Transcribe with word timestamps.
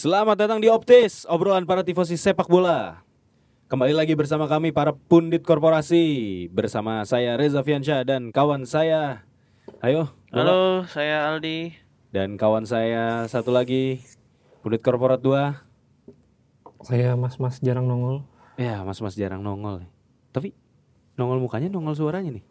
Selamat 0.00 0.32
datang 0.32 0.64
di 0.64 0.68
Optis, 0.72 1.28
obrolan 1.28 1.68
para 1.68 1.84
tifosi 1.84 2.16
sepak 2.16 2.48
bola. 2.48 3.04
Kembali 3.68 3.92
lagi 3.92 4.16
bersama 4.16 4.48
kami 4.48 4.72
para 4.72 4.96
pundit 4.96 5.44
korporasi 5.44 6.48
bersama 6.48 7.04
saya 7.04 7.36
Reza 7.36 7.60
Fiansyah 7.60 8.08
dan 8.08 8.32
kawan 8.32 8.64
saya. 8.64 9.28
Ayo, 9.84 10.08
Bola. 10.32 10.40
Halo, 10.40 10.60
saya 10.88 11.28
Aldi. 11.28 11.76
Dan 12.16 12.40
kawan 12.40 12.64
saya 12.64 13.28
satu 13.28 13.52
lagi 13.52 14.00
pundit 14.64 14.80
korporat 14.80 15.20
2. 15.20 15.68
Saya 16.88 17.12
mas-mas 17.12 17.60
jarang 17.60 17.84
nongol. 17.84 18.24
Ya, 18.56 18.80
mas-mas 18.80 19.12
jarang 19.20 19.44
nongol. 19.44 19.84
Tapi 20.32 20.56
nongol 21.20 21.44
mukanya, 21.44 21.68
nongol 21.68 21.92
suaranya 21.92 22.40
nih. 22.40 22.44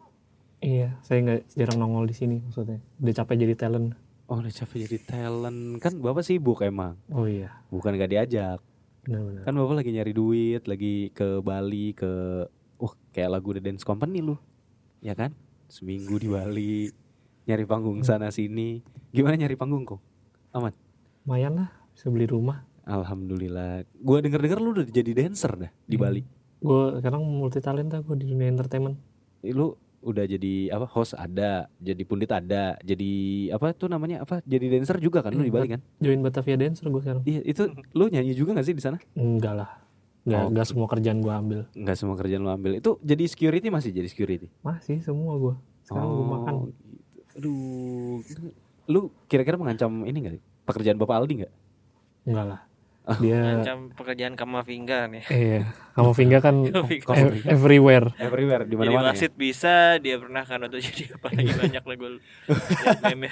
Iya, 0.62 1.02
saya 1.02 1.18
nggak 1.26 1.50
jarang 1.58 1.82
nongol 1.82 2.06
di 2.06 2.14
sini 2.14 2.46
maksudnya. 2.46 2.78
Udah 3.02 3.14
capek 3.18 3.42
jadi 3.42 3.58
talent. 3.58 3.98
Oh, 4.30 4.38
udah 4.38 4.48
capek 4.48 4.86
jadi 4.86 4.98
talent. 5.02 5.82
Kan 5.82 5.98
Bapak 5.98 6.22
sibuk 6.22 6.62
emang. 6.62 6.94
Oh 7.10 7.26
iya, 7.26 7.50
Bukan 7.66 7.98
gak 7.98 8.08
diajak. 8.08 8.62
benar-benar. 9.02 9.42
Kan 9.42 9.54
Bapak 9.56 9.74
lagi 9.76 9.90
nyari 9.90 10.12
duit, 10.12 10.62
lagi 10.64 11.10
ke 11.10 11.42
Bali, 11.42 11.90
ke 11.92 12.46
Wah, 12.78 12.94
kayak 13.10 13.26
lagu 13.28 13.50
The 13.50 13.60
Dance 13.60 13.82
Company 13.82 14.22
lu. 14.22 14.38
Ya 15.00 15.12
kan? 15.12 15.34
Seminggu 15.66 16.16
di 16.16 16.30
Bali, 16.30 16.88
nyari 17.44 17.64
panggung 17.64 18.00
sana 18.00 18.30
sini. 18.30 18.80
Gimana 19.10 19.34
nyari 19.34 19.52
panggung 19.52 19.82
kok? 19.84 20.00
Aman. 20.50 20.72
Lumayan 21.26 21.58
lah, 21.58 21.68
bisa 21.90 22.06
beli 22.06 22.24
rumah. 22.24 22.62
Alhamdulillah. 22.86 23.82
Gua 23.96 24.18
denger-denger 24.18 24.58
lu 24.58 24.70
udah 24.72 24.86
jadi 24.86 25.10
dancer 25.12 25.52
dah 25.58 25.70
di 25.84 25.94
Hmm. 25.94 26.04
Bali. 26.06 26.22
Gue 26.60 26.82
sekarang 26.96 27.24
multi 27.24 27.58
talenta 27.58 27.98
gue 27.98 28.14
di 28.14 28.28
dunia 28.28 28.46
entertainment. 28.46 28.94
Lu 29.42 29.74
udah 30.00 30.24
jadi 30.24 30.52
apa? 30.70 30.86
Host 30.86 31.12
ada, 31.12 31.68
jadi 31.76 32.02
pundit 32.02 32.28
ada, 32.28 32.76
jadi 32.80 33.12
apa 33.52 33.72
tuh 33.72 33.86
namanya 33.86 34.24
apa? 34.24 34.40
Jadi 34.42 34.66
dancer 34.68 34.96
juga 34.96 35.20
kan 35.20 35.30
lu 35.30 35.42
di 35.42 35.52
Bali 35.52 35.68
kan? 35.68 35.80
Join 35.96 36.20
Batavia 36.20 36.56
Dancer 36.56 36.86
gue 36.86 37.00
sekarang. 37.00 37.22
Iya, 37.22 37.40
itu 37.42 37.62
lu 37.92 38.08
nyanyi 38.08 38.32
juga 38.32 38.56
gak 38.56 38.64
sih 38.64 38.72
di 38.72 38.80
sana? 38.80 38.96
Enggak 39.12 39.54
lah, 39.54 39.70
nggak 40.24 40.52
Oh. 40.56 40.68
semua 40.68 40.86
kerjaan 40.86 41.20
gue 41.20 41.28
ambil. 41.30 41.60
Enggak 41.72 41.96
semua 41.96 42.16
kerjaan 42.16 42.40
lu 42.40 42.48
ambil. 42.48 42.72
Itu 42.74 42.96
jadi 43.00 43.24
security 43.24 43.68
masih 43.68 43.90
jadi 43.90 44.08
security. 44.08 44.48
Masih 44.60 45.00
semua 45.00 45.36
gue. 45.36 45.54
Sekarang 45.84 46.08
gue 46.08 46.26
makan. 46.28 46.54
gitu. 46.64 46.72
Aduh. 47.36 48.18
Lu 48.86 49.00
kira-kira 49.26 49.54
mengancam 49.54 50.02
ini 50.02 50.16
enggak? 50.18 50.34
Pekerjaan 50.64 50.96
Bapak 50.96 51.20
Aldi 51.20 51.44
enggak? 51.44 51.52
Enggak 52.24 52.46
lah. 52.46 52.60
Dia, 53.18 53.58
Macam 53.58 53.90
pekerjaan 53.90 54.34
Kamavinga 54.34 55.10
nih. 55.10 55.24
kamu 55.90 56.10
Vinga 56.14 56.38
kan 56.38 56.54
Kamavinga. 56.70 57.10
ev- 57.10 57.46
everywhere. 57.48 58.06
Everywhere 58.16 58.62
di 58.62 58.72
Jadi 58.72 58.80
mana-mana. 58.86 59.02
Ya? 59.02 59.10
wasit 59.10 59.34
bisa, 59.34 59.98
dia 59.98 60.14
pernah 60.14 60.42
kan 60.42 60.62
untuk 60.62 60.78
jadi 60.78 61.18
apa 61.18 61.26
lagi 61.34 61.50
banyak 61.50 61.82
lah 61.82 61.96
gue. 61.96 62.10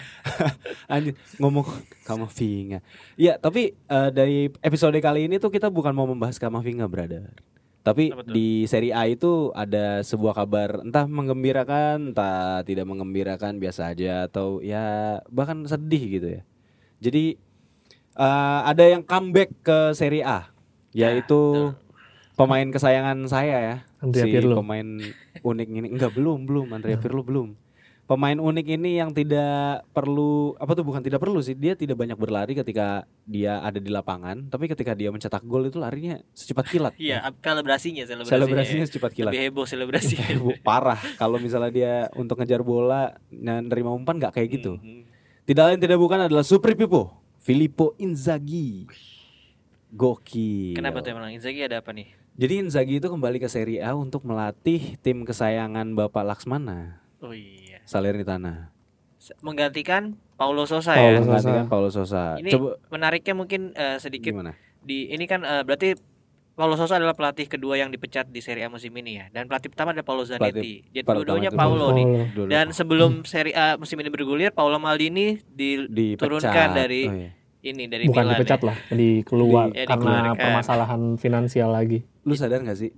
Anjir, 0.89 1.15
ngomong 1.37 1.67
Kamavinga. 2.03 2.81
Iya, 3.15 3.37
tapi 3.37 3.75
eh, 3.75 4.11
dari 4.11 4.39
episode 4.59 4.97
kali 4.97 5.27
ini 5.27 5.37
tuh 5.37 5.48
kita 5.48 5.69
bukan 5.69 5.92
mau 5.92 6.07
membahas 6.07 6.37
Kamavinga, 6.37 6.87
brother. 6.87 7.31
Tapi 7.79 8.13
di 8.27 8.67
seri 8.67 8.91
A 8.91 9.07
itu 9.07 9.48
ada 9.55 10.03
sebuah 10.03 10.37
kabar 10.37 10.83
entah 10.83 11.09
menggembirakan, 11.09 12.13
entah 12.13 12.61
tidak 12.61 12.85
menggembirakan 12.85 13.57
biasa 13.57 13.97
aja 13.97 14.29
atau 14.29 14.61
ya 14.61 15.17
bahkan 15.29 15.65
sedih 15.65 16.05
gitu 16.11 16.29
ya. 16.29 16.42
Jadi 17.01 17.39
eh, 18.19 18.27
ada 18.64 18.84
yang 18.84 19.02
comeback 19.02 19.50
ke 19.61 19.78
seri 19.92 20.20
A 20.20 20.50
yaitu 20.91 21.70
pemain 22.34 22.66
kesayangan 22.66 23.19
saya 23.24 23.56
ya. 23.61 23.77
Andrea 23.98 24.24
si 24.24 24.30
Pirlo. 24.33 24.55
pemain 24.56 24.86
unik 25.41 25.69
ini 25.72 25.88
enggak 25.88 26.12
belum 26.12 26.44
belum 26.44 26.66
Andrea 26.70 26.94
Pirlo 26.96 27.20
belum 27.20 27.58
pemain 28.05 28.34
unik 28.34 28.66
ini 28.72 28.96
yang 28.96 29.11
tidak 29.11 29.84
perlu 29.91 30.55
apa 30.55 30.72
tuh 30.72 30.80
bukan 30.80 31.02
tidak 31.02 31.19
perlu 31.19 31.39
sih 31.39 31.52
dia 31.52 31.74
tidak 31.74 31.92
banyak 31.94 32.14
berlari 32.14 32.55
ketika 32.55 33.05
dia 33.22 33.58
ada 33.58 33.77
di 33.77 33.91
lapangan 33.91 34.46
tapi 34.46 34.64
ketika 34.64 34.94
dia 34.94 35.11
mencetak 35.11 35.42
gol 35.42 35.66
itu 35.66 35.77
larinya 35.77 36.16
secepat 36.33 36.64
kilat 36.69 36.94
Iya, 36.96 37.20
ap- 37.20 37.36
selebrasinya, 37.36 38.06
selebrasinya. 38.06 38.33
selebrasinya 38.39 38.84
secepat 38.86 39.11
kilat 39.12 39.28
Lebih 39.28 39.42
heboh 39.44 39.66
selebrasinya. 39.66 40.24
Heboh, 40.24 40.56
parah 40.62 40.96
kalau 41.19 41.36
misalnya 41.36 41.68
dia 41.68 41.92
untuk 42.14 42.39
ngejar 42.39 42.62
bola 42.62 43.12
dan 43.28 43.67
nerima 43.67 43.90
umpan 43.90 44.17
nggak 44.17 44.33
kayak 44.33 44.48
gitu 44.52 44.78
Mhm. 44.78 45.02
tidak 45.45 45.64
lain 45.67 45.78
tidak 45.78 45.98
bukan 45.98 46.23
adalah 46.23 46.40
Supri 46.42 46.73
Pipo 46.73 47.12
Filippo 47.48 47.97
Inzaghi 47.97 48.85
gokil 49.89 50.77
Kenapa 50.77 51.01
tuh 51.01 51.17
emang 51.17 51.33
Inzaghi 51.33 51.64
ada 51.64 51.81
apa 51.81 51.97
nih? 51.97 52.13
jadi 52.36 52.61
Inzaghi 52.61 53.01
itu 53.01 53.09
kembali 53.09 53.41
ke 53.41 53.48
Serie 53.48 53.81
A 53.81 53.97
untuk 53.97 54.29
melatih 54.29 55.01
tim 55.01 55.25
kesayangan 55.25 55.97
Bapak 55.97 56.29
Laksmana 56.29 57.01
Oh 57.25 57.33
iya. 57.33 57.81
Salernitana 57.89 58.69
Menggantikan 59.41 60.20
Paulo 60.37 60.69
Sosa 60.69 60.92
Paulo 60.92 61.08
ya. 61.08 61.19
Sosa. 61.19 61.25
menggantikan 61.25 61.67
Paulo 61.73 61.89
Sosa. 61.89 62.25
Ini 62.37 62.53
Coba 62.53 62.69
menariknya 62.92 63.33
mungkin 63.33 63.73
eh, 63.73 63.97
sedikit 63.97 64.37
gimana? 64.37 64.53
di 64.85 65.08
ini 65.08 65.25
kan 65.25 65.41
eh, 65.41 65.64
berarti 65.64 65.97
Paulo 66.53 66.75
Sosa 66.75 66.98
adalah 66.98 67.14
pelatih 67.14 67.47
kedua 67.47 67.79
yang 67.79 67.89
dipecat 67.89 68.29
di 68.29 68.42
Serie 68.42 68.67
A 68.67 68.69
musim 68.69 68.91
ini 68.98 69.23
ya. 69.23 69.31
Dan 69.31 69.47
pelatih 69.47 69.70
pertama 69.70 69.95
adalah 69.95 70.03
Paulo 70.03 70.27
Zanetti. 70.27 70.83
Jadi 70.91 71.07
dua-duanya 71.07 71.55
Paulo 71.55 71.95
nih. 71.95 72.35
Dulu. 72.35 72.51
Dan 72.51 72.75
sebelum 72.75 73.23
Serie 73.23 73.55
A 73.55 73.79
musim 73.79 73.95
ini 74.03 74.11
bergulir, 74.11 74.51
Paulo 74.51 74.75
Maldini 74.83 75.39
di 75.47 75.87
dipecat. 75.87 76.75
dari 76.75 77.03
Oh, 77.07 77.14
iya. 77.14 77.31
Ini 77.61 77.85
dari 77.85 78.07
Bukan 78.07 78.23
Milan. 78.23 78.35
dipecat 78.36 78.61
ya. 78.61 78.67
lah, 78.67 78.77
dikeluar 78.89 79.67
Di- 79.69 79.74
ya, 79.74 79.85
karena 79.85 80.13
dikeluarkan. 80.30 80.39
permasalahan 80.39 81.02
finansial 81.17 81.70
lagi. 81.70 81.98
Lu 82.23 82.35
sadar 82.35 82.63
gak 82.63 82.77
sih, 82.77 82.91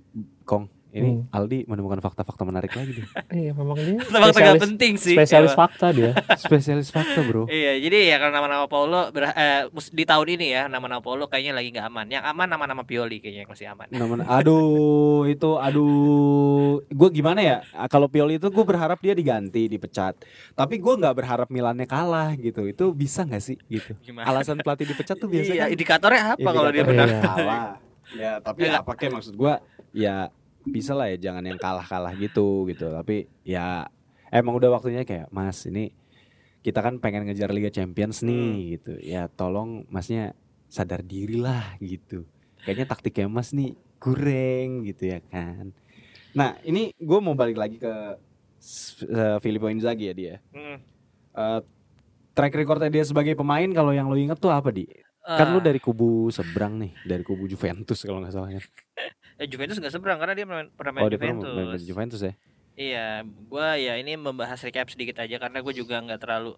Kong? 0.43 0.69
Ini 0.91 1.07
Hmm. 1.13 1.31
Aldi 1.31 1.63
menemukan 1.65 1.99
fakta-fakta 1.99 2.43
menarik 2.43 2.71
lagi 2.71 2.91
dia. 2.93 3.07
Iya, 3.41 3.51
memang 3.53 3.75
dia 3.75 3.95
Memang 4.13 4.29
sangat 4.29 4.59
penting 4.59 4.93
sih. 4.95 5.15
spesialis 5.15 5.49
Emang. 5.49 5.59
fakta 5.65 5.87
dia. 5.89 6.11
Spesialis 6.43 6.89
fakta, 6.89 7.19
Bro. 7.21 7.47
Iya, 7.47 7.79
jadi 7.79 7.97
ya 8.05 8.15
kalau 8.17 8.33
nama-nama 8.33 8.65
Paulo 8.65 9.07
ber- 9.07 9.31
eh, 9.31 9.65
di 9.71 10.03
tahun 10.03 10.27
ini 10.29 10.47
ya 10.49 10.67
nama-nama 10.67 10.99
Paulo 10.99 11.25
kayaknya 11.25 11.53
lagi 11.53 11.71
nggak 11.71 11.87
aman. 11.87 12.05
Yang 12.07 12.23
aman 12.25 12.47
nama-nama 12.49 12.83
Pioli 12.83 13.17
kayaknya 13.17 13.41
yang 13.41 13.49
masih 13.49 13.67
aman. 13.67 13.87
Namun, 13.89 14.19
aduh, 14.21 15.23
itu 15.25 15.49
aduh, 15.55 15.87
gue 16.85 17.09
gimana 17.11 17.39
ya? 17.39 17.57
Kalau 17.87 18.05
Pioli 18.05 18.35
itu 18.35 18.47
gue 18.47 18.65
berharap 18.65 18.99
dia 18.99 19.13
diganti, 19.13 19.65
dipecat. 19.65 20.19
Tapi 20.51 20.75
gue 20.75 20.93
nggak 20.93 21.15
berharap 21.15 21.47
Milannya 21.47 21.85
kalah 21.85 22.35
gitu. 22.35 22.65
Itu 22.65 22.91
bisa 22.91 23.23
nggak 23.23 23.39
sih 23.39 23.55
gitu? 23.65 23.95
Gimana? 24.01 24.27
Alasan 24.27 24.59
pelatih 24.59 24.85
dipecat 24.85 25.15
tuh 25.15 25.27
biasa 25.27 25.47
Iya, 25.49 25.63
kan? 25.63 25.71
indikatornya 25.71 26.21
apa 26.33 26.49
kalau 26.49 26.69
dia 26.69 26.83
menang? 26.83 27.07
Iya. 27.07 27.21
kalah. 27.21 27.63
Ya, 28.11 28.31
tapi 28.37 28.67
Enggak. 28.67 28.81
apa 28.81 28.91
kayak 28.93 29.11
maksud 29.13 29.33
gua 29.33 29.63
ya 29.89 30.27
bisa 30.67 30.93
lah 30.93 31.09
ya 31.09 31.17
jangan 31.31 31.43
yang 31.45 31.59
kalah-kalah 31.59 32.13
gitu 32.17 32.67
gitu. 32.69 32.91
Tapi 32.91 33.29
ya 33.45 33.87
emang 34.29 34.57
udah 34.57 34.77
waktunya 34.79 35.03
kayak 35.03 35.29
Mas 35.33 35.63
ini 35.65 35.91
kita 36.61 36.79
kan 36.79 37.01
pengen 37.01 37.25
ngejar 37.25 37.49
Liga 37.49 37.73
Champions 37.73 38.21
nih 38.21 38.77
gitu. 38.77 38.93
Ya 39.01 39.25
tolong 39.27 39.85
Masnya 39.89 40.37
sadar 40.69 41.01
diri 41.01 41.35
lah 41.35 41.75
gitu. 41.81 42.23
Kayaknya 42.61 42.85
taktiknya 42.87 43.27
Mas 43.27 43.51
nih 43.51 43.73
kurang 44.01 44.85
gitu 44.85 45.09
ya 45.09 45.19
kan. 45.29 45.73
Nah, 46.31 46.55
ini 46.63 46.95
gue 46.95 47.19
mau 47.19 47.35
balik 47.35 47.59
lagi 47.59 47.77
ke 47.77 47.93
eh, 49.03 49.37
Filippo 49.43 49.67
Inzaghi 49.67 50.05
ya 50.09 50.13
dia. 50.15 50.35
Hmm. 50.55 50.79
Eh, 51.35 51.59
track 52.31 52.53
recordnya 52.55 52.87
dia 52.87 53.03
sebagai 53.03 53.35
pemain 53.35 53.67
kalau 53.75 53.91
yang 53.91 54.07
lo 54.07 54.15
inget 54.15 54.39
tuh 54.39 54.53
apa 54.53 54.71
di? 54.71 54.87
Kan 55.21 55.53
lu 55.53 55.61
Ah, 55.61 55.65
dari 55.69 55.77
kubu 55.77 56.33
seberang 56.33 56.81
nih, 56.81 56.93
dari 57.05 57.21
kubu 57.21 57.45
Juventus 57.45 58.01
kalau 58.01 58.25
nggak 58.25 58.33
salah 58.33 58.49
kan. 58.57 58.65
eh, 59.41 59.47
Juventus 59.49 59.81
nggak 59.81 59.93
seberang 59.93 60.21
karena 60.21 60.37
dia 60.37 60.45
pernah 60.45 60.65
pernah 60.69 60.91
main 60.93 61.03
Oh, 61.03 61.09
dia 61.09 61.17
pernah 61.17 61.41
Juventus. 61.41 61.57
main 61.57 61.81
Juventus 61.81 62.21
ya. 62.21 62.33
Iya, 62.71 63.07
gua 63.51 63.75
ya 63.75 63.99
ini 63.99 64.15
membahas 64.15 64.61
recap 64.63 64.87
sedikit 64.87 65.19
aja 65.19 65.35
karena 65.41 65.59
gue 65.59 65.73
juga 65.75 65.99
nggak 65.99 66.21
terlalu 66.23 66.55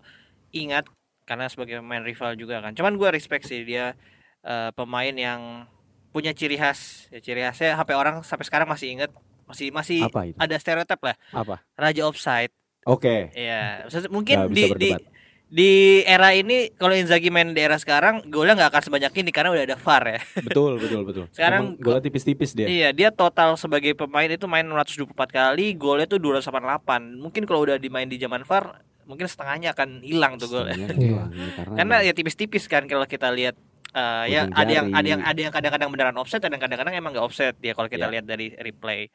ingat 0.53 0.85
karena 1.25 1.47
sebagai 1.49 1.79
pemain 1.81 2.03
rival 2.03 2.35
juga 2.37 2.59
kan. 2.61 2.75
Cuman 2.75 2.99
gua 2.99 3.09
respect 3.09 3.47
sih 3.49 3.63
dia 3.65 3.95
eh, 4.43 4.69
pemain 4.75 5.15
yang 5.15 5.65
punya 6.13 6.35
ciri 6.35 6.59
khas. 6.59 7.09
Ya, 7.09 7.17
ciri 7.23 7.41
khasnya 7.41 7.73
sampai 7.79 7.95
orang 7.97 8.15
sampai 8.21 8.45
sekarang 8.45 8.67
masih 8.69 8.93
inget 8.93 9.09
masih 9.43 9.75
masih 9.75 10.07
ada 10.39 10.55
stereotip 10.55 10.99
lah 11.03 11.15
Apa? 11.35 11.59
raja 11.75 12.07
offside. 12.07 12.53
Oke. 12.83 13.31
Iya, 13.33 13.87
maksudnya 13.87 14.07
Nggak 14.07 14.13
mungkin 14.13 14.37
bisa 14.51 14.67
di, 14.75 14.79
di. 14.79 14.89
Di 15.53 16.01
era 16.09 16.33
ini 16.33 16.73
kalau 16.73 16.97
Inzaghi 16.97 17.29
main 17.29 17.53
di 17.53 17.61
era 17.61 17.77
sekarang 17.77 18.25
golnya 18.25 18.57
nggak 18.57 18.73
akan 18.73 18.83
sebanyak 18.89 19.13
ini 19.21 19.29
karena 19.29 19.53
udah 19.53 19.63
ada 19.69 19.77
VAR 19.77 20.03
ya. 20.09 20.19
Betul, 20.41 20.81
betul, 20.81 21.01
betul. 21.05 21.25
Sekarang 21.29 21.77
golnya 21.77 22.01
tipis-tipis 22.01 22.57
dia. 22.57 22.65
Iya, 22.65 22.89
dia 22.89 23.13
total 23.13 23.53
sebagai 23.53 23.93
pemain 23.93 24.25
itu 24.25 24.49
main 24.49 24.65
624 24.65 25.13
kali, 25.29 25.77
golnya 25.77 26.09
tuh 26.09 26.17
288. 26.17 27.21
Mungkin 27.21 27.45
kalau 27.45 27.69
udah 27.69 27.77
dimain 27.77 28.09
di 28.09 28.17
zaman 28.17 28.41
VAR, 28.41 28.81
mungkin 29.05 29.29
setengahnya 29.29 29.77
akan 29.77 30.01
hilang 30.01 30.41
tuh 30.41 30.49
golnya. 30.49 30.73
Iya. 30.73 30.89
hilang, 30.89 31.29
iya, 31.29 31.47
karena 31.53 31.75
Karena 31.77 31.95
ya 32.01 32.13
tipis-tipis 32.17 32.65
kan 32.65 32.89
kalau 32.89 33.05
kita 33.05 33.29
lihat 33.29 33.53
eh, 33.93 34.25
ya 34.33 34.49
ada 34.49 34.71
yang 34.73 34.89
ada 34.89 35.05
yang 35.05 35.21
ada 35.21 35.37
yang 35.37 35.53
kadang-kadang 35.53 35.89
beneran 35.93 36.17
offset, 36.17 36.41
ada 36.41 36.49
yang 36.49 36.65
kadang-kadang 36.65 36.97
emang 36.97 37.13
nggak 37.13 37.25
offset 37.29 37.53
ya 37.61 37.77
kalau 37.77 37.85
kita 37.85 38.09
Iya. 38.09 38.13
lihat 38.17 38.25
dari 38.25 38.57
replay. 38.57 39.05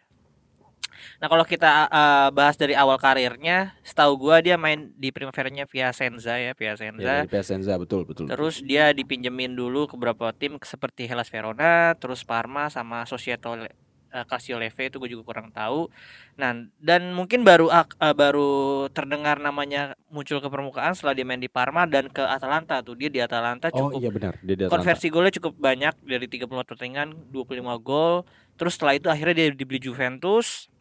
Nah, 1.18 1.26
kalau 1.26 1.44
kita 1.44 1.88
eh, 1.88 2.28
bahas 2.32 2.54
dari 2.54 2.74
awal 2.74 2.96
karirnya, 3.00 3.74
setahu 3.82 4.18
gua 4.18 4.42
dia 4.42 4.58
main 4.60 4.90
di 4.94 5.10
Primaveranya 5.10 5.64
Piacenza 5.64 6.38
ya, 6.38 6.50
ya, 6.50 6.52
Piacenza. 6.54 7.12
dari 7.24 7.30
Piacenza 7.30 7.72
betul, 7.76 8.04
betul. 8.04 8.26
Terus 8.28 8.60
dia 8.62 8.90
dipinjemin 8.94 9.54
dulu 9.54 9.88
ke 9.90 9.94
beberapa 9.94 10.30
tim 10.34 10.56
seperti 10.62 11.08
Hellas 11.08 11.28
Verona, 11.28 11.94
terus 11.96 12.22
Parma 12.22 12.68
sama 12.68 13.04
Societo 13.04 13.56
uh, 14.12 14.24
Calcio 14.24 14.56
Leve 14.56 14.88
itu 14.88 14.96
gue 14.96 15.10
juga 15.10 15.24
kurang 15.24 15.48
tahu. 15.52 15.88
Nah, 16.38 16.54
dan 16.80 17.12
mungkin 17.12 17.42
baru 17.44 17.68
uh, 17.68 18.14
baru 18.14 18.86
terdengar 18.92 19.40
namanya 19.42 19.94
muncul 20.08 20.40
ke 20.40 20.48
permukaan 20.48 20.94
setelah 20.94 21.14
dia 21.16 21.26
main 21.26 21.40
di 21.40 21.50
Parma 21.50 21.84
dan 21.84 22.08
ke 22.08 22.22
Atalanta 22.22 22.80
tuh. 22.80 22.96
Dia 22.96 23.10
di 23.12 23.20
Atalanta 23.20 23.68
Oh 23.72 23.88
cukup 23.88 24.00
iya 24.00 24.10
benar, 24.12 24.34
dia 24.40 24.54
di 24.56 24.62
Atalanta. 24.64 24.74
konversi 24.80 25.06
golnya 25.12 25.32
cukup 25.34 25.54
banyak 25.58 25.94
dari 26.04 26.26
30 26.26 26.48
pertandingan 26.48 27.08
25 27.32 27.86
gol. 27.86 28.24
Terus 28.58 28.72
setelah 28.74 28.94
itu 28.98 29.08
akhirnya 29.08 29.34
dia 29.44 29.46
dibeli 29.54 29.80
Juventus. 29.82 30.72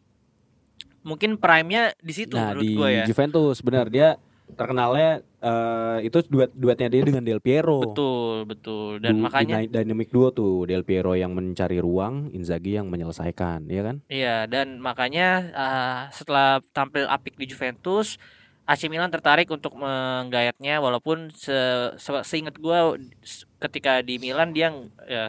Mungkin 1.06 1.38
prime-nya 1.38 1.94
di 1.98 2.12
situ 2.12 2.34
Nah, 2.34 2.52
menurut 2.52 2.62
di 2.64 2.74
gue 2.74 2.88
ya. 2.90 3.04
Juventus 3.06 3.58
benar 3.62 3.86
dia 3.88 4.18
terkenalnya 4.48 5.20
eh, 5.38 5.98
itu 6.08 6.24
duet 6.26 6.50
duetnya 6.56 6.88
dia 6.88 7.02
dengan 7.04 7.20
Del 7.22 7.38
Piero. 7.38 7.84
Betul, 7.84 8.48
betul. 8.48 8.98
Dan 8.98 9.20
Du- 9.20 9.24
makanya 9.28 9.60
dyna- 9.60 9.70
dynamic 9.70 10.08
duo 10.08 10.32
tuh 10.32 10.64
Del 10.64 10.82
Piero 10.82 11.12
yang 11.12 11.36
mencari 11.36 11.78
ruang, 11.78 12.32
Inzaghi 12.32 12.80
yang 12.80 12.88
menyelesaikan, 12.88 13.68
ya 13.68 13.82
kan? 13.84 13.96
Iya, 14.08 14.48
dan 14.48 14.80
makanya 14.80 15.28
uh, 15.52 16.00
setelah 16.10 16.64
tampil 16.72 17.04
apik 17.06 17.36
di 17.36 17.44
Juventus, 17.44 18.16
AC 18.64 18.88
Milan 18.88 19.12
tertarik 19.12 19.48
untuk 19.48 19.76
menggayatnya 19.76 20.80
walaupun 20.80 21.28
se, 21.32 21.54
se- 21.96 22.24
seingat 22.24 22.56
gua 22.56 22.96
ketika 23.60 24.00
di 24.00 24.16
Milan 24.16 24.52
dia 24.52 24.72
ya, 25.04 25.28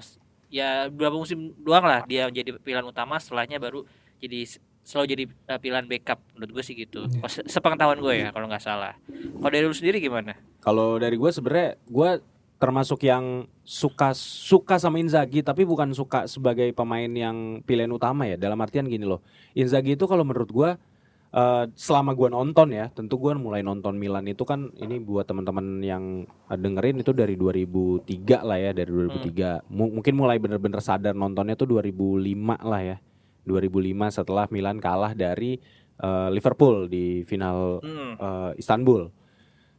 ya 0.49 0.69
beberapa 0.87 1.19
musim 1.19 1.53
doang 1.59 1.85
lah 1.85 2.03
dia 2.03 2.27
jadi 2.27 2.55
pilihan 2.57 2.83
utama, 2.83 3.15
setelahnya 3.15 3.59
baru 3.59 3.83
jadi 4.19 4.59
selalu 4.89 5.05
jadi 5.07 5.23
uh, 5.45 5.59
pilihan 5.61 5.85
backup 5.85 6.17
menurut 6.33 6.51
gue 6.57 6.63
sih 6.65 6.73
gitu. 6.73 7.05
Se- 7.29 7.45
sepengetahuan 7.45 8.01
gue 8.01 8.13
ya 8.17 8.33
kalau 8.33 8.49
nggak 8.49 8.63
salah. 8.63 8.97
Kalau 9.37 9.51
dari 9.53 9.61
lu 9.61 9.75
sendiri 9.75 10.01
gimana? 10.01 10.33
Kalau 10.59 10.97
dari 10.97 11.13
gue 11.13 11.29
sebenarnya 11.29 11.77
gue 11.85 12.09
termasuk 12.57 13.05
yang 13.05 13.45
suka 13.61 14.11
suka 14.11 14.75
sama 14.75 14.97
Inzaghi 14.97 15.39
tapi 15.39 15.63
bukan 15.63 15.93
suka 15.93 16.25
sebagai 16.25 16.73
pemain 16.73 17.07
yang 17.07 17.61
pilihan 17.61 17.87
utama 17.87 18.25
ya. 18.25 18.35
Dalam 18.35 18.57
artian 18.57 18.89
gini 18.89 19.05
loh, 19.05 19.21
Inzaghi 19.53 19.93
itu 19.93 20.09
kalau 20.09 20.25
menurut 20.25 20.49
gue 20.49 20.69
eh, 21.29 21.65
selama 21.77 22.11
gue 22.11 22.27
nonton 22.27 22.73
ya, 22.73 22.89
tentu 22.89 23.15
gue 23.15 23.31
mulai 23.31 23.61
nonton 23.61 23.93
Milan 23.93 24.25
itu 24.25 24.41
kan 24.41 24.73
ini 24.75 24.97
buat 24.97 25.23
teman-teman 25.23 25.79
yang 25.79 26.25
dengerin 26.49 26.99
itu 26.99 27.13
dari 27.13 27.37
2003 27.37 28.09
lah 28.41 28.57
ya, 28.57 28.73
dari 28.73 28.89
2003. 28.89 29.69
Mu- 29.69 29.93
mungkin 29.95 30.13
mulai 30.17 30.41
bener-bener 30.41 30.81
sadar 30.81 31.13
nontonnya 31.13 31.53
tuh 31.53 31.69
2005 31.69 32.25
lah 32.59 32.81
ya. 32.83 32.97
2005 33.43 34.17
setelah 34.23 34.45
Milan 34.49 34.79
kalah 34.79 35.13
dari 35.13 35.59
eh, 35.99 36.29
Liverpool 36.31 36.87
di 36.87 37.27
final 37.27 37.83
Hmm. 37.83 38.13
eh, 38.15 38.51
Istanbul. 38.55 39.11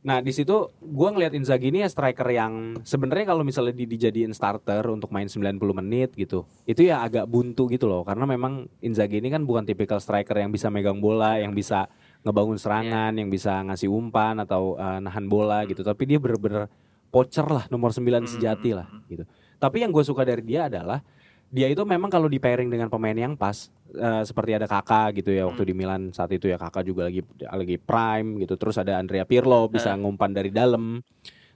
Nah 0.00 0.24
di 0.24 0.32
situ 0.32 0.72
gue 0.80 1.08
ngeliat 1.12 1.36
Inzaghi 1.36 1.68
ini 1.68 1.84
ya 1.84 1.88
striker 1.92 2.24
yang 2.32 2.80
sebenarnya 2.88 3.36
kalau 3.36 3.44
misalnya 3.44 3.76
di, 3.76 3.84
dijadiin 3.84 4.32
starter 4.32 4.80
untuk 4.88 5.12
main 5.12 5.28
90 5.28 5.60
menit 5.76 6.16
gitu, 6.16 6.48
itu 6.64 6.88
ya 6.88 7.04
agak 7.04 7.28
buntu 7.28 7.68
gitu 7.68 7.84
loh. 7.84 8.00
Karena 8.04 8.24
memang 8.24 8.64
Inzaghi 8.80 9.20
ini 9.20 9.28
kan 9.28 9.44
bukan 9.44 9.68
tipikal 9.68 10.00
striker 10.00 10.40
yang 10.40 10.48
bisa 10.48 10.72
megang 10.72 11.04
bola, 11.04 11.36
yang 11.36 11.52
bisa 11.52 11.84
ngebangun 12.24 12.56
serangan, 12.56 13.12
yang 13.12 13.28
bisa 13.28 13.60
ngasih 13.64 13.92
umpan 13.92 14.40
atau 14.40 14.80
eh, 14.80 14.98
nahan 15.04 15.28
bola 15.28 15.68
gitu. 15.68 15.84
Tapi 15.84 16.08
dia 16.08 16.16
bener-bener 16.16 16.72
pocher 17.12 17.44
lah 17.44 17.68
nomor 17.68 17.92
9 17.92 18.24
sejati 18.24 18.72
lah 18.72 18.88
gitu. 19.04 19.28
Tapi 19.60 19.84
yang 19.84 19.92
gue 19.92 20.00
suka 20.00 20.24
dari 20.24 20.40
dia 20.40 20.72
adalah 20.72 21.04
dia 21.50 21.66
itu 21.66 21.82
memang 21.82 22.06
kalau 22.06 22.30
di 22.30 22.38
pairing 22.38 22.70
dengan 22.70 22.86
pemain 22.86 23.12
yang 23.12 23.34
pas 23.34 23.68
eh, 23.90 24.22
seperti 24.22 24.54
ada 24.54 24.70
kakak 24.70 25.18
gitu 25.18 25.34
ya 25.34 25.50
waktu 25.50 25.66
di 25.66 25.74
Milan 25.74 26.14
saat 26.14 26.30
itu 26.30 26.46
ya 26.46 26.54
kakak 26.54 26.86
juga 26.86 27.10
lagi 27.10 27.26
lagi 27.42 27.76
prime 27.76 28.38
gitu. 28.38 28.54
Terus 28.54 28.78
ada 28.78 28.96
Andrea 28.96 29.26
Pirlo 29.26 29.66
bisa 29.66 29.90
ngumpan 29.98 30.30
dari 30.30 30.54
dalam. 30.54 31.02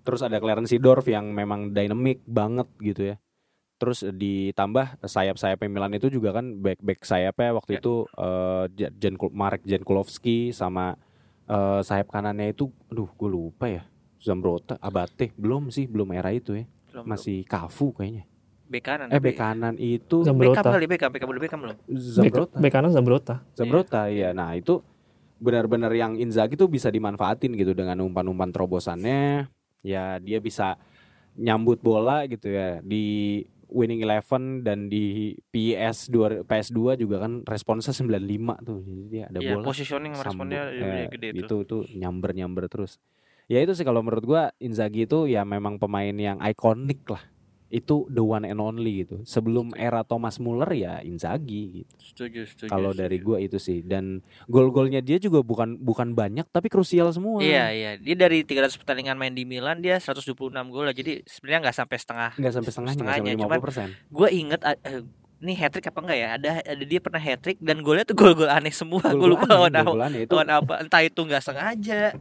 Terus 0.05 0.20
ada 0.20 0.37
Clarence 0.37 0.69
Seedorf 0.69 1.06
yang 1.06 1.31
memang 1.31 1.70
dynamic 1.70 2.20
banget 2.26 2.67
gitu 2.82 3.14
ya. 3.14 3.17
Terus 3.79 4.02
ditambah 4.02 4.99
sayap-sayap 5.00 5.62
Milan 5.67 5.94
itu 5.94 6.11
juga 6.11 6.35
kan 6.35 6.58
back 6.58 6.82
back 6.82 7.00
sayapnya 7.02 7.55
waktu 7.55 7.79
Ya. 7.79 7.81
itu 7.81 7.94
eh, 8.19 8.64
Ja- 8.75 8.94
Jan 8.99 9.14
Marek 9.31 9.62
Jankulovski 9.62 10.50
sama 10.50 10.99
eh, 11.46 11.81
sayap 11.81 12.11
kanannya 12.11 12.50
itu 12.50 12.67
aduh 12.91 13.08
gue 13.14 13.31
lupa 13.31 13.70
ya. 13.70 13.87
Zambrota 14.19 14.75
Abate 14.81 15.31
belum 15.38 15.70
sih 15.70 15.87
belum 15.87 16.11
era 16.12 16.35
itu 16.35 16.58
ya. 16.58 16.67
Belum- 16.91 17.06
masih 17.06 17.46
Cafu 17.46 17.94
kayaknya 17.94 18.26
bek 18.64 18.82
kanan. 18.82 19.08
eh 19.08 19.19
bek 19.19 19.34
kanan 19.34 19.75
itu 19.76 20.25
Zambrota. 20.25 20.58
Beckham 20.58 20.72
kali 20.72 20.87
Beckham, 20.87 21.11
Beckham 21.11 21.28
belum 21.28 21.43
Beckham 21.43 21.61
belum. 21.61 21.76
Zambrota 21.90 22.56
Bek 22.56 22.72
kanan 22.72 22.90
Zambrota. 22.90 23.34
Zambrota 23.52 24.00
ya 24.08 24.31
nah 24.31 24.52
itu 24.52 24.81
benar-benar 25.37 25.93
yang 25.93 26.16
Inzaghi 26.16 26.55
tuh 26.55 26.66
bisa 26.66 26.88
dimanfaatin 26.88 27.52
gitu 27.52 27.72
dengan 27.72 28.00
umpan-umpan 28.00 28.49
terobosannya 28.49 29.50
ya 29.81 30.16
dia 30.16 30.38
bisa 30.38 30.81
nyambut 31.34 31.78
bola 31.78 32.25
gitu 32.25 32.49
ya 32.49 32.78
di 32.81 33.43
winning 33.66 34.00
eleven 34.00 34.62
dan 34.62 34.87
di 34.87 35.34
PS 35.50 36.06
2 36.06 36.46
PS2 36.46 36.94
juga 36.96 37.20
kan 37.20 37.43
responsnya 37.43 37.90
95 37.90 38.22
tuh 38.62 38.78
jadi 38.81 39.02
dia 39.05 39.25
ada 39.26 39.38
Iya, 39.38 39.50
bola 39.52 39.64
positioning 39.67 40.12
responnya 40.14 40.62
sambut, 40.62 40.78
gede, 40.78 40.94
eh, 40.94 41.06
gede 41.10 41.28
itu. 41.34 41.38
itu 41.43 41.56
tuh 41.67 41.82
nyamber-nyamber 41.90 42.64
terus 42.69 43.02
ya 43.44 43.58
itu 43.58 43.75
sih 43.75 43.82
kalau 43.82 44.00
menurut 44.00 44.25
gua 44.25 44.43
Inzaghi 44.56 45.05
itu 45.05 45.26
ya 45.26 45.43
memang 45.43 45.76
pemain 45.76 46.14
yang 46.14 46.38
ikonik 46.40 47.02
lah 47.05 47.20
itu 47.72 48.06
the 48.12 48.22
one 48.22 48.44
and 48.46 48.61
only 48.61 49.02
gitu 49.02 49.25
sebelum 49.25 49.75
era 49.75 50.05
Thomas 50.06 50.38
Muller 50.38 50.69
ya 50.70 51.00
Inzaghi 51.02 51.82
gitu 51.82 51.93
kalau 52.69 52.94
dari 52.94 53.19
gua 53.19 53.40
itu 53.40 53.58
sih 53.58 53.82
dan 53.82 54.22
gol-golnya 54.46 55.00
dia 55.00 55.19
juga 55.19 55.43
bukan 55.43 55.81
bukan 55.81 56.14
banyak 56.14 56.46
tapi 56.52 56.70
krusial 56.70 57.11
semua. 57.11 57.43
Iya, 57.43 57.75
iya. 57.75 57.90
Dia 57.99 58.14
dari 58.14 58.46
300 58.46 58.78
pertandingan 58.78 59.16
main 59.19 59.34
di 59.34 59.43
Milan 59.43 59.82
dia 59.82 59.99
126 59.99 60.34
gol 60.70 60.84
lah. 60.87 60.94
Jadi 60.94 61.26
sebenarnya 61.26 61.70
nggak 61.70 61.76
sampai 61.76 61.96
setengah. 61.99 62.31
Nggak 62.38 62.52
sampai 62.55 62.70
setengahnya, 62.70 62.99
Setengahnya, 62.99 63.32
sampai 63.34 63.43
cuman 63.43 63.58
50 63.58 63.67
persen. 63.67 63.88
Gue 64.10 64.28
inget 64.31 64.60
eh, 64.62 65.02
ini 65.44 65.52
hat 65.60 65.70
trick 65.76 65.87
apa 65.90 66.00
enggak 66.00 66.19
ya? 66.19 66.28
Ada 66.38 66.50
ada 66.64 66.84
dia 66.84 67.00
pernah 67.02 67.20
hat 67.20 67.38
trick 67.43 67.58
dan 67.60 67.76
golnya 67.84 68.05
tuh 68.06 68.17
gol-gol 68.17 68.49
aneh 68.49 68.72
semua. 68.72 69.05
Gue 69.12 69.28
lupa 69.28 69.46
lawan 69.50 69.75
apa. 69.75 69.93
Lawan 70.31 70.49
apa? 70.50 70.75
Entah 70.81 71.02
itu 71.02 71.20
nggak 71.20 71.43
sengaja. 71.43 72.17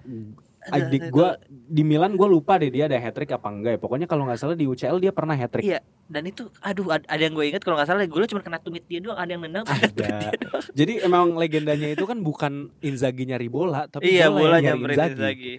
Adik 0.69 1.11
gua 1.11 1.35
di 1.49 1.83
Milan 1.83 2.15
gua 2.15 2.31
lupa 2.31 2.55
deh 2.55 2.71
dia 2.71 2.87
ada 2.87 2.95
hat 2.95 3.11
trick 3.11 3.31
apa 3.31 3.47
enggak 3.49 3.71
ya. 3.75 3.79
Pokoknya 3.81 4.07
kalau 4.07 4.23
nggak 4.23 4.39
salah 4.39 4.55
di 4.55 4.63
UCL 4.63 5.01
dia 5.01 5.11
pernah 5.11 5.35
hat 5.35 5.51
trick. 5.51 5.65
Iya. 5.65 5.83
Dan 6.03 6.29
itu 6.29 6.47
aduh 6.59 6.93
ad- 6.93 7.07
ada 7.07 7.19
yang 7.19 7.33
gue 7.33 7.47
inget 7.47 7.63
kalau 7.63 7.79
nggak 7.79 7.87
salah 7.87 8.03
golnya 8.05 8.29
cuma 8.29 8.43
kena 8.43 8.59
tumit 8.59 8.83
dia 8.85 8.99
doang, 8.99 9.15
ada 9.17 9.31
yang 9.31 9.41
nendang 9.41 9.65
Ada. 9.65 9.87
dia 9.89 10.35
doang. 10.35 10.63
Jadi 10.75 10.93
emang 11.01 11.33
legendanya 11.33 11.89
itu 11.89 12.03
kan 12.03 12.19
bukan 12.19 12.69
Inzaghi 12.83 13.23
nyari 13.25 13.47
bola, 13.47 13.87
tapi 13.87 14.11
Iya, 14.13 14.27
bola 14.29 14.39
bola 14.39 14.57
yang 14.59 14.77
nyari 14.83 14.93
Inzaghi. 14.93 15.19
lagi. 15.19 15.53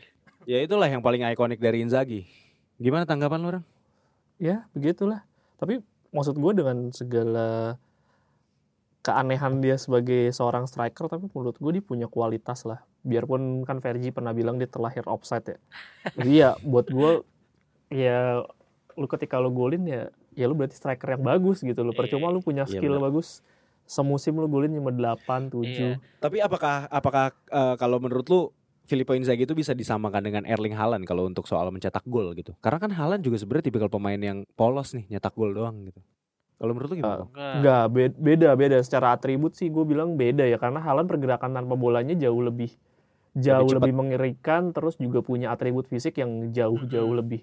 Ya 0.45 0.61
itulah 0.61 0.87
yang 0.87 1.01
paling 1.01 1.25
ikonik 1.27 1.59
dari 1.59 1.81
Inzaghi. 1.81 2.29
Gimana 2.77 3.09
tanggapan 3.09 3.39
lu 3.41 3.49
orang? 3.57 3.65
Ya 4.37 4.69
begitulah. 4.77 5.25
Tapi 5.57 5.81
maksud 6.13 6.37
gue 6.37 6.53
dengan 6.53 6.93
segala 6.93 7.81
keanehan 9.01 9.61
dia 9.61 9.77
sebagai 9.77 10.33
seorang 10.33 10.65
striker, 10.65 11.09
tapi 11.09 11.29
menurut 11.29 11.57
gue 11.57 11.71
dia 11.73 11.85
punya 11.85 12.07
kualitas 12.07 12.65
lah. 12.65 12.81
Biarpun 13.05 13.63
kan 13.63 13.79
Fergie 13.79 14.11
pernah 14.11 14.33
bilang 14.33 14.57
dia 14.57 14.67
terlahir 14.67 15.05
offside 15.05 15.45
ya. 15.47 15.59
Jadi 16.17 16.33
ya 16.35 16.51
buat 16.59 16.89
gue 16.89 17.21
ya 17.93 18.41
lu 18.95 19.07
ketika 19.07 19.37
lu 19.37 19.53
golin 19.53 19.85
ya 19.85 20.03
ya 20.33 20.49
lu 20.49 20.57
berarti 20.57 20.75
striker 20.75 21.15
yang 21.15 21.23
bagus 21.23 21.61
gitu 21.61 21.85
loh. 21.85 21.93
Percuma 21.93 22.33
lu 22.33 22.41
punya 22.41 22.65
Iya, 22.65 22.81
skill 22.81 22.97
benar. 22.97 23.13
bagus. 23.13 23.45
Semusim 23.85 24.35
lu 24.35 24.49
golin 24.49 24.73
cuma 24.73 24.89
8, 24.89 25.53
7. 25.53 25.69
Iya. 25.69 25.91
Tapi 26.19 26.41
apakah 26.41 26.89
apakah 26.89 27.25
eh, 27.47 27.75
kalau 27.77 28.01
menurut 28.01 28.25
lu 28.27 28.41
Filippo 28.85 29.13
Inzaghi 29.13 29.45
itu 29.45 29.53
bisa 29.53 29.73
disamakan 29.73 30.21
dengan 30.21 30.43
Erling 30.45 30.73
Haaland 30.73 31.05
kalau 31.05 31.25
untuk 31.25 31.45
soal 31.45 31.69
mencetak 31.69 32.05
gol 32.05 32.33
gitu? 32.33 32.53
Karena 32.59 32.77
kan 32.77 32.89
Haaland 32.91 33.21
juga 33.21 33.37
sebenarnya 33.37 33.69
tipikal 33.69 33.89
pemain 33.89 34.17
yang 34.17 34.45
polos 34.53 34.93
nih, 34.93 35.09
nyetak 35.09 35.33
gol 35.33 35.53
doang 35.53 35.89
gitu. 35.89 36.01
Kalau 36.55 36.73
menurut 36.73 36.93
lu 36.93 36.97
gimana? 36.99 37.17
Bang? 37.19 37.29
Enggak. 37.29 37.55
Enggak, 37.57 37.85
be- 37.91 38.19
beda 38.21 38.49
beda 38.55 38.77
secara 38.81 39.13
atribut 39.13 39.53
sih 39.53 39.69
gue 39.69 39.85
bilang 39.85 40.15
beda 40.15 40.45
ya 40.45 40.57
karena 40.57 40.81
Haaland 40.81 41.09
pergerakan 41.09 41.53
tanpa 41.53 41.75
bolanya 41.75 42.13
jauh 42.15 42.41
lebih 42.41 42.73
jauh 43.35 43.67
Lebih 43.67 43.91
lebih, 43.91 43.95
mengerikan 43.95 44.71
terus 44.71 44.95
juga 44.97 45.19
punya 45.21 45.51
atribut 45.51 45.87
fisik 45.87 46.19
yang 46.19 46.51
jauh-jauh 46.51 47.13
Mhm. 47.13 47.19
lebih 47.21 47.41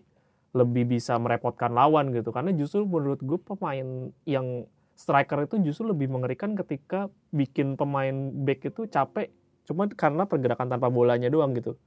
lebih 0.52 0.84
bisa 0.86 1.16
merepotkan 1.16 1.72
lawan 1.72 2.12
gitu 2.12 2.32
karena 2.32 2.52
justru 2.52 2.84
menurut 2.84 3.24
gue 3.24 3.40
pemain 3.40 3.88
yang 4.28 4.68
striker 4.96 5.48
itu 5.48 5.56
justru 5.64 5.88
lebih 5.88 6.12
mengerikan 6.12 6.54
ketika 6.54 7.08
bikin 7.32 7.80
pemain 7.80 8.12
back 8.44 8.68
itu 8.68 8.84
capek 8.86 9.32
cuma 9.64 9.88
karena 9.88 10.28
pergerakan 10.28 10.68
tanpa 10.68 10.92
bolanya 10.92 11.32
doang 11.32 11.56
gitu 11.56 11.80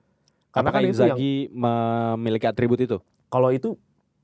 karena 0.48 0.72
Apakah 0.72 0.80
kan 0.80 0.88
itu 0.88 1.02
yang 1.04 1.18
memiliki 1.52 2.46
atribut 2.48 2.80
itu? 2.80 2.96
kalau 3.28 3.50
itu 3.52 3.76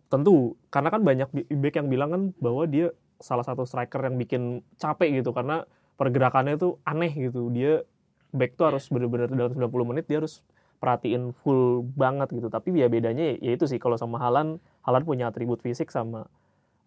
tentu 0.08 0.56
karena 0.72 0.88
kan 0.88 1.02
banyak 1.04 1.28
back 1.32 1.74
yang 1.76 1.88
bilang 1.92 2.10
kan 2.10 2.22
bahwa 2.40 2.64
dia 2.64 2.90
salah 3.20 3.44
satu 3.44 3.68
striker 3.68 4.00
yang 4.00 4.16
bikin 4.16 4.42
capek 4.80 5.20
gitu 5.20 5.36
karena 5.36 5.68
pergerakannya 6.00 6.56
tuh 6.56 6.80
aneh 6.82 7.12
gitu 7.12 7.52
dia 7.52 7.84
back 8.32 8.56
tuh 8.58 8.70
harus 8.74 8.86
bener-bener 8.88 9.30
dalam 9.30 9.52
90 9.52 9.86
menit 9.86 10.06
dia 10.06 10.22
harus 10.22 10.42
perhatiin 10.80 11.36
full 11.44 11.84
banget 11.84 12.32
gitu. 12.32 12.48
Tapi 12.48 12.72
ya 12.74 12.88
bedanya 12.88 13.36
ya 13.38 13.52
itu 13.54 13.68
sih 13.68 13.76
kalau 13.76 14.00
sama 14.00 14.16
Halan 14.18 14.58
Halan 14.82 15.02
punya 15.04 15.28
atribut 15.28 15.60
fisik 15.60 15.92
sama 15.92 16.26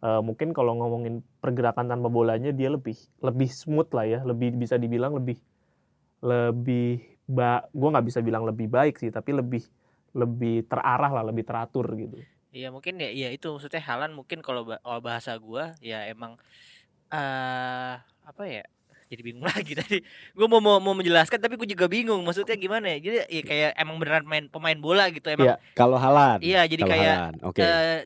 eh, 0.02 0.22
mungkin 0.24 0.52
kalau 0.52 0.76
ngomongin 0.80 1.22
pergerakan 1.44 1.88
tanpa 1.92 2.10
bolanya 2.10 2.52
dia 2.52 2.74
lebih 2.74 2.98
lebih 3.22 3.50
smooth 3.52 3.90
lah 3.94 4.06
ya 4.08 4.20
lebih 4.26 4.56
bisa 4.58 4.76
dibilang 4.82 5.14
lebih 5.16 5.38
lebih 6.24 7.04
ba 7.24 7.64
gue 7.72 7.90
nggak 7.92 8.08
bisa 8.08 8.20
bilang 8.20 8.44
lebih 8.44 8.68
baik 8.68 9.00
sih 9.00 9.12
tapi 9.12 9.32
lebih 9.36 9.64
lebih 10.16 10.68
terarah 10.68 11.12
lah 11.12 11.24
lebih 11.26 11.44
teratur 11.44 11.88
gitu. 11.98 12.20
Iya 12.54 12.70
mungkin 12.70 13.02
ya, 13.02 13.10
ya 13.10 13.30
itu 13.34 13.50
maksudnya 13.50 13.82
Halan 13.82 14.14
mungkin 14.14 14.46
kalau 14.46 14.62
ba- 14.62 14.78
kalau 14.86 15.02
bahasa 15.02 15.34
gua 15.42 15.74
ya 15.82 16.06
emang 16.06 16.38
eh 17.10 17.94
apa 18.24 18.44
ya 18.46 18.64
jadi 19.14 19.24
bingung 19.24 19.46
lagi 19.48 19.74
tadi 19.74 20.02
gue 20.04 20.48
mau, 20.48 20.58
mau 20.58 20.78
mau 20.78 20.92
menjelaskan 20.92 21.38
tapi 21.38 21.54
gue 21.56 21.70
juga 21.70 21.86
bingung 21.86 22.20
maksudnya 22.20 22.54
gimana 22.56 22.90
ya 22.90 22.98
jadi 23.00 23.18
ya 23.24 23.42
kayak 23.42 23.72
emang 23.76 23.96
beneran 23.96 24.26
main 24.26 24.46
pemain 24.48 24.76
bola 24.76 25.08
gitu 25.08 25.30
emang 25.30 25.46
Iya. 25.46 25.56
Kalau 25.74 25.96
Halan. 25.96 26.40
Iya, 26.40 26.62
jadi 26.66 26.82
Kalau 26.82 26.94
kayak, 26.94 27.16
Haaland, 27.16 27.36
Oke. 27.44 27.60
eh, 27.60 28.00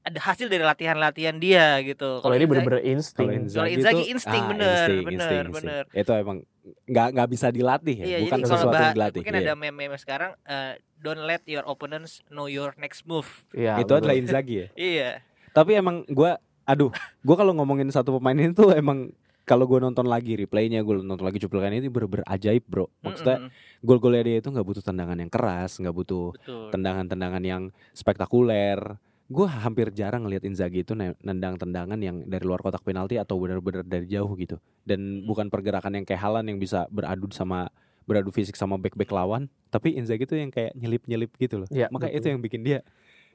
ada 0.00 0.18
hasil 0.18 0.46
dari 0.46 0.60
latihan-latihan 0.60 1.36
dia 1.36 1.76
gitu 1.80 2.18
Kalau 2.18 2.32
ini 2.32 2.44
bener-bener 2.44 2.80
Kalau 2.80 2.90
insting. 2.90 3.28
Inzaghi, 3.38 3.70
Inzaghi 3.74 4.02
itu- 4.02 4.10
insting, 4.10 4.42
ah, 4.42 4.48
bener, 4.48 4.66
insting, 4.66 4.98
bener, 4.98 5.12
insting, 5.14 5.40
insting. 5.40 5.54
bener. 5.56 5.82
Itu 5.94 6.10
emang 6.14 6.38
nggak 6.86 7.08
nggak 7.12 7.28
bisa 7.30 7.46
dilatih 7.48 7.96
ya, 7.96 8.06
Iya, 8.06 8.18
bukan 8.20 8.28
jadi 8.34 8.42
kalau 8.42 8.52
sesuatu 8.54 8.74
bah- 8.74 8.82
yang 8.82 8.96
dilatih. 8.96 9.20
mungkin 9.20 9.34
iya. 9.34 9.42
ada 9.42 9.54
meme-meme 9.54 9.96
sekarang 9.96 10.30
eh, 10.42 10.72
don't 10.96 11.22
let 11.22 11.42
your 11.44 11.64
opponents 11.64 12.20
know 12.26 12.46
your 12.46 12.72
next 12.76 13.04
move. 13.04 13.28
Iya, 13.50 13.76
itu 13.76 13.86
bener. 13.86 14.00
adalah 14.02 14.14
Inzaghi 14.14 14.56
ya. 14.56 14.66
Iya. 14.74 15.10
Tapi 15.50 15.70
emang 15.74 16.02
gua 16.06 16.36
aduh, 16.62 16.90
gua 17.20 17.36
kalau 17.36 17.52
ngomongin 17.52 17.88
satu 17.88 18.14
pemain 18.14 18.34
ini 18.34 18.52
tuh 18.52 18.72
emang 18.72 19.10
kalau 19.50 19.66
gue 19.66 19.82
nonton 19.82 20.06
lagi 20.06 20.38
replaynya, 20.38 20.78
gue 20.80 21.02
nonton 21.02 21.26
lagi 21.26 21.42
cuplikannya 21.42 21.82
itu 21.82 21.90
bener-bener 21.90 22.22
ajaib 22.24 22.62
bro. 22.64 22.86
Maksudnya 23.02 23.50
Mm-mm, 23.50 23.82
gol-golnya 23.82 24.22
dia 24.22 24.36
itu 24.38 24.46
nggak 24.46 24.62
butuh 24.62 24.78
tendangan 24.80 25.18
yang 25.18 25.26
keras, 25.26 25.74
nggak 25.76 25.90
butuh 25.90 26.30
betul. 26.30 26.70
tendangan-tendangan 26.70 27.42
yang 27.42 27.62
spektakuler. 27.90 28.78
Gue 29.26 29.46
hampir 29.46 29.90
jarang 29.90 30.26
ngeliat 30.26 30.42
Inzaghi 30.42 30.82
itu 30.82 30.94
ne- 30.94 31.14
nendang 31.22 31.54
tendangan 31.54 31.98
yang 31.98 32.22
dari 32.24 32.42
luar 32.42 32.58
kotak 32.58 32.82
penalti 32.82 33.14
atau 33.14 33.38
benar-benar 33.38 33.82
dari 33.82 34.06
jauh 34.06 34.30
gitu. 34.34 34.58
Dan 34.82 35.22
bukan 35.22 35.46
pergerakan 35.46 35.98
yang 35.98 36.06
kayak 36.06 36.18
Halan 36.18 36.46
yang 36.46 36.58
bisa 36.58 36.86
beradu 36.88 37.30
sama 37.30 37.70
beradu 38.02 38.30
fisik 38.30 38.58
sama 38.58 38.74
back-back 38.74 39.06
lawan, 39.08 39.46
tapi 39.70 39.94
Inzaghi 39.94 40.26
itu 40.26 40.34
yang 40.34 40.50
kayak 40.50 40.74
nyelip-nyelip 40.74 41.30
gitu 41.36 41.62
loh. 41.62 41.68
Iya, 41.70 41.86
Makanya 41.90 42.10
betul. 42.10 42.22
itu 42.22 42.26
yang 42.26 42.40
bikin 42.42 42.62
dia 42.62 42.78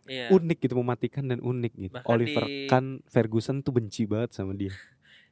Iya. 0.06 0.30
unik 0.30 0.58
gitu, 0.62 0.76
mematikan 0.76 1.26
dan 1.26 1.40
unik 1.40 1.74
gitu. 1.80 1.96
Bahkan 1.96 2.12
Oliver 2.12 2.44
di- 2.44 2.68
Kahn 2.68 2.86
Ferguson 3.08 3.64
tuh 3.64 3.72
benci 3.72 4.04
banget 4.06 4.36
sama 4.36 4.52
dia. 4.54 4.76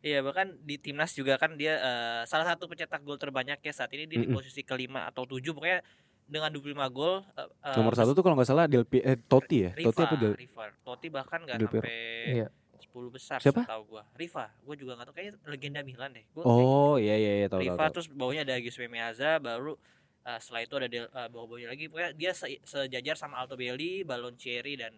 Iya, 0.03 0.19
bahkan 0.19 0.51
di 0.59 0.75
timnas 0.75 1.11
juga 1.11 1.39
kan 1.39 1.55
dia 1.55 1.73
eh, 1.73 2.21
salah 2.23 2.43
satu 2.45 2.67
pencetak 2.67 2.99
gol 3.01 3.15
terbanyak 3.15 3.55
ya 3.57 3.71
saat 3.71 3.87
ini 3.89 4.03
dia 4.03 4.19
di 4.19 4.27
Mm-mm. 4.27 4.35
posisi 4.35 4.59
kelima 4.61 5.07
atau 5.07 5.23
tujuh 5.23 5.49
pokoknya 5.49 5.79
dengan 6.25 6.51
25 6.51 6.75
gol 6.89 7.23
eh, 7.33 7.47
eh, 7.63 7.75
Nomor 7.75 7.95
satu 7.95 8.11
tuh 8.11 8.19
kalau 8.19 8.35
nggak 8.35 8.45
salah 8.45 8.67
Del 8.67 8.83
Pi- 8.83 8.99
eh, 8.99 9.15
Totti 9.17 9.63
ya, 9.63 9.71
Riva, 9.71 9.87
Totti 9.89 10.03
apa 10.03 10.15
Del 10.17 10.35
Riva. 10.35 10.63
Totti 10.77 11.07
bahkan 11.07 11.39
nggak 11.41 11.55
sampai 11.57 11.95
Iya. 12.35 12.47
10 12.83 13.09
besar 13.09 13.39
Siapa? 13.39 13.63
setahu 13.63 13.83
gua. 13.89 14.03
Riva, 14.13 14.51
gua 14.59 14.75
juga 14.75 14.91
nggak 14.93 15.07
tahu 15.07 15.15
kayaknya 15.15 15.33
legenda 15.45 15.79
Milan 15.81 16.11
deh. 16.11 16.25
Gua 16.29 16.43
Oh 16.43 16.95
iya 16.95 17.15
iya 17.15 17.31
iya 17.39 17.47
tahu 17.47 17.57
tahu. 17.57 17.71
Riva 17.71 17.79
tahu. 17.81 17.93
terus 17.95 18.07
bawahnya 18.11 18.43
ada 18.43 18.59
Giuseppe 18.59 18.85
Meazza 18.85 19.39
baru 19.39 19.79
uh, 20.21 20.37
setelah 20.37 20.61
itu 20.61 20.73
ada 20.75 20.87
Del, 20.87 21.07
uh, 21.07 21.27
bawah-bawahnya 21.27 21.69
lagi 21.69 21.87
pokoknya 21.87 22.11
dia 22.11 22.31
se- 22.31 22.59
sejajar 22.61 23.15
sama 23.15 23.39
Altobelli, 23.39 24.03
Baloncieri 24.03 24.75
dan 24.75 24.93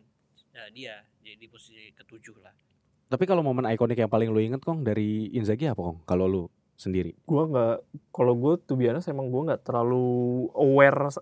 uh, 0.55 0.69
dia 0.71 0.97
jadi 1.21 1.37
di 1.37 1.45
posisi 1.45 1.93
ketujuh 1.93 2.41
lah. 2.41 2.57
Tapi 3.05 3.23
kalau 3.29 3.45
momen 3.45 3.69
ikonik 3.69 4.01
yang 4.01 4.09
paling 4.09 4.33
lu 4.33 4.41
inget 4.41 4.61
kong 4.65 4.81
dari 4.81 5.29
Inzaghi 5.37 5.69
apa 5.69 5.77
kong? 5.77 5.97
Kalau 6.09 6.25
lu 6.25 6.43
sendiri? 6.75 7.13
Gua 7.23 7.45
nggak, 7.47 7.75
kalau 8.11 8.33
gue 8.35 8.53
tuh 8.65 8.75
biasa 8.75 9.13
emang 9.13 9.29
gue 9.29 9.41
nggak 9.51 9.61
terlalu 9.63 10.49
aware. 10.57 11.13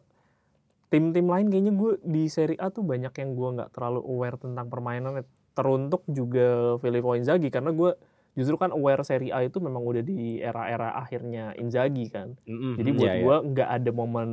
Tim-tim 0.87 1.25
lain 1.25 1.49
kayaknya 1.49 1.73
gue 1.73 1.91
di 2.05 2.29
Serie 2.29 2.59
A 2.61 2.69
tuh 2.69 2.85
banyak 2.85 3.11
yang 3.17 3.29
gue 3.33 3.49
nggak 3.59 3.69
terlalu 3.73 4.01
aware 4.05 4.37
tentang 4.39 4.69
permainannya. 4.71 5.25
Teruntuk 5.53 6.01
juga 6.09 6.77
Filippo 6.81 7.13
Inzaghi 7.13 7.53
karena 7.53 7.69
gue 7.69 7.93
justru 8.33 8.57
kan 8.57 8.73
aware 8.73 9.05
Serie 9.05 9.29
A 9.29 9.45
itu 9.45 9.61
memang 9.61 9.85
udah 9.85 10.01
di 10.01 10.41
era-era 10.41 10.97
akhirnya 10.97 11.53
Inzaghi 11.59 12.09
kan. 12.09 12.33
Mm-mm, 12.49 12.79
Jadi 12.81 12.89
buat 12.95 13.11
iya. 13.13 13.21
gue 13.21 13.35
nggak 13.53 13.69
ada 13.69 13.91
momen 13.93 14.29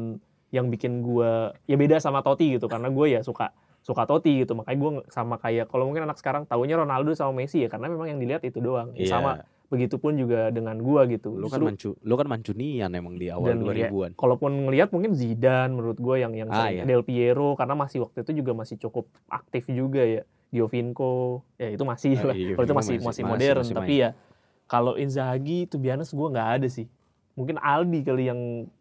yang 0.51 0.67
bikin 0.67 1.03
gue 1.07 1.55
ya 1.71 1.77
beda 1.79 2.03
sama 2.03 2.27
Totti 2.27 2.59
gitu 2.59 2.67
karena 2.67 2.91
gue 2.91 3.07
ya 3.07 3.23
suka 3.23 3.55
suka 3.81 4.05
Totti 4.05 4.39
gitu. 4.39 4.53
Makanya 4.53 4.79
gue 4.79 4.91
sama 5.09 5.37
kayak 5.37 5.67
kalau 5.67 5.85
mungkin 5.85 6.05
anak 6.05 6.17
sekarang 6.17 6.45
taunya 6.45 6.75
Ronaldo 6.75 7.13
sama 7.13 7.33
Messi 7.35 7.61
ya 7.61 7.69
karena 7.69 7.87
memang 7.87 8.09
yang 8.09 8.19
dilihat 8.19 8.43
itu 8.43 8.59
doang. 8.59 8.93
Ya 8.95 9.05
Iya. 9.05 9.11
sama 9.11 9.31
begitupun 9.67 10.19
juga 10.19 10.51
dengan 10.51 10.75
gue 10.77 11.15
gitu. 11.15 11.31
Lu 11.33 11.47
kan 11.47 11.63
mancu, 11.63 11.95
lu 11.97 12.15
kan 12.15 12.27
mancunian 12.27 12.91
emang 12.91 13.15
di 13.15 13.31
awal 13.31 13.55
Dan 13.55 13.63
ya, 13.63 13.87
2000-an. 13.87 14.11
kalaupun 14.15 14.67
ngelihat 14.67 14.91
mungkin 14.91 15.15
Zidane 15.15 15.71
menurut 15.71 15.95
gue 15.97 16.17
yang 16.19 16.35
yang 16.35 16.51
Ah, 16.51 16.69
iya. 16.69 16.83
Del 16.83 17.01
Piero 17.01 17.55
karena 17.55 17.75
masih 17.75 18.03
waktu 18.03 18.21
itu 18.21 18.43
juga 18.43 18.53
masih 18.53 18.77
cukup 18.79 19.07
aktif 19.27 19.67
juga 19.67 20.03
ya. 20.03 20.23
Giovinco 20.51 21.47
ya 21.57 21.71
itu 21.71 21.85
masih 21.87 22.19
Ah, 22.19 22.27
lah. 22.27 22.35
iya, 22.35 22.53
kalau 22.53 22.67
itu 22.67 22.75
masih 22.75 22.95
masih- 22.99 23.07
masih 23.07 23.23
masih- 23.23 23.25
modern. 23.25 23.59
masih 23.63 23.75
tapi 23.79 23.95
ya 23.97 24.11
kalau 24.67 24.93
Inzaghi 24.95 25.65
itu 25.65 25.79
biasa 25.79 26.11
gue 26.11 26.29
nggak 26.29 26.49
ada 26.59 26.69
sih. 26.69 26.87
Mungkin 27.33 27.57
Aldi 27.57 28.01
kali 28.03 28.25
yang 28.27 28.41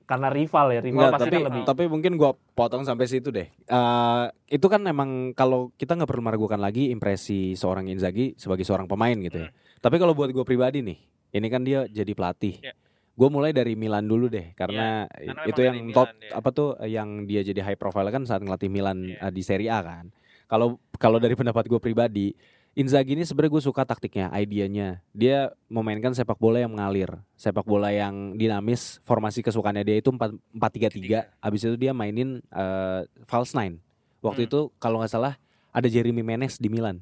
karena 0.09 0.27
rival 0.33 0.73
ya 0.73 0.81
rival 0.81 0.97
Enggak, 1.05 1.13
pasti 1.13 1.21
tapi 1.29 1.35
kan 1.37 1.45
lebih 1.45 1.61
tapi 1.69 1.83
mungkin 1.85 2.11
gua 2.17 2.33
potong 2.33 2.81
sampai 2.81 3.05
situ 3.05 3.29
deh. 3.29 3.45
Eh 3.45 4.25
itu 4.49 4.65
kan 4.65 4.81
memang 4.81 5.37
kalau 5.37 5.69
kita 5.77 5.93
nggak 5.93 6.09
perlu 6.09 6.25
meragukan 6.25 6.57
lagi 6.57 6.89
impresi 6.89 7.53
seorang 7.53 7.85
Inzaghi 7.93 8.33
sebagai 8.33 8.65
seorang 8.65 8.89
pemain 8.89 9.13
gitu 9.13 9.45
ya. 9.45 9.53
Tapi 9.79 10.01
kalau 10.01 10.17
buat 10.17 10.33
gue 10.33 10.41
pribadi 10.41 10.81
nih, 10.81 10.97
ini 11.37 11.47
kan 11.47 11.61
dia 11.61 11.85
jadi 11.85 12.09
pelatih. 12.17 12.57
Ya. 12.59 12.73
Gue 13.13 13.29
mulai 13.29 13.53
dari 13.53 13.75
Milan 13.77 14.07
dulu 14.07 14.31
deh, 14.31 14.55
karena, 14.55 15.05
karena 15.11 15.43
itu 15.45 15.59
yang 15.61 15.77
top 15.93 16.09
Milan 16.09 16.19
dia. 16.23 16.31
apa 16.39 16.49
tuh 16.55 16.69
yang 16.87 17.09
dia 17.29 17.41
jadi 17.45 17.59
high 17.63 17.79
profile 17.79 18.09
kan 18.09 18.23
saat 18.25 18.41
ngelatih 18.41 18.71
Milan 18.71 19.13
Iya. 19.13 19.29
eh, 19.29 19.31
di 19.31 19.43
Serie 19.45 19.69
A 19.69 19.79
kan. 19.85 20.09
Kalau 20.49 20.81
kalau 20.97 21.21
dari 21.21 21.37
pendapat 21.37 21.69
gue 21.69 21.77
pribadi, 21.77 22.33
Inzaghi 22.73 23.17
ini 23.17 23.25
sebenarnya 23.25 23.51
gue 23.51 23.63
suka 23.65 23.83
taktiknya, 23.83 24.29
idenya. 24.31 25.01
Dia 25.11 25.51
memainkan 25.67 26.13
sepak 26.13 26.37
bola 26.37 26.61
yang 26.61 26.71
mengalir, 26.71 27.09
sepak 27.35 27.65
bola 27.65 27.89
yang 27.89 28.33
dinamis. 28.33 29.01
Formasi 29.03 29.41
kesukaannya 29.41 29.83
dia 29.83 29.97
itu 29.97 30.07
4 30.07 30.37
4-3-3. 30.53 31.27
Abis 31.37 31.61
itu 31.65 31.75
dia 31.75 31.91
mainin 31.91 32.39
eh, 32.45 33.01
false 33.25 33.51
nine. 33.51 33.81
Waktu 34.19 34.45
Hmm. 34.45 34.49
itu 34.51 34.59
kalau 34.77 35.01
nggak 35.01 35.11
salah 35.11 35.33
ada 35.69 35.87
Jeremy 35.87 36.21
Menez 36.21 36.55
di 36.55 36.67
Milan. 36.67 37.01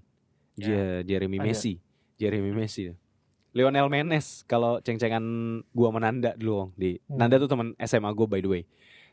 Ya. 0.55 0.65
Je- 0.65 1.01
Jeremy 1.05 1.37
Ada. 1.37 1.45
Messi. 1.45 1.73
Jeremy 2.17 2.49
Messi. 2.49 2.89
Lionel 3.53 3.89
Menez 3.89 4.41
kalau 4.43 4.77
ceng-cengan 4.79 5.21
gua 5.71 5.89
menanda 5.89 6.33
dulu 6.33 6.53
Wong, 6.57 6.71
di 6.73 6.97
Hmm. 7.05 7.17
Nanda 7.17 7.37
tuh 7.37 7.47
teman 7.47 7.73
SMA 7.77 8.09
gue 8.09 8.25
by 8.25 8.39
the 8.39 8.49
way. 8.49 8.63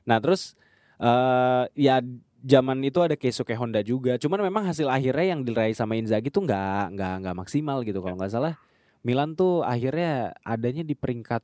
Nah, 0.04 0.16
terus 0.16 0.54
eh 0.96 1.64
ya 1.74 2.00
zaman 2.44 2.84
itu 2.84 3.00
ada 3.00 3.16
Keisuke 3.16 3.56
Honda 3.56 3.80
juga. 3.80 4.20
Cuman 4.20 4.44
memang 4.44 4.68
hasil 4.68 4.86
akhirnya 4.92 5.32
yang 5.34 5.40
diraih 5.42 5.72
sama 5.72 5.96
Inzaghi 5.96 6.28
tuh 6.28 6.44
nggak 6.44 6.92
nggak 6.92 7.14
nggak 7.24 7.36
maksimal 7.40 7.80
gitu 7.82 8.04
kalau 8.04 8.20
nggak 8.20 8.32
salah. 8.32 8.54
Milan 9.00 9.32
tuh 9.32 9.64
akhirnya 9.64 10.36
adanya 10.44 10.84
di 10.84 10.92
peringkat 10.96 11.40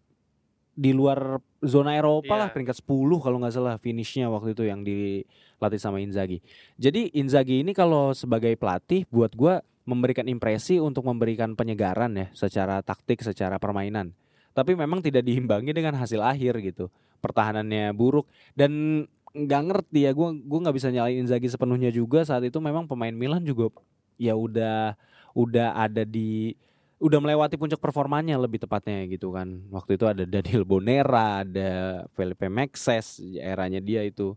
di 0.81 0.97
luar 0.97 1.43
zona 1.61 1.93
Eropa 1.93 2.33
Iya. 2.37 2.41
lah 2.47 2.49
peringkat 2.55 2.77
10 2.81 3.21
kalau 3.21 3.37
nggak 3.37 3.53
salah 3.53 3.77
finishnya 3.77 4.33
waktu 4.33 4.57
itu 4.57 4.65
yang 4.65 4.81
dilatih 4.81 5.81
sama 5.81 6.01
Inzaghi. 6.01 6.41
Jadi 6.81 7.13
Inzaghi 7.21 7.61
ini 7.61 7.77
kalau 7.77 8.17
sebagai 8.17 8.55
pelatih 8.57 9.05
buat 9.13 9.33
gua 9.37 9.61
memberikan 9.85 10.25
impresi 10.29 10.79
untuk 10.79 11.05
memberikan 11.09 11.53
penyegaran 11.59 12.13
ya 12.17 12.27
secara 12.33 12.81
taktik, 12.81 13.21
secara 13.21 13.59
permainan. 13.61 14.13
Tapi 14.57 14.73
memang 14.77 15.05
tidak 15.05 15.27
diimbangi 15.29 15.73
dengan 15.75 15.99
hasil 16.01 16.21
akhir 16.23 16.61
gitu. 16.65 16.89
Pertahanannya 17.21 17.93
buruk 17.93 18.25
dan 18.57 19.05
nggak 19.31 19.63
ngerti 19.71 20.07
ya 20.07 20.11
gua 20.11 20.35
gua 20.35 20.59
nggak 20.67 20.77
bisa 20.77 20.89
nyalain 20.91 21.23
Inzaghi 21.23 21.47
sepenuhnya 21.47 21.95
juga 21.95 22.27
saat 22.27 22.43
itu 22.43 22.59
memang 22.59 22.91
pemain 22.91 23.15
Milan 23.15 23.47
juga 23.47 23.71
ya 24.19 24.35
udah 24.35 24.99
udah 25.35 25.79
ada 25.79 26.03
di 26.03 26.59
udah 27.01 27.17
melewati 27.17 27.57
puncak 27.57 27.81
performanya 27.81 28.37
lebih 28.37 28.61
tepatnya 28.61 29.09
gitu 29.09 29.33
kan. 29.33 29.65
Waktu 29.73 29.97
itu 29.97 30.05
ada 30.05 30.29
Daniel 30.29 30.69
Bonera, 30.69 31.41
ada 31.41 32.05
Felipe 32.13 32.45
Maxes 32.53 33.25
eranya 33.41 33.81
dia 33.81 34.05
itu. 34.05 34.37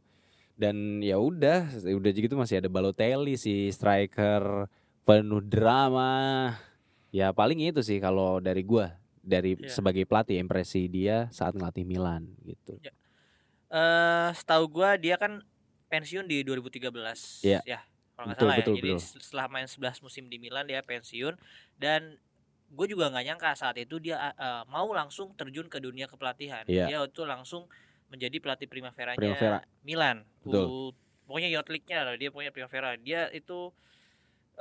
Dan 0.55 1.03
ya 1.03 1.19
udah, 1.19 1.67
udah 1.83 2.11
gitu 2.15 2.39
masih 2.39 2.63
ada 2.63 2.71
Balotelli 2.71 3.35
si 3.35 3.67
striker 3.67 4.71
penuh 5.03 5.43
drama. 5.43 6.55
Ya 7.11 7.35
paling 7.35 7.59
itu 7.59 7.83
sih 7.83 7.99
kalau 7.99 8.39
dari 8.39 8.63
gua 8.63 8.95
dari 9.19 9.59
Iya. 9.59 9.71
sebagai 9.71 10.07
pelatih 10.07 10.39
impresi 10.39 10.87
dia 10.87 11.27
saat 11.35 11.55
ngelatih 11.55 11.83
Milan 11.83 12.31
gitu. 12.47 12.79
Eh, 13.73 14.29
setahu 14.37 14.69
gua 14.69 14.93
dia 14.95 15.17
kan 15.17 15.41
pensiun 15.89 16.29
di 16.29 16.45
2013 16.45 17.41
Iya. 17.41 17.61
ya. 17.65 17.79
Kalau 18.13 18.29
nggak 18.29 18.37
Betul, 18.37 18.45
salah 18.45 18.57
betul, 18.61 18.73
ya. 18.73 18.77
Jadi 18.77 18.91
betul. 18.93 19.21
setelah 19.25 19.45
main 19.49 19.65
11 19.65 19.97
musim 19.99 20.23
di 20.29 20.37
Milan 20.37 20.69
dia 20.69 20.85
pensiun 20.85 21.33
dan 21.81 22.21
gue 22.69 22.87
juga 22.89 23.09
nggak 23.09 23.25
nyangka 23.25 23.49
saat 23.57 23.77
itu 23.77 23.97
dia 23.97 24.33
eh, 24.33 24.63
mau 24.69 24.85
langsung 24.93 25.33
terjun 25.33 25.65
ke 25.65 25.81
dunia 25.81 26.05
kepelatihan. 26.05 26.61
Iya. 26.69 26.85
Dia 26.85 26.97
itu 27.01 27.25
langsung 27.25 27.65
menjadi 28.13 28.37
pelatih 28.37 28.69
primaveranya 28.69 29.17
Primavera. 29.17 29.59
Milan. 29.81 30.21
Betul. 30.45 30.65
U- 30.69 30.93
pokoknya 31.25 31.49
youth 31.49 31.69
league-nya 31.69 32.05
lah 32.05 32.13
dia 32.13 32.29
punya 32.29 32.53
primavera. 32.53 32.93
Dia 32.93 33.33
itu 33.33 33.73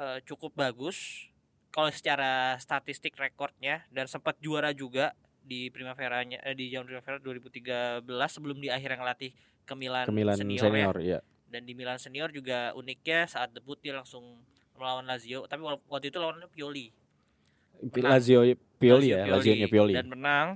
eh, 0.01 0.25
cukup 0.25 0.57
bagus 0.57 1.29
kalau 1.69 1.93
secara 1.93 2.57
statistik 2.57 3.13
rekornya 3.17 3.85
dan 3.93 4.09
sempat 4.09 4.41
juara 4.41 4.73
juga 4.73 5.13
di 5.43 5.69
primaveranya 5.69 6.39
eh, 6.43 6.55
di 6.55 6.71
zaman 6.71 6.87
primavera 6.87 7.19
2013 7.19 8.07
sebelum 8.29 8.59
di 8.59 8.69
akhirnya 8.69 8.99
ngelatih 8.99 9.31
ke 9.63 9.75
Milan, 9.75 10.07
Ke 10.07 10.15
Milan 10.15 10.37
senior, 10.37 10.63
senior, 10.65 10.97
ya. 10.99 11.19
ya. 11.19 11.21
dan 11.47 11.63
di 11.63 11.75
Milan 11.75 11.99
senior 11.99 12.31
juga 12.31 12.73
uniknya 12.73 13.27
saat 13.27 13.51
debut 13.51 13.77
dia 13.77 13.93
langsung 13.93 14.41
melawan 14.73 15.05
Lazio 15.05 15.45
tapi 15.45 15.61
waktu 15.63 16.09
itu 16.09 16.19
lawannya 16.19 16.49
Pioli 16.49 16.91
Menang. 17.83 18.15
Lazio 18.15 18.41
Pioli 18.79 19.11
ya, 19.11 19.27
Lazio 19.27 19.53
Lazio-nya 19.53 19.69
Pioli. 19.69 19.93
dan 19.95 20.07
menang 20.07 20.49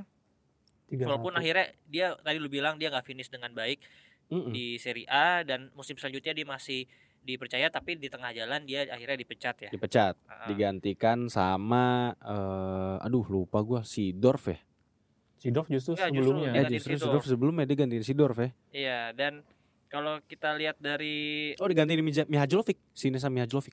walaupun 0.87 1.35
akhirnya 1.35 1.75
dia 1.85 2.15
tadi 2.17 2.39
lu 2.39 2.47
bilang 2.47 2.79
dia 2.79 2.89
nggak 2.89 3.03
finish 3.05 3.27
dengan 3.27 3.51
baik 3.51 3.83
Mm-mm. 4.31 4.51
di 4.51 4.79
Serie 4.79 5.07
A 5.07 5.43
dan 5.43 5.71
musim 5.75 5.95
selanjutnya 5.99 6.31
dia 6.31 6.47
masih 6.47 6.87
dipercaya 7.23 7.67
tapi 7.69 7.99
di 7.99 8.07
tengah 8.07 8.31
jalan 8.31 8.63
dia 8.63 8.87
akhirnya 8.87 9.19
dipecat 9.19 9.57
ya. 9.67 9.71
Dipecat, 9.71 10.15
Ah, 10.27 10.47
digantikan 10.47 11.27
sama 11.27 12.15
eh 12.23 12.97
aduh 13.03 13.27
lupa 13.27 13.59
gua 13.67 13.83
si 13.83 14.15
Dorf 14.15 14.47
ya. 14.47 14.59
Sidorf 15.47 15.69
justru 15.69 15.95
Ya, 15.95 16.11
justru 16.11 16.19
sebelumnya. 16.35 16.43
Eh 16.43 16.53
Digantiin 16.57 16.75
justru 16.75 16.91
si 16.91 16.99
Seedorf. 16.99 17.15
Dorf 17.15 17.27
sebelumnya 17.29 17.65
dia 17.65 17.77
gantiin 17.77 18.03
si 18.03 18.13
Dorf 18.13 18.37
ya. 18.37 18.49
Iya, 18.73 19.01
dan 19.15 19.33
kalau 19.87 20.19
kita 20.21 20.51
lihat 20.53 20.77
dari 20.77 21.17
Oh 21.57 21.71
digantiin 21.71 22.03
Mija- 22.03 22.27
Mihajlovic, 22.27 22.79
Sinisa 22.91 23.31
Mihajlovic. 23.31 23.71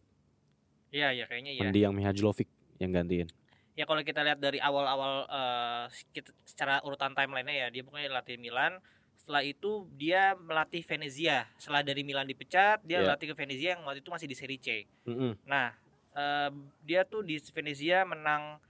Iya, 0.89 1.09
ya 1.11 1.25
kayaknya 1.25 1.51
ya. 1.51 1.61
Mendiang 1.65 1.91
Mihajlovic 1.91 2.45
yang 2.77 2.93
gantiin. 2.93 3.25
Ya 3.73 3.89
kalau 3.89 3.99
kita 3.99 4.21
lihat 4.21 4.37
dari 4.37 4.61
awal-awal 4.61 5.25
eh, 5.25 5.83
kita- 6.13 6.37
secara 6.43 6.77
urutan 6.81 7.11
timelinenya 7.11 7.65
ya, 7.65 7.67
dia 7.71 7.81
pokoknya 7.81 8.13
latih 8.13 8.37
Milan. 8.37 8.77
Setelah 9.17 9.41
itu 9.41 9.89
dia 9.91 10.35
melatih 10.35 10.83
Venezia. 10.83 11.49
Setelah 11.57 11.81
dari 11.81 12.05
Milan 12.05 12.27
dipecat, 12.27 12.85
dia 12.85 13.01
Iya. 13.01 13.09
latih 13.09 13.31
ke 13.31 13.35
Venezia 13.35 13.73
yang 13.73 13.81
waktu 13.81 14.05
itu 14.05 14.11
masih 14.11 14.27
di 14.27 14.35
Serie 14.35 14.59
C. 14.59 14.85
Mm-mm. 15.09 15.33
Nah, 15.43 15.73
eh, 16.13 16.49
dia 16.85 17.01
tuh 17.01 17.25
di 17.25 17.41
Venezia 17.49 18.05
menang 18.05 18.61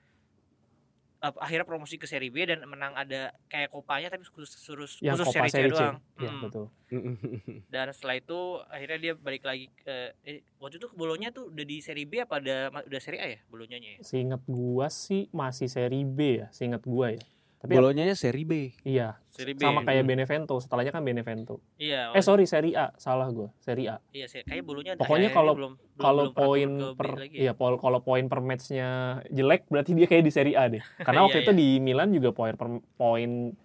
akhirnya 1.24 1.64
promosi 1.64 1.96
ke 1.96 2.04
Serie 2.04 2.28
B 2.28 2.44
dan 2.44 2.68
menang 2.68 2.92
ada 2.92 3.32
kayak 3.48 3.72
kopanya 3.72 4.12
tapi 4.12 4.28
khusus 4.28 4.60
khusus, 4.60 5.00
Yang 5.00 5.24
khusus 5.24 5.28
Copa 5.32 5.48
Serie 5.48 5.72
C 5.72 5.80
doang. 5.80 5.96
Iya, 6.20 6.30
Mm. 6.30 6.42
betul. 6.44 6.66
Dan 7.74 7.86
setelah 7.90 8.16
itu 8.20 8.40
akhirnya 8.68 8.98
dia 9.00 9.14
balik 9.16 9.44
lagi 9.44 9.72
ke 9.74 9.96
eh, 10.22 10.44
waktu 10.60 10.78
itu 10.78 10.92
ke 10.92 10.96
Bolonya 10.96 11.32
tuh 11.32 11.48
udah 11.48 11.64
di 11.64 11.80
Serie 11.80 12.04
B 12.04 12.20
apa 12.20 12.44
ada 12.44 12.68
udah 12.84 13.02
Serie 13.02 13.22
A 13.24 13.28
ya 13.32 13.40
Bolonya 13.48 13.80
ya? 13.80 14.04
Seingat 14.04 14.44
gua 14.46 14.92
sih 14.92 15.32
masih 15.32 15.72
seri 15.72 16.04
B 16.04 16.44
ya, 16.44 16.48
seingat 16.52 16.84
gua 16.84 17.16
ya. 17.16 17.24
Tapi 17.64 17.80
Bolonyanya 17.80 18.12
seri 18.12 18.44
B. 18.44 18.76
iya, 18.84 19.16
Serie 19.32 19.56
B. 19.56 19.64
sama 19.64 19.88
kayak 19.88 20.04
Benevento, 20.04 20.60
setelahnya 20.60 20.92
kan 20.92 21.00
Benevento. 21.00 21.64
Iya. 21.80 22.12
Eh 22.12 22.20
sorry, 22.20 22.44
seri 22.44 22.76
A, 22.76 22.92
salah 22.98 23.32
gua, 23.32 23.56
seri 23.58 23.88
A. 23.88 24.04
Iya 24.12 24.28
sih, 24.28 24.44
kayak 24.44 24.68
bulunya 24.68 25.00
Pokoknya 25.00 25.32
kalau- 25.32 25.56
belum, 25.56 25.74
Kalau 25.96 26.24
belum 26.28 26.36
poin 26.36 26.70
per 26.94 27.10
ya. 27.32 27.48
iya 27.48 27.52
kalau 27.56 28.04
poin 28.04 28.28
per 28.28 28.44
matchnya 28.44 28.88
jelek 29.30 29.64
berarti 29.72 29.96
dia 29.96 30.06
kayak 30.06 30.24
di 30.24 30.34
seri 30.34 30.52
A 30.54 30.68
deh. 30.68 30.84
Karena 31.08 31.24
waktu 31.24 31.40
Iya, 31.40 31.46
itu 31.48 31.52
di 31.56 31.68
Milan 31.80 32.12
juga 32.12 32.36
poin 32.36 32.52
per 32.52 32.68
poin 32.94 33.56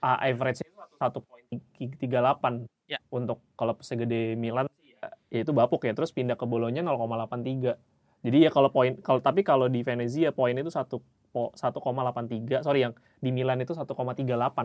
uh, 0.00 0.18
average 0.22 0.64
itu 0.64 0.72
satu 0.96 1.20
poin 1.20 1.44
tiga 1.76 2.24
delapan 2.24 2.64
Ya. 2.84 2.96
untuk 3.10 3.44
kalau 3.54 3.76
segede 3.80 4.36
Milan 4.36 4.68
sih 4.78 4.92
ya, 4.94 5.08
ya 5.30 5.40
itu 5.40 5.52
bapuk 5.52 5.80
ya 5.82 5.92
terus 5.92 6.12
pindah 6.12 6.32
ke 6.34 6.44
Bolonya 6.44 6.80
0,83 6.80 7.80
jadi 8.20 8.36
ya 8.38 8.50
kalau 8.50 8.68
poin 8.68 9.00
kalau 9.00 9.20
tapi 9.20 9.40
kalau 9.40 9.66
di 9.66 9.80
Venezia 9.80 10.30
poin 10.30 10.52
itu 10.52 10.68
satu 10.68 11.00
1,83 11.34 12.62
sorry 12.62 12.86
yang 12.86 12.94
di 13.18 13.30
Milan 13.34 13.58
itu 13.60 13.74
1,38 13.74 13.90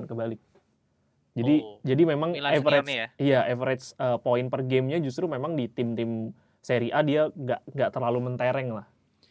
kebalik 0.05 0.39
jadi 1.33 1.55
Oh, 1.61 1.77
jadi 1.85 2.03
memang 2.05 2.33
Milan 2.33 2.51
average 2.57 2.89
ya. 2.89 3.07
iya 3.17 3.39
average 3.45 3.93
uh, 3.97 4.17
poin 4.21 4.45
per 4.49 4.65
gamenya 4.65 5.01
justru 5.01 5.25
memang 5.29 5.57
di 5.57 5.69
tim-tim 5.69 6.33
Serie 6.59 6.91
A 6.91 7.01
dia 7.01 7.29
nggak 7.31 7.73
nggak 7.73 7.89
terlalu 7.93 8.19
mentereng 8.29 8.75
lah 8.75 8.85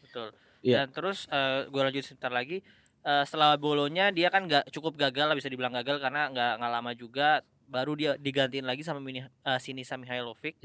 Betul. 0.09 0.29
Iya. 0.65 0.85
Dan 0.85 0.97
terus 0.97 1.29
eh, 1.29 1.69
gue 1.69 1.83
lanjut 1.85 2.01
sebentar 2.01 2.33
lagi. 2.33 2.65
Eh, 3.05 3.25
setelah 3.29 3.55
Bolonya 3.61 4.11
dia 4.11 4.33
kan 4.33 4.49
nggak 4.49 4.73
cukup 4.73 4.97
gagal 4.97 5.31
lah 5.31 5.37
bisa 5.37 5.53
dibilang 5.53 5.71
gagal 5.77 6.01
karena 6.01 6.33
nggak 6.33 6.53
nggak 6.59 6.73
lama 6.73 6.93
juga 6.97 7.29
baru 7.69 7.93
dia 7.93 8.17
digantiin 8.17 8.65
lagi 8.65 8.81
sama 8.81 8.99
Mini, 8.99 9.21
eh, 9.23 9.61
Sinisa 9.61 10.01
Mihailovic 10.01 10.57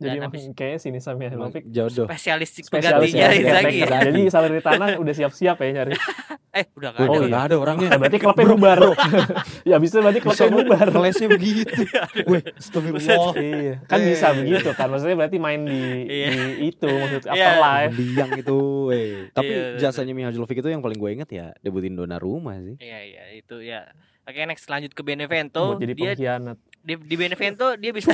jadi 0.00 0.16
Dan 0.16 0.26
habis- 0.26 0.48
kayaknya 0.50 0.80
sini 0.80 0.98
sama 0.98 1.20
Emang 1.22 1.52
Mihailovic 1.52 1.64
jodoh. 1.68 2.06
spesialis 2.08 2.50
spesialis 2.56 3.12
ya, 3.12 3.28
Inzaghi 3.30 3.78
ya. 3.78 3.86
ya. 3.86 3.98
jadi 4.02 4.20
Salernitana 4.26 4.96
udah 4.96 5.14
siap-siap 5.14 5.56
ya 5.56 5.68
nyari 5.76 5.92
Eh 6.50 6.66
udah 6.74 6.90
Udah 6.90 6.90
nggak 6.90 7.06
ada. 7.06 7.06
Oh, 7.06 7.14
ya? 7.14 7.28
nggak 7.30 7.44
ada 7.44 7.56
orangnya. 7.56 7.88
Nah, 7.88 7.98
berarti 8.02 8.18
klubnya 8.18 8.46
bubar 8.48 8.78
ya 9.70 9.76
bisa 9.78 9.96
berarti 10.00 10.18
klubnya 10.18 10.48
bubar 10.50 10.86
Kelasnya 10.90 11.28
begitu. 11.30 11.78
Weh, 12.26 12.42
astagfirullah. 12.50 13.34
iya 13.38 13.74
kan 13.84 13.98
Eh. 13.98 14.06
bisa 14.08 14.26
begitu 14.34 14.68
kan 14.74 14.88
maksudnya 14.88 15.14
berarti 15.14 15.38
main 15.38 15.60
di, 15.62 15.78
Iya. 16.02 16.26
di 16.26 16.42
itu 16.66 16.90
maksud 16.90 17.22
Iya. 17.22 17.30
afterlife 17.30 17.92
Mendiang 17.94 18.30
itu, 18.34 18.58
eh. 18.90 19.30
Tapi 19.30 19.46
Iya, 19.46 19.78
jasanya 19.78 20.10
Mihajlovic 20.10 20.58
itu 20.58 20.68
yang 20.68 20.82
paling 20.82 20.98
gue 20.98 21.10
inget 21.12 21.30
ya 21.30 21.46
debutin 21.60 21.94
Donnarumma 21.94 22.58
sih. 22.58 22.74
Iya 22.78 22.98
iya 22.98 23.24
itu 23.30 23.62
ya. 23.62 23.86
Oke 24.20 24.42
next 24.42 24.66
lanjut 24.66 24.90
ke 24.90 25.02
Benevento. 25.02 25.62
buat 25.70 25.78
jadi 25.78 25.94
dia 25.94 26.10
pengkhianat 26.12 26.58
di, 26.80 26.94
di 26.98 27.14
Benevento 27.14 27.76
dia 27.76 27.92
bisa 27.92 28.10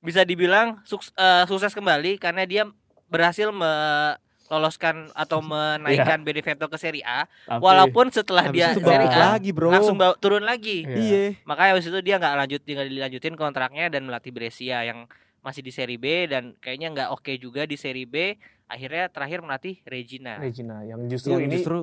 bisa 0.00 0.22
dibilang 0.22 0.80
suks- 0.82 1.12
eh, 1.12 1.44
sukses 1.44 1.70
kembali 1.70 2.16
karena 2.16 2.42
dia 2.42 2.64
berhasil 3.06 3.50
meloloskan 3.50 5.12
atau 5.12 5.40
menaikkan 5.52 6.20
Benevento 6.20 6.66
ke 6.66 6.76
Serie 6.76 7.02
A 7.02 7.28
Tapi- 7.44 7.60
walaupun 7.60 8.08
setelah 8.08 8.46
Habis 8.46 8.56
dia 8.56 8.66
itu 8.70 8.80
Serie 8.82 9.08
A 9.08 9.36
lagi, 9.36 9.50
Bro. 9.50 9.68
langsung 9.68 9.96
bawa, 9.96 10.16
turun 10.16 10.42
lagi 10.42 10.82
Iya. 10.82 10.96
Iya. 10.96 11.22
makanya 11.44 11.70
habis 11.74 11.86
itu 11.86 12.00
dia 12.00 12.16
nggak 12.16 12.34
lanjut 12.36 12.60
tinggal 12.60 12.86
dilanjutin 12.86 13.34
kontraknya 13.34 13.86
dan 13.88 14.02
melatih 14.02 14.30
Brescia 14.30 14.82
yang 14.82 15.04
masih 15.40 15.60
di 15.60 15.70
Serie 15.70 15.96
B 15.96 16.06
dan 16.26 16.52
kayaknya 16.58 16.88
nggak 16.90 17.08
oke 17.10 17.32
juga 17.36 17.64
di 17.64 17.74
Serie 17.74 18.04
B 18.04 18.36
akhirnya 18.66 19.08
terakhir 19.08 19.40
melatih 19.40 19.80
Regina 19.82 20.36
Regina 20.36 20.80
yang 20.82 21.04
justru 21.06 21.32
Yang 21.32 21.42
ini 21.42 21.54
justru 21.56 21.78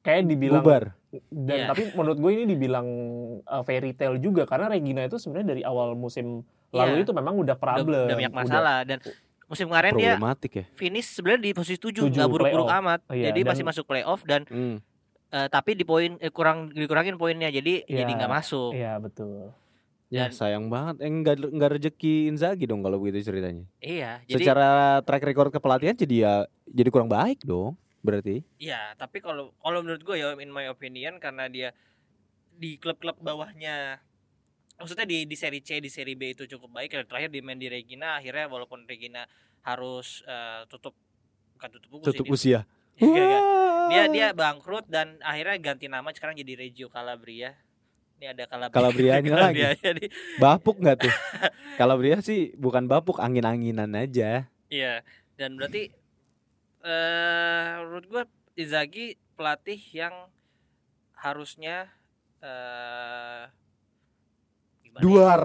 kayak 0.00 0.22
dibilang 0.24 0.60
bubar. 0.60 0.84
dan 1.32 1.56
Iya. 1.56 1.66
tapi 1.66 1.82
menurut 1.92 2.18
gue 2.20 2.30
ini 2.32 2.44
dibilang 2.48 2.86
uh, 3.42 3.62
fairy 3.62 3.90
tale 3.90 4.18
juga 4.18 4.44
karena 4.44 4.68
Regina 4.68 5.02
itu 5.02 5.16
sebenarnya 5.16 5.48
dari 5.48 5.62
awal 5.62 5.94
musim 5.94 6.42
lalu 6.76 6.92
Iya. 6.92 7.02
itu 7.02 7.12
memang 7.12 7.34
udah 7.34 7.42
udah, 7.46 7.56
problem 7.56 8.06
udah 8.06 8.16
banyak 8.16 8.34
masalah 8.34 8.78
dan 8.82 8.98
musim 9.46 9.66
kemarin 9.66 9.92
dia 9.92 10.12
Problematik 10.12 10.52
ya. 10.52 10.64
finish 10.74 11.08
sebenarnya 11.08 11.40
di 11.40 11.52
posisi 11.52 11.78
7 11.78 11.90
Tujuh, 11.96 12.10
nggak 12.10 12.28
buruk-buruk 12.28 12.68
amat 12.76 13.00
Oh, 13.04 13.14
iya, 13.14 13.30
jadi 13.30 13.40
dan- 13.40 13.48
masih 13.50 13.64
masuk 13.64 13.84
playoff 13.84 14.20
dan 14.22 14.42
Hmm. 14.44 14.76
eh, 15.28 15.48
tapi 15.48 15.72
di 15.72 15.82
poin 15.82 16.14
eh, 16.16 16.28
kurang 16.28 16.68
dikurangin 16.68 17.14
poinnya 17.14 17.48
jadi 17.48 17.82
Iya. 17.82 18.02
jadi 18.02 18.10
nggak 18.12 18.32
masuk 18.32 18.72
iya 18.72 18.98
betul 18.98 19.50
Ya 20.06 20.30
Dan- 20.30 20.38
sayang 20.38 20.70
banget. 20.70 21.02
Eh 21.02 21.10
enggak 21.10 21.34
enggak 21.42 21.70
rezeki 21.72 22.30
Inzaghi 22.30 22.62
dong 22.64 22.78
kalau 22.78 22.94
begitu 22.96 23.26
ceritanya. 23.26 23.66
iya 23.80 24.22
jadi 24.22 24.38
Secara 24.40 24.68
track 25.02 25.18
record 25.24 25.50
kepelatihan 25.50 25.94
jadi 25.94 26.14
ya 26.16 26.34
jadi 26.64 26.88
kurang 26.88 27.10
baik 27.10 27.42
dong 27.42 27.74
berarti. 28.00 28.46
iya 28.56 28.94
tapi 28.94 29.18
kalau 29.18 29.50
kalau 29.56 29.82
menurut 29.82 29.98
gue 30.00 30.14
ya 30.16 30.30
in 30.36 30.46
my 30.48 30.66
opinion 30.66 31.18
karena 31.18 31.46
dia 31.46 31.74
di 32.52 32.78
klub-klub 32.78 33.18
bawahnya 33.18 33.98
maksudnya 34.76 35.08
di 35.08 35.24
di 35.24 35.36
seri 35.36 35.60
C 35.64 35.80
di 35.80 35.88
seri 35.88 36.12
B 36.14 36.36
itu 36.36 36.44
cukup 36.44 36.70
baik 36.76 36.92
dan 36.92 37.04
terakhir 37.08 37.32
di 37.32 37.40
main 37.40 37.56
di 37.56 37.68
Regina 37.68 38.20
akhirnya 38.20 38.46
walaupun 38.48 38.84
Regina 38.84 39.24
harus 39.64 40.22
eh, 40.28 40.62
tutup 40.68 40.92
bukan 41.56 41.68
tutup 41.72 41.88
buku 41.90 42.04
Tutup 42.12 42.26
sih 42.28 42.32
usia. 42.32 42.60
dia, 42.96 43.06
Iya, 43.16 43.40
dia 43.90 44.04
dia 44.12 44.26
bangkrut 44.36 44.86
dan 44.88 45.16
akhirnya 45.24 45.56
ganti 45.60 45.86
nama 45.88 46.12
sekarang 46.12 46.36
jadi 46.36 46.52
Reggio 46.58 46.88
Calabria 46.92 47.56
ini 48.16 48.26
ada 48.32 48.44
Calabria 48.48 48.72
Calabrianya 48.72 49.34
lagi. 49.44 49.60
Calabrianya 49.60 49.90
di- 50.00 50.12
Bapuk 50.40 50.76
nggak 50.80 50.96
tuh? 51.04 51.14
Calabria 51.80 52.16
sih 52.24 52.52
bukan 52.56 52.88
bapuk, 52.88 53.20
angin-anginan 53.20 53.92
aja. 53.92 54.48
Iya, 54.72 55.04
dan 55.36 55.56
berarti 55.60 55.92
eh 56.86 57.70
menurut 57.84 58.06
gua 58.08 58.22
Inzaghi 58.56 59.20
pelatih 59.36 59.76
yang 59.92 60.32
harusnya 61.20 61.92
eh 62.40 63.48
ya? 63.48 63.65
Duar, 65.02 65.42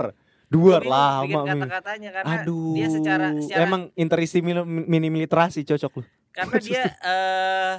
duar 0.48 0.82
bikin 0.84 0.92
lama. 0.92 1.42
Mi. 1.44 1.62
kata-katanya 1.64 2.10
karena 2.12 2.34
Aduh, 2.44 2.76
dia 2.76 2.88
secara 2.88 3.28
secara 3.40 3.62
emang 3.64 3.82
interisi 3.96 4.38
mini 4.42 5.08
militerasi 5.08 5.64
cocok 5.64 5.92
lu. 5.98 6.04
karena 6.32 6.58
dia 6.60 6.84
eh 7.02 7.74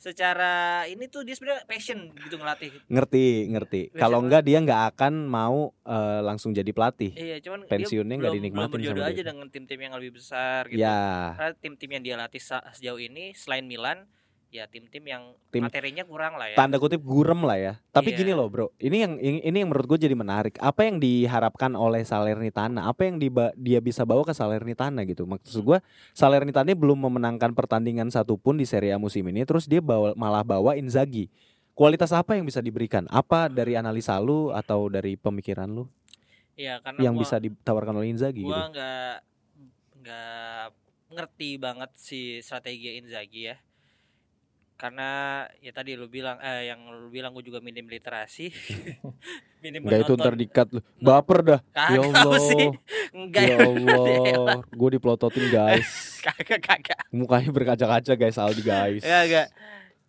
secara 0.00 0.88
ini 0.88 1.12
tuh 1.12 1.28
dia 1.28 1.36
sebenarnya 1.36 1.68
passion 1.68 2.08
gitu 2.16 2.40
ngelatih. 2.40 2.72
Ngerti, 2.88 3.52
ngerti. 3.52 3.80
Kalau 3.92 4.24
enggak 4.24 4.48
dia 4.48 4.56
nggak 4.56 4.96
akan 4.96 5.28
mau 5.28 5.76
eh, 5.84 6.20
langsung 6.24 6.56
jadi 6.56 6.72
pelatih. 6.72 7.12
Iya, 7.12 7.36
cuman 7.44 7.68
Pensiunnya 7.68 8.16
nggak 8.16 8.32
dinikmatin 8.32 8.64
belum 8.64 8.74
berjodoh 8.80 9.04
sama 9.04 9.12
aja 9.12 9.20
dia. 9.20 9.28
dengan 9.28 9.46
tim-tim 9.52 9.76
yang 9.76 9.94
lebih 10.00 10.12
besar 10.16 10.72
gitu. 10.72 10.80
Ya, 10.80 11.36
Karena 11.36 11.52
tim-tim 11.60 11.90
yang 11.92 12.02
dia 12.02 12.14
latih 12.16 12.40
sejauh 12.40 12.96
ini 12.96 13.36
selain 13.36 13.68
Milan 13.68 14.08
ya 14.50 14.66
tim-tim 14.66 15.06
yang 15.06 15.30
Tim- 15.48 15.62
materinya 15.62 16.02
kurang 16.02 16.34
lah 16.34 16.50
ya. 16.50 16.56
tanda 16.58 16.74
kutip 16.76 16.98
gurem 17.00 17.38
lah 17.40 17.54
ya. 17.54 17.72
Tapi 17.88 18.10
Iya. 18.10 18.18
gini 18.18 18.32
loh, 18.34 18.50
Bro. 18.50 18.74
Ini 18.76 18.96
yang 18.98 19.12
ini, 19.16 19.56
yang 19.56 19.70
menurut 19.70 19.86
gue 19.86 19.98
jadi 20.02 20.12
menarik. 20.12 20.58
Apa 20.58 20.84
yang 20.84 20.98
diharapkan 20.98 21.70
oleh 21.72 22.02
Salernitana? 22.02 22.84
Apa 22.84 23.06
yang 23.06 23.16
diba- 23.16 23.54
dia 23.54 23.78
bisa 23.78 24.02
bawa 24.02 24.22
ke 24.22 24.34
Salernitana 24.34 25.06
gitu? 25.06 25.22
Maksud 25.22 25.62
gue, 25.62 25.78
Salernitana 26.10 26.74
belum 26.74 26.98
memenangkan 27.00 27.54
pertandingan 27.54 28.10
satupun 28.10 28.58
di 28.58 28.66
Serie 28.66 28.90
A 28.90 28.98
musim 28.98 29.22
ini. 29.24 29.46
Terus 29.46 29.64
dia 29.64 29.78
bawa, 29.78 30.12
malah 30.14 30.42
bawa 30.42 30.74
Inzaghi. 30.74 31.30
Kualitas 31.70 32.10
apa 32.10 32.34
yang 32.34 32.42
bisa 32.42 32.58
diberikan? 32.58 33.06
Apa 33.06 33.46
dari 33.46 33.72
analisa 33.72 34.18
lu 34.18 34.50
atau 34.50 34.86
dari 34.86 35.14
pemikiran 35.14 35.70
lu 35.70 35.86
Iya, 36.52 36.82
karena 36.82 36.98
yang 37.00 37.14
gua- 37.14 37.22
bisa 37.22 37.38
ditawarkan 37.38 37.94
oleh 37.96 38.10
Inzaghi 38.10 38.42
gitu? 38.42 38.50
gua 38.50 38.66
nggak 38.68 39.14
nggak 39.96 40.64
ngerti 41.10 41.50
banget 41.56 41.90
si 41.94 42.20
strategi 42.40 42.98
Inzaghi 42.98 43.48
ya 43.48 43.56
karena 44.80 45.44
ya 45.60 45.76
tadi 45.76 45.92
lu 45.92 46.08
bilang 46.08 46.40
eh 46.40 46.72
yang 46.72 46.80
lu 46.88 47.12
bilang 47.12 47.36
gue 47.36 47.44
juga 47.44 47.60
minim 47.60 47.84
literasi 47.84 48.48
minim 49.62 49.84
Enggak 49.84 50.08
itu 50.08 50.12
ntar 50.16 50.32
dikat 50.32 50.72
lu. 50.72 50.80
Baper 51.04 51.38
dah. 51.44 51.60
Ya 51.92 52.00
kagak 52.00 52.40
sih 52.48 52.64
Allah. 52.64 53.12
enggak 53.12 53.44
Ya 53.44 53.56
Allah. 53.60 54.64
Gue 54.72 54.90
diplototin 54.96 55.52
guys. 55.52 55.88
kagak 56.24 56.64
kagak 56.64 57.00
Mukanya 57.12 57.52
berkaca-kaca 57.52 58.12
guys 58.16 58.40
Aldi 58.40 58.62
guys. 58.64 59.04
ya 59.04 59.28
enggak 59.28 59.48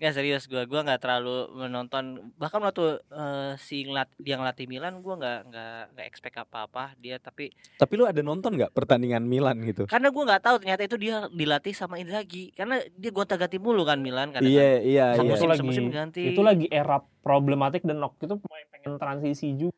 Gak 0.01 0.17
serius 0.17 0.49
gue, 0.49 0.65
gue 0.65 0.81
nggak 0.81 0.97
terlalu 0.97 1.45
menonton. 1.53 2.33
Bahkan 2.41 2.57
waktu 2.65 3.05
eh, 3.13 3.53
si 3.61 3.85
ngelat, 3.85 4.09
dia 4.17 4.33
ngelatih 4.33 4.65
Milan, 4.65 4.97
gue 5.05 5.13
nggak 5.13 5.39
nggak 5.53 5.77
nggak 5.93 6.07
expect 6.09 6.41
apa-apa 6.41 6.97
dia. 6.97 7.21
Tapi 7.21 7.53
Tapi 7.77 7.93
lu 7.93 8.09
ada 8.09 8.25
nonton 8.25 8.57
nggak 8.57 8.73
pertandingan 8.73 9.21
Milan 9.21 9.61
gitu? 9.61 9.85
karena 9.85 10.09
gue 10.09 10.23
nggak 10.25 10.41
tahu 10.41 10.55
ternyata 10.57 10.89
itu 10.89 10.97
dia 10.97 11.29
dilatih 11.29 11.77
sama 11.77 12.01
Inzaghi. 12.01 12.49
Karena 12.57 12.81
dia 12.97 13.11
gonta-ganti 13.13 13.61
mulu 13.61 13.85
kan 13.85 14.01
Milan 14.01 14.33
kan. 14.33 14.41
Iya 14.41 14.81
iya 14.81 15.05
iya. 15.13 15.37
itu 15.37 15.45
lagi 15.45 15.69
ganti. 15.93 16.33
itu 16.33 16.41
lagi 16.41 16.65
era 16.73 16.97
problematik 17.21 17.85
dan 17.85 18.01
waktu 18.01 18.25
itu 18.25 18.35
pemain 18.41 18.65
pengen 18.73 18.97
transisi 18.97 19.53
juga 19.53 19.77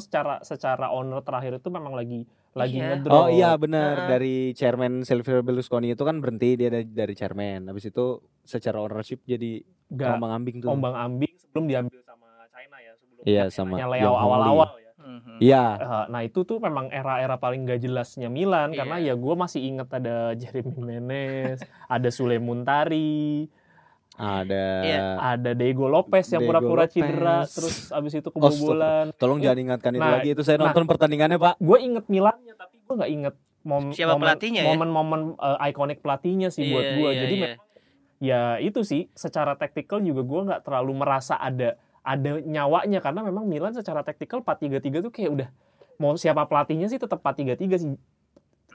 secara 0.00 0.40
secara 0.40 0.88
owner 0.88 1.20
terakhir 1.20 1.56
itu 1.56 1.68
memang 1.68 1.92
lagi 1.92 2.24
lagi 2.50 2.74
Iya. 2.74 2.98
ngedrop 2.98 3.14
Oh 3.14 3.26
iya 3.28 3.54
benar 3.54 3.94
Heeh. 3.96 4.08
dari 4.10 4.34
chairman 4.52 5.00
Silvio 5.00 5.38
Berlusconi 5.38 5.92
itu 5.92 6.02
kan 6.02 6.18
berhenti 6.18 6.56
dia 6.56 6.66
dari, 6.68 6.82
dari 6.84 7.14
chairman. 7.14 7.68
Habis 7.68 7.86
itu 7.86 8.18
secara 8.42 8.80
ownership 8.80 9.22
jadi 9.22 9.62
nggak 9.86 10.10
ombang 10.12 10.32
ambing 10.34 10.56
tuh. 10.58 10.68
ombang 10.68 10.94
ambing 10.94 11.30
sebelum 11.36 11.64
diambil 11.66 12.00
sama 12.00 12.26
China 12.48 12.76
ya 12.76 12.92
sebelum 12.96 13.22
Iya, 13.22 13.44
sama 13.48 13.74
Yang 13.76 13.90
Leo 13.92 14.12
awal-awal 14.12 14.70
ya 14.74 14.88
Mhm. 15.00 15.38
Iya. 15.40 15.64
Eh, 15.76 16.04
nah 16.08 16.20
itu 16.20 16.42
tuh 16.42 16.58
memang 16.58 16.86
era-era 16.88 17.34
paling 17.34 17.64
gak 17.64 17.80
jelasnya 17.80 18.28
Milan 18.28 18.70
karena 18.70 18.96
Iya. 18.96 19.12
ya 19.12 19.14
gue 19.16 19.34
masih 19.34 19.60
inget 19.64 19.88
ada 19.88 20.16
Jeremy 20.40 20.76
Menez 20.76 21.58
ada 21.86 22.08
Sule 22.08 22.36
Muntari 22.36 23.48
Ada 24.20 24.64
Iya. 24.82 25.04
ada 25.16 25.50
Diego 25.52 25.88
Lopez 25.88 26.28
yang 26.28 26.44
pura-pura 26.44 26.84
cedera 26.84 27.48
terus 27.48 27.88
abis 27.88 28.12
itu 28.14 28.28
kebobolan 28.28 29.16
Tolong 29.16 29.40
Iya. 29.40 29.44
jangan 29.48 29.58
ingatkan 29.64 29.90
itu 29.90 30.02
Nah, 30.02 30.12
lagi 30.14 30.28
itu 30.30 30.42
saya 30.42 30.56
nah. 30.56 30.68
nonton 30.68 30.84
pertandingannya 30.84 31.36
Pak. 31.36 31.54
gue 31.56 31.78
inget 31.80 32.04
Milannya 32.06 32.52
tapi 32.52 32.76
gue 32.78 32.94
nggak 32.94 33.10
inget 33.10 33.34
mom 33.60 33.84
Siapa 33.90 34.12
momen, 34.12 34.24
pelatihnya 34.28 34.60
ya? 34.60 34.68
momen-momen 34.68 35.20
eh, 35.34 35.68
ikonik 35.68 35.98
pelatihnya 36.00 36.48
sih 36.48 36.68
buat 36.68 36.80
Iya, 36.82 36.92
gue 36.94 37.08
iya, 37.08 37.18
jadi 37.18 37.34
iya. 37.34 37.42
memang 37.46 37.60
ya 38.20 38.40
itu 38.58 38.80
sih 38.80 39.08
secara 39.14 39.56
taktikal 39.56 39.96
juga 39.98 40.20
gue 40.20 40.40
nggak 40.46 40.60
terlalu 40.62 40.92
merasa 40.94 41.34
ada 41.34 41.80
ada 42.00 42.30
nyawanya 42.38 43.00
karena 43.00 43.20
memang 43.22 43.44
Milan 43.44 43.72
secara 43.72 44.00
taktikal 44.00 44.40
4-3-3 44.40 45.00
tuh 45.00 45.08
kayak 45.08 45.30
udah 45.30 45.48
mau 45.96 46.12
siapa 46.14 46.44
pelatihnya 46.44 46.88
sih 46.88 46.96
tetap 46.96 47.20
4-3-3 47.20 47.56
sih 47.76 47.88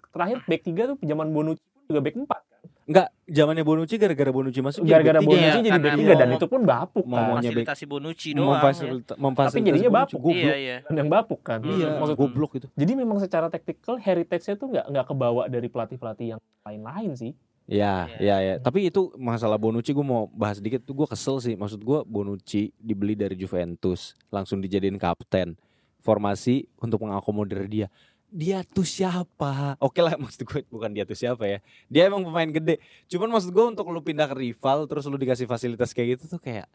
terakhir 0.09 0.41
back 0.43 0.61
3 0.63 0.89
tuh 0.89 0.97
zaman 0.99 1.29
Bonucci 1.29 1.61
juga 1.85 1.99
back 2.01 2.15
4 2.17 2.27
kan 2.27 2.41
Enggak, 2.85 3.07
zamannya 3.25 3.65
Bonucci 3.65 3.97
gara-gara 3.97 4.29
Bonucci 4.29 4.61
masuk 4.61 4.85
jadi 4.85 5.01
gara-gara. 5.01 5.17
Bonucci 5.19 5.41
Iya, 5.41 5.57
jadi 5.59 5.69
back 5.75 5.81
karena 5.89 6.05
3 6.05 6.13
dan 6.15 6.27
mau- 6.27 6.37
itu 6.37 6.45
pun 6.45 6.61
bapuk 6.63 7.03
mau- 7.03 7.17
kan 7.17 7.35
fasilitasi 7.39 7.83
Bonucci 7.87 8.29
doang. 8.31 8.45
ya. 8.45 8.53
Memfasilita- 8.55 9.17
memfasilitasi 9.17 9.57
Tapi 9.57 9.67
jadinya 9.67 9.89
Bonucci. 9.89 10.05
bapuk. 10.05 10.19
Goblok. 10.21 10.45
Iya 10.45 10.55
iya. 10.55 10.77
yang 10.87 11.09
bapuk 11.09 11.41
kan 11.41 11.59
Iya, 11.59 11.87
Maksud- 11.95 12.17
goblok 12.19 12.51
itu. 12.55 12.67
jadi 12.71 12.91
memang 12.93 13.17
secara 13.17 13.47
taktikal 13.47 13.95
heritage-nya 13.97 14.53
tuh 14.53 14.67
nggak 14.69 14.85
nggak 14.87 15.05
kebawa 15.07 15.43
dari 15.47 15.65
pelatih-pelatih 15.67 16.25
yang 16.27 16.41
lain-lain 16.61 17.11
sih 17.15 17.33
Ya, 17.65 18.05
Iya. 18.13 18.21
ya, 18.21 18.35
ya. 18.37 18.55
Tapi 18.59 18.85
itu 18.85 19.09
masalah 19.15 19.57
Bonucci 19.57 19.89
gue 19.89 20.05
mau 20.05 20.29
bahas 20.29 20.61
dikit 20.61 20.77
tuh 20.79 20.93
gue 20.93 21.07
kesel 21.07 21.41
sih. 21.41 21.57
Maksud 21.57 21.81
gue 21.81 22.05
Bonucci 22.05 22.69
dibeli 22.77 23.17
dari 23.17 23.33
Juventus, 23.33 24.13
langsung 24.29 24.61
dijadiin 24.61 24.93
kapten. 24.95 25.57
Formasi 25.97 26.69
untuk 26.77 27.01
mengakomodir 27.01 27.65
dia. 27.65 27.87
Dia 28.29 28.65
tuh 28.65 28.85
siapa? 28.85 29.77
Oke 29.79 30.01
lah 30.01 30.17
maksud 30.21 30.45
gue 30.45 30.61
bukan 30.67 30.91
dia 30.91 31.05
tuh 31.05 31.17
siapa 31.17 31.45
ya. 31.45 31.59
Dia 31.87 32.09
emang 32.09 32.25
pemain 32.25 32.49
gede. 32.49 32.81
Cuman 33.09 33.29
maksud 33.31 33.53
gue 33.53 33.65
untuk 33.65 33.87
lu 33.89 34.01
pindah 34.01 34.27
ke 34.29 34.35
rival 34.35 34.89
terus 34.89 35.05
lu 35.07 35.17
dikasih 35.17 35.45
fasilitas 35.45 35.93
kayak 35.93 36.17
gitu 36.19 36.37
tuh 36.37 36.41
kayak 36.41 36.67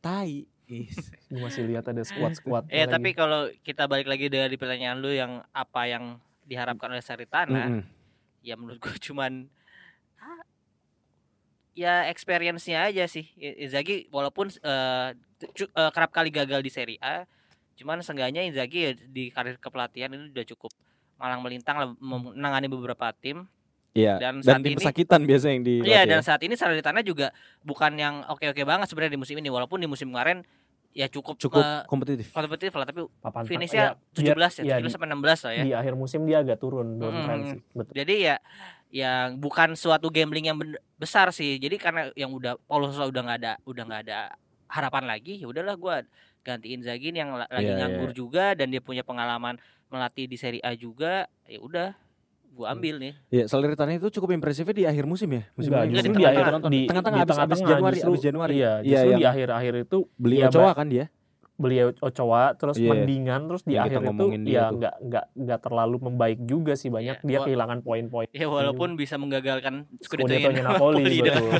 tai. 0.00 0.48
Gue 1.32 1.40
masih 1.40 1.64
lihat 1.64 1.88
ada 1.88 2.04
squad-squad 2.04 2.68
Eh 2.68 2.84
tapi 2.84 3.16
kalau 3.16 3.48
kita 3.64 3.88
balik 3.88 4.04
lagi 4.04 4.28
dari 4.28 4.52
pertanyaan 4.60 5.00
lu 5.00 5.08
yang 5.08 5.40
apa 5.56 5.88
yang 5.88 6.20
diharapkan 6.44 6.92
oleh 6.92 7.00
Saritana, 7.00 7.72
Mm-mm. 7.72 7.82
ya 8.44 8.52
menurut 8.52 8.76
gue 8.76 8.92
cuman 9.08 9.48
ah, 10.20 10.44
ya 11.72 12.04
experience-nya 12.12 12.84
aja 12.92 13.08
sih 13.08 13.32
I- 13.40 13.64
Inzaghi 13.64 14.12
walaupun 14.12 14.52
cu- 14.52 15.72
eh, 15.72 15.90
kerap 15.96 16.12
kali 16.12 16.28
gagal 16.28 16.60
di 16.60 16.68
Serie 16.68 17.00
A 17.00 17.24
cuman 17.78 18.02
seenggaknya 18.02 18.42
Inzaghi 18.42 18.80
ya 18.82 18.92
di 18.92 19.30
karir 19.30 19.56
kepelatihan 19.56 20.10
ini 20.10 20.34
udah 20.34 20.44
cukup 20.44 20.74
malang 21.14 21.40
melintang 21.40 21.94
menangani 21.98 22.66
beberapa 22.66 23.14
tim 23.14 23.46
Iya. 23.96 24.20
Dan 24.20 24.34
Dan, 24.38 24.44
saat 24.44 24.60
tim 24.62 24.70
ini- 24.70 24.78
pesakitan 24.78 25.20
biasanya 25.24 25.54
yang 25.54 25.64
di 25.64 25.74
Iya 25.80 26.04
latih 26.04 26.10
dan 26.12 26.20
ya. 26.20 26.22
saat 26.22 26.40
ini 26.44 26.54
Salernitana 26.54 27.00
juga 27.02 27.34
bukan 27.64 27.92
yang 27.96 28.22
oke-oke 28.28 28.62
banget 28.62 28.86
sebenarnya 28.86 29.16
di 29.16 29.20
musim 29.20 29.34
ini 29.34 29.48
walaupun 29.48 29.80
di 29.80 29.88
musim 29.90 30.12
kemarin 30.12 30.44
ya 30.92 31.08
cukup 31.08 31.34
cukup 31.40 31.62
eh, 31.62 31.82
kompetitif. 31.88 32.30
kompetitif 32.30 32.72
lah 32.74 32.86
tapi 32.86 33.00
papan 33.18 33.42
finishnya 33.48 33.98
ya, 34.14 34.34
17 34.36 34.62
iya, 34.62 34.78
ya, 34.78 34.86
17 34.86 34.92
sampai 34.92 35.08
16 35.08 35.18
lah 35.18 35.52
ya. 35.52 35.62
di 35.64 35.72
akhir 35.74 35.94
musim 35.94 36.20
dia 36.28 36.38
agak 36.42 36.58
turun 36.58 36.98
sih 36.98 37.60
betul 37.74 37.92
Jadi 37.96 38.14
ya 38.22 38.36
yang 38.88 39.36
bukan 39.36 39.76
suatu 39.76 40.08
gambling 40.08 40.48
yang 40.48 40.58
besar 40.96 41.28
sih. 41.28 41.60
Jadi 41.60 41.76
karena 41.76 42.08
yang 42.16 42.32
udah 42.32 42.56
Paulo 42.64 42.88
Sousa 42.88 43.04
udah 43.04 43.20
nggak 43.20 43.38
ada 43.44 43.52
udah 43.68 43.82
nggak 43.84 44.00
ada 44.08 44.32
harapan 44.68 45.04
lagi, 45.04 45.40
ya 45.40 45.46
udahlah 45.48 45.76
gua 45.76 46.00
gantiin 46.48 46.80
Zagin 46.80 47.12
yang 47.12 47.30
la- 47.30 47.44
lagi 47.46 47.68
Iya, 47.68 47.76
nganggur 47.78 48.10
juga 48.12 48.56
dan 48.56 48.68
dia 48.68 48.80
punya 48.80 49.02
pengalaman 49.02 49.60
melatih 49.86 50.24
di 50.24 50.34
Serie 50.34 50.62
A 50.62 50.72
juga. 50.72 51.28
Ya 51.44 51.60
udah 51.60 51.88
gua 52.50 52.72
ambil 52.72 52.96
nih. 52.98 53.12
Ya, 53.30 53.44
Salernitana 53.44 53.94
itu 53.94 54.08
cukup 54.10 54.32
impresifnya 54.32 54.74
di 54.74 54.84
akhir 54.84 55.04
musim 55.04 55.28
ya. 55.30 55.44
Musim 55.52 55.70
Enggak, 55.70 55.84
justru 55.86 56.08
di 56.08 56.16
di 56.16 56.24
akhir 56.24 56.42
tengah-tengah. 56.42 56.72
di 56.72 56.80
Tengah-tengah, 56.82 57.18
di 57.18 57.22
abis- 57.22 57.28
abis 57.30 57.38
tengah-tengah, 57.38 57.70
Januari, 57.70 57.94
justru, 57.94 58.10
abis 58.10 58.22
Januari. 58.22 58.52
Iya, 58.54 58.58
Iya, 58.58 58.72
justru 58.82 59.06
yang- 59.06 59.20
di 59.20 59.26
akhir-akhir 59.26 59.72
itu 59.78 59.98
beli 60.16 60.36
Iya, 60.38 60.48
Ochoa 60.48 60.72
kan 60.72 60.88
dia. 60.88 61.06
beliau 61.56 61.90
Ochoa 61.92 62.54
terus 62.54 62.78
Iya. 62.78 62.86
mendingan 62.88 63.50
terus 63.50 63.62
di 63.64 63.74
akhir 63.74 63.98
itu 64.00 64.24
ya 64.46 64.70
nggak 64.70 64.94
nggak 65.02 65.24
nggak 65.34 65.58
terlalu 65.60 65.96
membaik 66.00 66.38
juga 66.40 66.78
sih 66.78 66.86
banyak 66.86 67.18
Iya, 67.18 67.26
dia 67.26 67.38
kehilangan 67.42 67.82
poin-poin 67.82 68.30
Ya 68.30 68.46
walaupun 68.46 68.94
bisa 68.94 69.18
menggagalkan 69.18 69.82
Scudetto-nya 69.98 70.54
Napoli, 70.64 71.02
betul. 71.18 71.50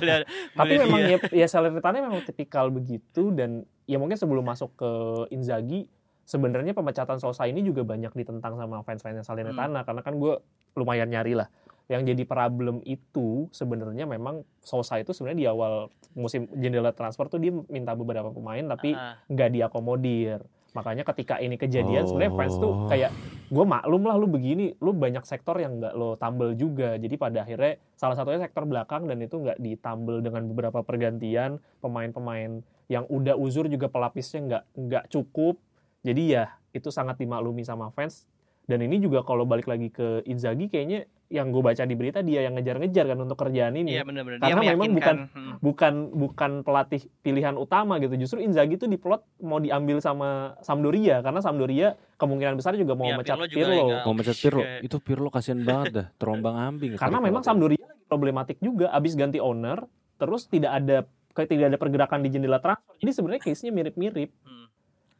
tapi 0.54 0.72
memang 0.78 1.02
ya, 1.04 1.18
ya 1.34 1.46
Salernitana 1.46 1.98
memang 2.00 2.22
tipikal 2.22 2.70
begitu 2.70 3.34
dan 3.34 3.66
ya 3.88 3.96
mungkin 3.96 4.14
sebelum 4.14 4.44
masuk 4.44 4.76
ke 4.76 4.90
Inzaghi 5.30 5.88
sebenarnya 6.22 6.76
pemecatan 6.76 7.16
Sosa 7.16 7.48
ini 7.48 7.64
juga 7.64 7.82
banyak 7.82 8.12
ditentang 8.12 8.54
sama 8.54 8.84
fans-fansnya 8.84 9.24
Hmm. 9.24 9.30
Salernitana 9.32 9.80
karena 9.82 10.02
kan 10.02 10.14
gue 10.14 10.36
lumayan 10.76 11.08
nyari 11.08 11.32
lah 11.32 11.48
yang 11.88 12.04
jadi 12.04 12.20
problem 12.22 12.84
itu 12.84 13.48
sebenarnya 13.48 14.04
memang 14.04 14.44
Sosa 14.60 15.00
itu 15.00 15.10
sebenarnya 15.10 15.40
di 15.40 15.48
awal 15.48 15.88
musim 16.12 16.44
jendela 16.52 16.92
transfer 16.92 17.26
tuh 17.26 17.40
dia 17.40 17.48
minta 17.66 17.96
beberapa 17.96 18.28
pemain 18.28 18.60
tapi 18.68 18.92
Ah, 18.92 19.16
nggak 19.26 19.50
diakomodir 19.50 20.44
makanya 20.68 21.00
ketika 21.02 21.40
ini 21.40 21.56
kejadian 21.56 22.04
sebenarnya 22.04 22.34
fans 22.36 22.54
tuh 22.54 22.72
Oh. 22.76 22.86
kayak 22.86 23.08
gue 23.48 23.64
maklum 23.64 24.04
lah 24.04 24.14
lu 24.14 24.28
begini 24.28 24.76
lu 24.76 24.92
banyak 24.92 25.24
sektor 25.24 25.56
yang 25.56 25.80
nggak 25.80 25.96
lo 25.96 26.12
tambel 26.14 26.52
juga 26.52 27.00
jadi 27.00 27.16
pada 27.16 27.40
akhirnya 27.40 27.80
salah 27.96 28.12
satunya 28.12 28.44
sektor 28.44 28.68
belakang 28.68 29.08
dan 29.08 29.16
itu 29.18 29.40
nggak 29.40 29.56
ditambel 29.56 30.20
dengan 30.20 30.44
beberapa 30.44 30.84
pergantian 30.84 31.56
pemain-pemain 31.80 32.60
yang 32.88 33.04
udah 33.08 33.36
uzur 33.36 33.68
juga 33.68 33.92
pelapisnya 33.92 34.40
nggak 34.44 34.64
nggak 34.76 35.04
cukup 35.12 35.60
jadi 36.02 36.22
ya 36.24 36.44
itu 36.72 36.88
sangat 36.88 37.20
dimaklumi 37.20 37.64
sama 37.64 37.92
fans 37.92 38.24
dan 38.68 38.84
ini 38.84 39.00
juga 39.00 39.24
kalau 39.24 39.48
balik 39.48 39.64
lagi 39.64 39.88
ke 39.88 40.24
Inzaghi 40.28 40.68
kayaknya 40.68 41.08
yang 41.28 41.52
gue 41.52 41.60
baca 41.60 41.84
di 41.84 41.92
berita 41.92 42.24
dia 42.24 42.44
yang 42.48 42.56
ngejar-ngejar 42.56 43.04
kan 43.12 43.18
untuk 43.20 43.36
kerjaan 43.36 43.76
ini 43.76 44.00
Iya 44.00 44.04
benar-benar. 44.04 44.40
Karena 44.40 44.48
Dia 44.48 44.72
memang 44.72 44.88
meyakinkan, 44.96 45.16
hmm. 45.28 45.54
bukan 45.60 45.94
bukan 46.16 46.50
pelatih 46.64 47.04
pilihan 47.20 47.52
utama 47.60 48.00
gitu. 48.00 48.16
Justru 48.16 48.40
Inzaghi 48.40 48.80
itu 48.80 48.88
diplot 48.88 49.24
mau 49.44 49.60
diambil 49.60 50.00
sama 50.00 50.56
Sampdoria 50.64 51.20
karena 51.20 51.44
Sampdoria 51.44 52.00
kemungkinan 52.16 52.56
besar 52.56 52.80
juga 52.80 52.96
mau 52.96 53.12
Iya, 53.12 53.20
mecat 53.20 53.36
Pirlo 53.36 53.52
Pirlo. 53.52 53.76
juga. 53.76 53.96
Mau 54.08 54.14
mecat 54.16 54.36
Pirlo. 54.40 54.62
Itu 54.80 54.96
Pirlo 55.04 55.28
kasihan 55.28 55.60
banget 55.60 55.86
dah, 55.92 56.06
terombang 56.16 56.56
ambing. 56.56 56.96
Karena 56.96 57.20
memang 57.20 57.44
Sampdoria 57.44 57.84
lagi 57.84 58.04
problematik 58.08 58.56
juga 58.64 58.88
abis 58.96 59.12
ganti 59.12 59.36
owner 59.36 59.84
terus 60.16 60.48
tidak 60.48 60.72
ada 60.80 61.04
kayak 61.38 61.54
tidak 61.54 61.66
ada 61.70 61.78
pergerakan 61.78 62.26
di 62.26 62.34
jendela 62.34 62.58
transfer. 62.58 62.98
Jadi 62.98 63.10
sebenarnya 63.14 63.42
case-nya 63.46 63.70
mirip-mirip. 63.70 64.30
Hmm. 64.42 64.66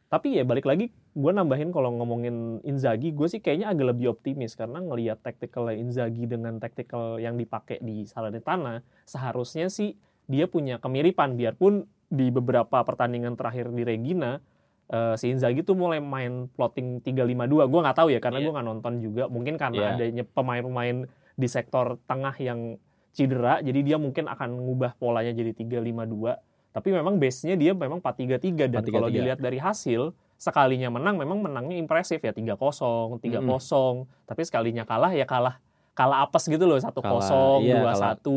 Tapi 0.09 0.35
ya 0.35 0.43
balik 0.43 0.65
lagi 0.67 0.89
gue 0.91 1.31
nambahin 1.31 1.69
kalau 1.69 1.93
ngomongin 1.95 2.59
Inzaghi, 2.65 3.13
gue 3.15 3.29
sih 3.29 3.39
kayaknya 3.39 3.71
agak 3.71 3.95
lebih 3.95 4.11
optimis 4.11 4.57
karena 4.57 4.81
ngelihat 4.81 5.21
tactical 5.21 5.69
Inzaghi 5.71 6.25
dengan 6.25 6.57
tactical 6.59 7.21
yang 7.21 7.37
dipakai 7.37 7.79
di 7.79 8.03
Salernitana, 8.03 8.81
seharusnya 9.05 9.69
sih 9.71 9.95
dia 10.25 10.49
punya 10.49 10.81
kemiripan 10.81 11.37
biarpun 11.37 11.85
di 12.09 12.33
beberapa 12.33 12.81
pertandingan 12.81 13.37
terakhir 13.37 13.69
di 13.69 13.85
Regina 13.85 14.41
eh, 14.89 15.13
si 15.21 15.29
Inzaghi 15.29 15.61
tuh 15.61 15.77
mulai 15.77 16.01
main 16.01 16.49
plotting 16.57 17.05
3-5-2. 17.05 17.69
Gue 17.69 17.79
nggak 17.85 17.97
tahu 18.01 18.09
ya 18.09 18.17
karena 18.17 18.41
Iya. 18.41 18.45
gue 18.49 18.53
nggak 18.57 18.67
nonton 18.73 18.93
juga. 18.97 19.23
Mungkin 19.29 19.55
karena 19.61 19.93
Iya. 19.93 20.09
adanya 20.09 20.23
pemain-pemain 20.25 21.05
di 21.37 21.47
sektor 21.47 22.01
tengah 22.09 22.33
yang 22.41 22.81
cedera, 23.13 23.59
jadi 23.59 23.79
dia 23.81 23.97
mungkin 23.97 24.29
akan 24.29 24.49
ngubah 24.59 24.95
polanya 24.97 25.33
jadi 25.33 25.51
3-5-2 25.53 26.49
tapi 26.69 26.93
memang 26.93 27.17
base-nya 27.17 27.57
dia 27.57 27.73
memang 27.73 27.97
4-3-3 27.97 28.69
dan 28.69 28.85
4-3-3. 28.85 28.93
kalau 28.93 29.09
dilihat 29.09 29.39
dari 29.41 29.57
hasil 29.57 30.13
sekalinya 30.39 30.87
menang 30.93 31.19
memang 31.19 31.43
menangnya 31.43 31.75
impresif 31.75 32.21
ya 32.23 32.31
3-0, 32.31 33.19
3-0, 33.19 34.07
tapi 34.23 34.41
sekalinya 34.47 34.87
kalah 34.87 35.11
ya 35.11 35.27
kalah 35.27 35.59
kalah 35.97 36.23
apes 36.23 36.47
gitu 36.47 36.63
loh 36.63 36.79
1-0, 36.79 36.95
2-1. 36.95 37.67
iya, 37.67 37.83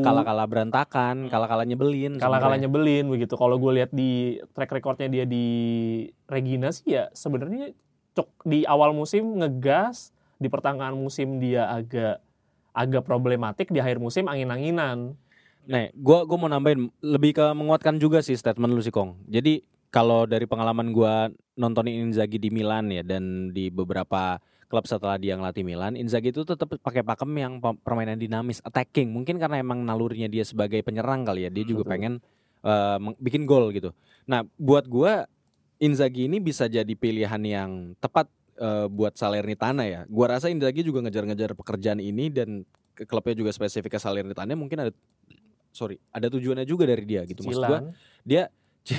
kalah 0.02 0.24
kalah 0.26 0.46
berantakan, 0.50 1.30
kalah 1.30 1.46
kalah 1.46 1.62
nyebelin. 1.62 2.18
Kalah-kalah 2.18 2.58
sebenarnya. 2.58 2.66
nyebelin 2.66 3.04
begitu. 3.06 3.38
Kalau 3.38 3.54
gue 3.54 3.72
lihat 3.78 3.94
di 3.94 4.42
track 4.50 4.74
recordnya 4.74 5.06
dia 5.06 5.22
di 5.22 5.46
Regina 6.26 6.74
sih 6.74 6.98
ya 6.98 7.06
sebenarnya 7.14 7.70
cok 8.18 8.50
di 8.50 8.66
awal 8.66 8.90
musim 8.90 9.38
ngegas, 9.38 10.10
di 10.42 10.50
pertengahan 10.50 10.98
musim 10.98 11.38
dia 11.38 11.70
agak 11.70 12.18
agak 12.72 13.04
problematik, 13.04 13.68
di 13.68 13.78
akhir 13.78 14.00
musim 14.00 14.28
angin-anginan. 14.28 15.16
Nah, 15.62 15.92
gua 15.94 16.26
gua 16.26 16.38
mau 16.40 16.50
nambahin 16.50 16.90
lebih 17.04 17.38
ke 17.38 17.46
menguatkan 17.54 18.00
juga 18.00 18.18
sih 18.18 18.34
statement 18.34 18.74
lu 18.74 18.82
sih 18.82 18.90
Kong. 18.90 19.14
Jadi 19.30 19.62
kalau 19.94 20.26
dari 20.26 20.48
pengalaman 20.48 20.90
gua 20.90 21.30
nontonin 21.54 22.08
Inzaghi 22.10 22.40
di 22.40 22.50
Milan 22.50 22.90
ya 22.90 23.04
dan 23.04 23.54
di 23.54 23.68
beberapa 23.68 24.40
klub 24.72 24.88
setelah 24.88 25.20
dia 25.20 25.36
ngelatih 25.36 25.62
Milan, 25.68 25.94
Inzaghi 25.94 26.32
itu 26.32 26.48
tetap 26.48 26.72
pakai 26.80 27.04
pakem 27.04 27.30
yang 27.36 27.60
pe- 27.60 27.78
permainan 27.84 28.16
dinamis, 28.16 28.64
attacking. 28.64 29.12
Mungkin 29.12 29.36
karena 29.36 29.60
emang 29.60 29.84
nalurinya 29.84 30.26
dia 30.32 30.42
sebagai 30.42 30.80
penyerang 30.80 31.28
kali 31.28 31.44
ya. 31.46 31.50
Dia 31.52 31.62
juga 31.68 31.84
Betul. 31.84 31.92
pengen 31.92 32.14
meng- 32.98 33.20
bikin 33.20 33.44
gol 33.44 33.68
gitu. 33.70 33.92
Nah, 34.24 34.48
buat 34.56 34.88
gua 34.88 35.28
Inzaghi 35.76 36.30
ini 36.30 36.38
bisa 36.38 36.70
jadi 36.70 36.94
pilihan 36.94 37.42
yang 37.42 37.92
tepat 38.00 38.30
eh, 38.54 38.86
buat 38.86 39.12
Salernitana 39.12 39.84
ya. 39.84 40.00
Gua 40.06 40.26
rasa 40.30 40.48
Inzaghi 40.48 40.80
juga 40.80 41.00
ngejar-ngejar 41.00 41.52
pekerjaan 41.52 41.98
ini 41.98 42.26
dan 42.26 42.48
ke 42.90 43.02
klubnya 43.02 43.32
juga 43.34 43.50
spesifik 43.50 43.92
ke 43.92 43.98
Salernitana 43.98 44.52
mungkin 44.52 44.78
ada 44.78 44.92
sorry 45.70 45.96
ada 46.10 46.28
tujuannya 46.28 46.62
juga 46.62 46.84
dari 46.84 47.00
dia 47.02 47.22
gitu 47.22 47.40
maksud 47.40 47.62
gua 47.62 47.80
dia 48.22 48.52
Ya 48.82 48.98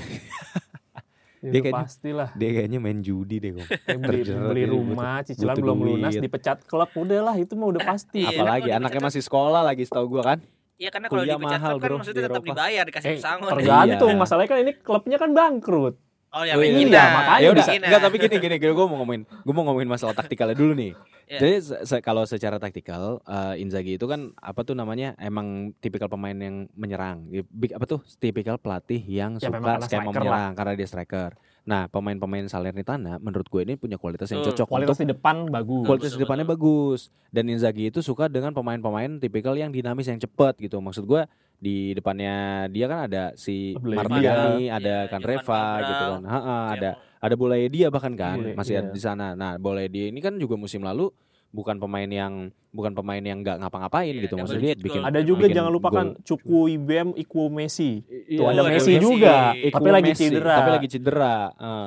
Dia 1.44 1.52
udah 1.52 1.62
kayaknya- 1.62 1.84
pastilah 1.84 2.30
dia 2.34 2.50
kayaknya 2.56 2.80
main 2.80 3.00
judi 3.00 3.36
deh 3.38 3.52
kok 3.54 3.68
beli, 4.00 4.24
beli 4.24 4.64
rumah, 4.66 5.20
cicilan 5.22 5.52
butuh 5.52 5.60
belum 5.62 5.78
duit. 5.78 5.92
lunas, 6.00 6.14
dipecat 6.16 6.58
klub 6.64 6.88
udahlah 6.90 7.36
itu 7.36 7.52
mah 7.54 7.68
udah 7.68 7.84
pasti. 7.84 8.24
Iya, 8.24 8.40
apalagi 8.40 8.70
anaknya 8.72 8.80
dipecat- 8.96 9.08
masih 9.12 9.22
sekolah 9.22 9.62
lagi 9.62 9.84
setahu 9.84 10.08
gua 10.10 10.24
kan 10.26 10.40
Iya 10.74 10.90
karena 10.90 11.06
kalau 11.06 11.22
dipecat 11.22 11.60
mahal, 11.60 11.74
kan 11.76 11.84
bro, 11.84 11.96
maksudnya 12.00 12.16
di 12.16 12.26
tetap 12.26 12.40
Eropa. 12.40 12.48
dibayar 12.50 12.84
dikasih 12.84 13.06
Eh, 13.06 13.16
pesangon. 13.20 13.50
tergantung, 13.54 14.10
Iya. 14.10 14.18
masalahnya 14.18 14.50
kan 14.50 14.60
ini 14.60 14.72
klubnya 14.74 15.18
kan 15.18 15.30
bangkrut. 15.32 15.96
Oh 16.34 16.42
ya 16.42 16.58
Oh, 16.58 16.60
iya, 16.60 16.82
iya, 16.82 17.04
makanya 17.06 17.38
ya 17.38 17.50
udah 17.52 17.66
Medina. 17.68 17.86
enggak 17.86 18.02
tapi 18.02 18.16
gini 18.18 18.36
gini, 18.38 18.56
gini 18.58 18.72
gue 18.72 18.86
mau 18.86 18.98
ngomongin 18.98 19.22
gue 19.24 19.54
mau 19.54 19.64
ngomongin 19.64 19.86
masalah 19.88 20.14
taktikalnya 20.14 20.54
dulu 20.54 20.74
nih. 20.74 20.98
Iya. 21.24 21.40
jadi 21.40 21.56
se- 21.62 21.82
se- 21.88 22.02
kalau 22.02 22.26
secara 22.26 22.58
taktikal 22.58 23.22
eh, 23.24 23.62
Inzaghi 23.62 23.96
itu 23.96 24.06
kan 24.06 24.34
apa 24.36 24.62
tuh 24.62 24.74
namanya 24.74 25.14
emang 25.18 25.48
tipikal 25.78 26.06
pemain 26.08 26.34
yang 26.34 26.66
menyerang. 26.74 27.24
Big- 27.48 27.72
apa 27.72 27.86
tuh 27.86 28.02
tipikal 28.18 28.58
pelatih 28.58 29.00
yang 29.00 29.38
Ya, 29.38 29.46
suka 29.46 29.62
skema 29.80 30.10
menyerang 30.10 30.52
karena 30.52 30.74
dia 30.74 30.84
striker. 30.84 31.32
Nah 31.64 31.88
pemain-pemain 31.88 32.44
Salernitana 32.44 33.18
menurut 33.18 33.48
gue 33.48 33.62
ini 33.62 33.74
punya 33.76 33.96
kualitas 33.96 34.28
yang 34.28 34.44
cocok 34.44 34.68
Kualitas 34.68 34.98
untuk 34.98 35.06
di 35.06 35.12
depan 35.14 35.36
bagus. 35.48 35.86
kualitas 35.86 36.10
Betul, 36.10 36.18
di 36.18 36.24
depannya 36.26 36.46
bagus. 36.46 37.00
Dan 37.30 37.44
Inzaghi 37.48 37.88
itu 37.88 38.02
suka 38.02 38.26
dengan 38.26 38.52
pemain-pemain 38.52 39.16
tipikal 39.16 39.54
yang 39.54 39.70
dinamis 39.70 40.06
yang 40.06 40.18
cepat 40.18 40.58
gitu. 40.58 40.82
Maksud 40.82 41.06
gue 41.06 41.24
di 41.64 41.96
depannya 41.96 42.68
dia 42.68 42.86
kan 42.86 43.00
ada 43.08 43.24
si 43.40 43.72
Blevia. 43.80 44.04
Mardiani 44.04 44.68
ada 44.68 44.96
Iya, 45.00 45.10
kan 45.10 45.22
Reva 45.24 45.64
gitu 45.80 46.04
kan 46.04 46.22
Ha-ha, 46.28 46.42
Kayak 46.44 46.76
ada 46.76 46.90
ada 47.24 47.36
Boleh 47.40 47.72
dia 47.72 47.88
bahkan 47.88 48.14
kan 48.14 48.36
Boleh, 48.36 48.54
masih 48.54 48.74
ada 48.76 48.92
iya. 48.92 48.94
di 48.94 49.00
sana. 49.00 49.28
Nah, 49.32 49.56
Boleh 49.56 49.88
dia 49.88 50.12
ini 50.12 50.20
kan 50.20 50.36
juga 50.36 50.60
musim 50.60 50.84
lalu 50.84 51.08
bukan 51.54 51.78
pemain 51.78 52.10
yang 52.10 52.50
bukan 52.74 52.92
pemain 52.92 53.22
yang 53.22 53.40
nggak 53.40 53.62
ngapa-ngapain 53.62 54.10
Iya, 54.12 54.24
gitu 54.26 54.36
maksudnya 54.36 54.74
dia 54.74 54.84
bikin 54.84 55.00
goal. 55.00 55.08
Ada 55.08 55.20
juga 55.22 55.46
bikin 55.46 55.56
jangan 55.56 55.72
lupakan 55.72 56.06
gol. 56.12 56.20
Cuku 56.26 56.60
IBM 56.74 57.10
Iku 57.16 57.44
Messi. 57.48 58.02
Iya, 58.10 58.38
Tuh 58.42 58.46
ada 58.50 58.60
ada 58.60 58.70
Messi 58.74 58.92
Messi. 58.92 59.06
juga, 59.06 59.36
tapi 59.56 59.90
lagi 59.94 60.12
cedera. 60.12 60.56
Tapi 60.58 60.70
lagi 60.74 60.88
cedera. 60.90 61.36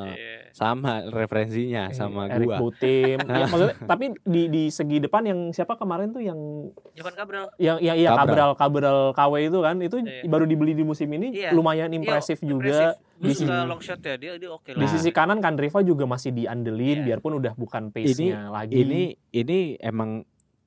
Iya. 0.09 0.36
Sama 0.57 1.05
referensinya 1.05 1.92
Eh, 1.92 1.92
sama 1.92 2.33
Eric 2.33 2.49
gua. 2.49 2.57
Butim. 2.59 3.21
ya, 3.29 3.45
maksudnya, 3.45 3.77
tapi 3.79 4.05
di 4.25 4.42
di 4.49 4.62
segi 4.66 4.97
depan 4.99 5.23
yang 5.23 5.40
siapa 5.53 5.77
kemarin 5.77 6.11
tuh 6.11 6.25
yang 6.25 6.73
Jovan 6.97 7.12
Cabral. 7.12 7.53
yang 7.59 7.77
yang 7.79 7.92
iya 7.95 8.16
Cabral. 8.16 8.57
Cabral 8.57 8.81
Cabral 8.81 8.99
KW 9.12 9.33
itu 9.45 9.59
kan 9.61 9.77
itu 9.79 9.97
Iya. 9.99 10.25
baru 10.25 10.49
dibeli 10.49 10.73
di 10.73 10.81
musim 10.81 11.12
ini 11.12 11.29
Iya. 11.31 11.53
lumayan 11.53 11.92
impresif 11.92 12.40
juga. 12.40 12.97
Gue 13.14 13.29
Di 13.29 13.37
sisi, 13.37 13.45
long 13.45 13.81
shot 13.81 14.01
ya 14.01 14.16
dia 14.16 14.33
dia 14.37 14.49
oke 14.49 14.64
di 14.66 14.77
lah. 14.79 14.88
sisi 14.88 15.09
kanan 15.11 15.38
kan 15.38 15.57
Riva 15.57 15.81
juga 15.81 16.05
masih 16.05 16.33
diandelin 16.33 17.01
Iya. 17.01 17.07
biarpun 17.12 17.37
udah 17.37 17.53
bukan 17.53 17.88
pace-nya 17.90 18.49
lagi. 18.49 18.77
Ini 18.79 19.03
ini 19.35 19.59
emang 19.79 20.25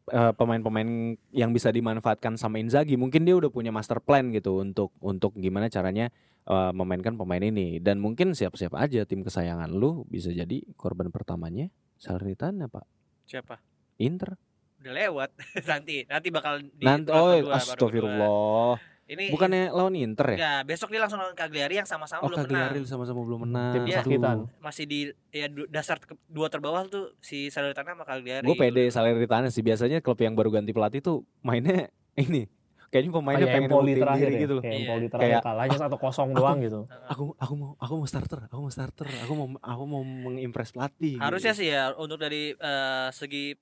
eh, 0.08 0.34
pemain-pemain 0.34 0.89
yang 1.30 1.49
bisa 1.49 1.69
dimanfaatkan 1.69 2.34
sama 2.34 2.58
Inzaghi. 2.58 2.93
Mungkin 2.93 3.21
dia 3.21 3.34
udah 3.36 3.47
punya 3.47 3.69
master 3.69 3.97
plan 3.99 4.30
gitu 4.30 4.58
untuk 4.60 4.89
untuk 4.99 5.34
gimana 5.34 5.65
caranya 5.67 6.10
eh, 6.49 6.71
memainkan 6.73 7.13
pemain 7.15 7.41
ini 7.41 7.77
dan 7.77 8.01
mungkin 8.01 8.33
siap-siap 8.33 8.73
aja 8.73 9.05
tim 9.05 9.21
kesayangan 9.21 9.69
lu 9.69 10.03
bisa 10.09 10.33
jadi 10.33 10.65
korban 10.75 11.13
pertamanya 11.13 11.69
Salernitana, 11.99 12.71
Pak. 12.71 12.88
Siapa? 13.27 13.59
Inter. 13.99 14.39
Udah 14.79 14.93
lewat 14.95 15.29
nanti 15.71 16.07
nanti 16.07 16.27
bakal 16.31 16.63
di 16.63 16.88
Nanti 16.88 17.12
oh 17.12 17.35
kedua, 17.35 17.59
astagfirullah. 17.59 18.79
Ini 19.09 19.33
Bukannya 19.33 19.73
lawan 19.73 19.97
Inter 19.97 20.38
ya? 20.38 20.38
Enggak, 20.38 20.62
besok 20.69 20.93
dia 20.93 21.01
langsung 21.01 21.17
lawan 21.17 21.33
Cagliari 21.33 21.81
yang 21.81 21.89
Oh 21.89 21.93
sama-sama 21.97 22.29
belum 22.29 22.45
menang. 22.45 22.45
Cagliari 22.45 22.79
sama-sama 22.85 23.21
belum 23.25 23.39
menang. 23.49 23.73
Tim 23.73 23.81
kesakitan. 23.89 24.38
Masih 24.62 24.85
di 24.85 24.99
ya 25.33 25.47
dasar 25.67 25.97
dua 26.29 26.47
terbawah 26.47 26.85
tuh 26.85 27.17
si 27.19 27.49
Salernitana 27.49 27.97
sama 27.97 28.05
Cagliari. 28.05 28.45
Gue 28.45 28.55
pede 28.55 28.85
Salernitana 28.93 29.49
sih 29.49 29.65
biasanya 29.65 29.99
klub 29.99 30.21
yang 30.21 30.38
baru 30.38 30.53
ganti 30.53 30.71
pelatih 30.71 31.01
tuh 31.01 31.25
mainnya 31.41 31.89
ini 32.23 32.45
kayaknya 32.89 33.12
pemainnya 33.13 33.45
Kayak 33.45 33.56
pengen 33.56 33.69
Empoli 33.69 33.91
terakhir 33.93 34.28
diri 34.28 34.34
ya. 34.34 34.41
gitu 34.43 34.54
loh. 34.58 34.63
Kayak 34.63 34.80
terakhir 34.84 35.10
Kayak, 35.21 35.41
kalahnya 35.45 35.78
satu 35.78 35.97
kosong 36.02 36.30
doang 36.34 36.60
gitu. 36.65 36.80
Aku 37.10 37.23
aku 37.38 37.54
mau 37.56 37.69
aku 37.78 37.93
mau 38.02 38.08
starter, 38.10 38.39
aku 38.49 38.60
mau 38.65 38.73
starter, 38.73 39.08
aku 39.23 39.34
mau 39.38 39.47
aku 39.62 39.84
mau 39.86 40.02
mengimpress 40.04 40.73
pelatih. 40.73 41.13
gitu. 41.17 41.23
Harusnya 41.23 41.54
sih 41.54 41.67
ya 41.69 41.93
untuk 41.93 42.17
dari 42.17 42.58
eh, 42.58 43.08
segi 43.13 43.54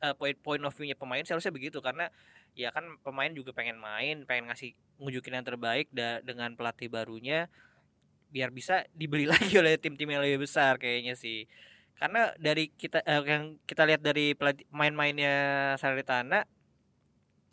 eh, 0.00 0.14
point 0.16 0.36
point 0.40 0.62
of 0.64 0.72
view-nya 0.72 0.96
pemain 0.96 1.22
sih 1.22 1.32
harusnya 1.36 1.52
begitu 1.52 1.78
karena 1.84 2.08
ya 2.52 2.68
kan 2.72 2.84
pemain 3.04 3.32
juga 3.32 3.52
pengen 3.52 3.76
main, 3.80 4.24
pengen 4.24 4.48
ngasih 4.48 4.76
ngunjukin 5.00 5.36
yang 5.40 5.46
terbaik 5.46 5.88
da- 5.92 6.20
dengan 6.24 6.52
pelatih 6.56 6.88
barunya 6.92 7.48
biar 8.32 8.48
bisa 8.48 8.88
dibeli 8.96 9.28
lagi 9.32 9.52
oleh 9.60 9.76
tim-tim 9.76 10.08
yang 10.08 10.24
lebih 10.24 10.48
besar 10.48 10.80
kayaknya 10.80 11.12
sih. 11.12 11.44
Karena 12.00 12.32
dari 12.40 12.72
kita 12.72 13.04
eh, 13.04 13.22
yang 13.22 13.60
kita 13.68 13.84
lihat 13.84 14.00
dari 14.00 14.32
pelatih 14.32 14.64
main-mainnya 14.72 15.34
Salernitana 15.76 16.48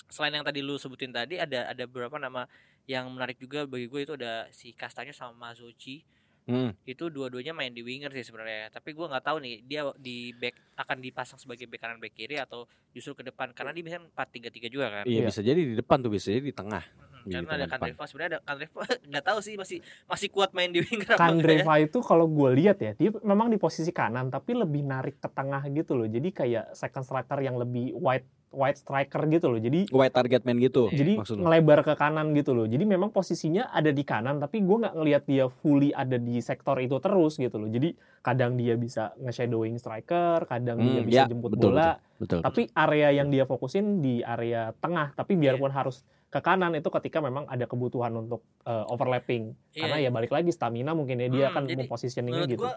selain 0.10 0.34
yang 0.34 0.46
tadi 0.46 0.60
lu 0.66 0.76
sebutin 0.76 1.14
tadi 1.14 1.38
ada 1.38 1.70
ada 1.70 1.84
beberapa 1.86 2.18
nama 2.18 2.50
yang 2.90 3.08
menarik 3.14 3.38
juga 3.38 3.70
bagi 3.70 3.86
gue 3.86 4.02
itu 4.02 4.14
ada 4.18 4.50
si 4.50 4.74
Castanyo 4.74 5.14
sama 5.14 5.50
Mazucchi 5.50 6.02
Hmm. 6.50 6.74
itu 6.82 7.14
dua-duanya 7.14 7.54
main 7.54 7.70
di 7.70 7.86
winger 7.86 8.10
sih 8.10 8.26
sebenarnya 8.26 8.74
tapi 8.74 8.98
gua 8.98 9.06
nggak 9.06 9.22
tahu 9.22 9.38
nih 9.38 9.62
dia 9.70 9.86
di 10.02 10.34
back 10.34 10.58
akan 10.82 10.98
dipasang 10.98 11.38
sebagai 11.38 11.70
back 11.70 11.78
kanan 11.86 12.02
back 12.02 12.18
kiri 12.18 12.42
atau 12.42 12.66
justru 12.90 13.14
ke 13.14 13.30
depan 13.30 13.54
karena 13.54 13.70
dia 13.70 13.86
bisa 13.86 14.02
empat 14.02 14.28
tiga 14.34 14.50
tiga 14.50 14.66
juga 14.66 14.90
kan 14.90 15.04
Iya 15.06 15.30
bisa 15.30 15.46
jadi 15.46 15.62
di 15.62 15.78
depan 15.78 16.02
tuh 16.02 16.10
bisa 16.10 16.34
jadi 16.34 16.50
di 16.50 16.56
tengah. 16.58 16.82
Mm, 16.90 17.22
Di 17.30 17.34
karena 17.38 17.54
ada. 17.54 17.68
Kandreva 17.70 18.04
sebenarnya 18.10 18.30
ada 18.34 18.40
Kandreva 18.42 18.82
nggak 19.14 19.26
tahu 19.30 19.40
sih 19.46 19.54
masih 19.62 19.78
masih 20.10 20.28
kuat 20.34 20.50
main 20.58 20.74
di 20.74 20.82
winger 20.82 21.14
enggak 21.14 21.22
ya. 21.22 21.30
Kandreva 21.30 21.74
itu 21.86 21.98
kalau 22.02 22.26
gue 22.26 22.50
lihat 22.58 22.78
ya, 22.82 22.98
dia 22.98 23.14
memang 23.22 23.54
di 23.54 23.62
posisi 23.62 23.94
kanan 23.94 24.34
tapi 24.34 24.58
lebih 24.58 24.82
narik 24.82 25.22
ke 25.22 25.30
tengah 25.30 25.62
gitu 25.70 25.94
loh. 25.94 26.10
Jadi 26.10 26.34
kayak 26.34 26.74
second 26.74 27.06
striker 27.06 27.38
yang 27.46 27.62
lebih 27.62 27.94
wide 27.94 28.26
wide 28.50 28.78
striker 28.78 29.22
gitu 29.30 29.48
loh. 29.48 29.60
Jadi 29.62 29.90
White 29.90 30.16
target 30.16 30.42
man 30.44 30.58
gitu. 30.58 30.90
jadi 30.90 31.22
maksud 31.22 31.38
lu. 31.38 31.46
ngelebar 31.46 31.86
ke 31.86 31.94
kanan 31.94 32.34
gitu 32.34 32.54
loh. 32.54 32.66
Jadi 32.66 32.82
memang 32.84 33.10
posisinya 33.10 33.70
ada 33.70 33.90
di 33.90 34.02
kanan 34.02 34.38
tapi 34.38 34.62
gue 34.62 34.78
nggak 34.82 34.96
ngelihat 34.98 35.24
dia 35.26 35.46
fully 35.50 35.94
ada 35.94 36.18
di 36.18 36.42
sektor 36.42 36.78
itu 36.78 36.98
terus 36.98 37.38
gitu 37.38 37.58
loh. 37.58 37.70
Jadi 37.70 37.94
kadang 38.20 38.58
dia 38.58 38.74
bisa 38.76 39.14
nge-shadowing 39.22 39.78
striker, 39.78 40.44
kadang 40.46 40.82
dia 40.82 41.00
Hmm, 41.02 41.08
bisa 41.08 41.22
ya, 41.24 41.26
jemput 41.30 41.54
betul, 41.54 41.78
bola. 41.78 42.02
Betul. 42.18 42.40
Tapi 42.42 42.62
area 42.74 43.10
yang 43.14 43.30
dia 43.30 43.46
fokusin 43.46 44.02
di 44.02 44.20
area 44.20 44.74
tengah. 44.78 45.14
Tapi 45.14 45.38
biarpun 45.38 45.70
harus 45.70 46.02
ke 46.30 46.38
kanan 46.42 46.78
itu 46.78 46.90
ketika 46.94 47.22
memang 47.22 47.50
ada 47.50 47.66
kebutuhan 47.66 48.14
untuk 48.14 48.46
uh, 48.66 48.86
overlapping. 48.86 49.54
Iya, 49.74 49.82
Karena 49.82 49.98
iya. 49.98 50.10
ya 50.10 50.14
balik 50.14 50.30
lagi 50.30 50.50
stamina 50.50 50.94
mungkin 50.94 51.18
ya 51.18 51.26
dia 51.26 51.46
Hmm, 51.48 51.54
akan 51.54 51.64
jadi 51.66 51.78
mempositioningnya 51.86 52.46
menurut 52.46 52.54
gitu. 52.54 52.66
gua 52.66 52.76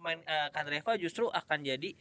main 0.00 0.20
eh, 0.24 0.48
Kandreva 0.48 0.96
justru 0.96 1.28
akan 1.28 1.60
jadi 1.60 1.92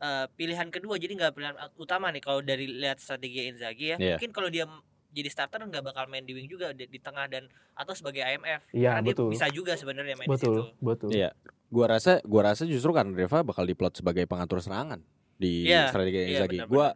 eh, 0.00 0.26
pilihan 0.32 0.68
kedua 0.68 0.96
jadi 0.96 1.12
nggak 1.14 1.32
pilihan 1.32 1.54
utama 1.76 2.08
nih 2.08 2.20
kalau 2.20 2.40
dari 2.40 2.64
lihat 2.66 2.98
strategi 2.98 3.46
Inzaghi 3.46 3.92
ya 3.92 3.96
Iya. 3.96 4.16
mungkin 4.16 4.30
kalau 4.32 4.48
dia 4.48 4.64
jadi 5.10 5.26
starter 5.26 5.58
nggak 5.60 5.82
bakal 5.82 6.06
main 6.06 6.22
di 6.22 6.32
wing 6.32 6.46
juga 6.46 6.70
di, 6.70 6.86
di 6.86 6.98
tengah 6.98 7.26
dan 7.26 7.46
atau 7.74 7.92
sebagai 7.92 8.22
IMF 8.22 8.62
Iya, 8.70 8.96
karena 8.96 9.06
betul. 9.06 9.26
dia 9.26 9.32
bisa 9.34 9.46
juga 9.50 9.72
sebenarnya 9.74 10.14
main 10.16 10.28
di 10.30 10.38
situ 10.38 10.50
Betul, 10.50 10.66
betul. 10.80 11.10
Iya. 11.10 11.30
Gua 11.70 11.86
rasa 11.86 12.18
gua 12.22 12.42
rasa 12.50 12.62
justru 12.66 12.90
karena 12.90 13.14
Reva 13.14 13.42
bakal 13.42 13.62
diplot 13.66 13.94
sebagai 13.94 14.26
pengatur 14.26 14.58
serangan 14.58 15.02
di 15.36 15.66
Iya, 15.66 15.90
strategi 15.90 16.18
iya, 16.18 16.26
Inzaghi. 16.38 16.58
benar-benar. 16.62 16.70
gua 16.70 16.86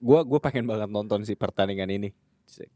gua 0.00 0.20
gua 0.24 0.40
pengen 0.40 0.64
banget 0.64 0.88
nonton 0.92 1.24
si 1.24 1.32
pertandingan 1.34 1.88
ini. 1.88 2.10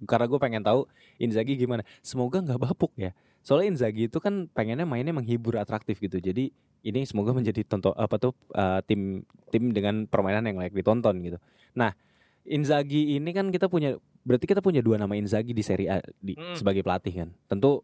Karena 0.09 0.25
gue 0.25 0.41
pengen 0.41 0.65
tahu 0.65 0.89
Inzaghi 1.21 1.53
gimana. 1.53 1.85
Semoga 2.01 2.41
nggak 2.41 2.57
bapuk 2.57 2.89
ya. 2.97 3.13
Soalnya 3.43 3.73
Inzaghi 3.75 4.07
itu 4.07 4.19
kan 4.19 4.47
pengennya 4.51 4.85
mainnya 4.85 5.15
menghibur 5.15 5.57
atraktif 5.57 5.99
gitu. 5.99 6.19
Jadi 6.19 6.51
ini 6.83 7.01
semoga 7.05 7.33
menjadi 7.33 7.65
tonton 7.65 7.91
apa 7.97 8.17
tuh 8.17 8.33
uh, 8.55 8.79
tim 8.85 9.25
tim 9.49 9.73
dengan 9.73 10.05
permainan 10.07 10.45
yang 10.47 10.57
layak 10.61 10.77
ditonton 10.77 11.19
gitu. 11.25 11.39
Nah, 11.75 11.97
Inzaghi 12.45 13.17
ini 13.17 13.31
kan 13.33 13.49
kita 13.49 13.69
punya 13.69 13.97
berarti 14.23 14.45
kita 14.45 14.61
punya 14.61 14.81
dua 14.85 15.01
nama 15.01 15.17
Inzaghi 15.17 15.53
di 15.53 15.65
Serie 15.65 15.89
A 15.89 15.97
di, 16.21 16.37
Hmm. 16.37 16.55
sebagai 16.55 16.85
pelatih 16.85 17.25
kan. 17.25 17.29
Tentu 17.49 17.81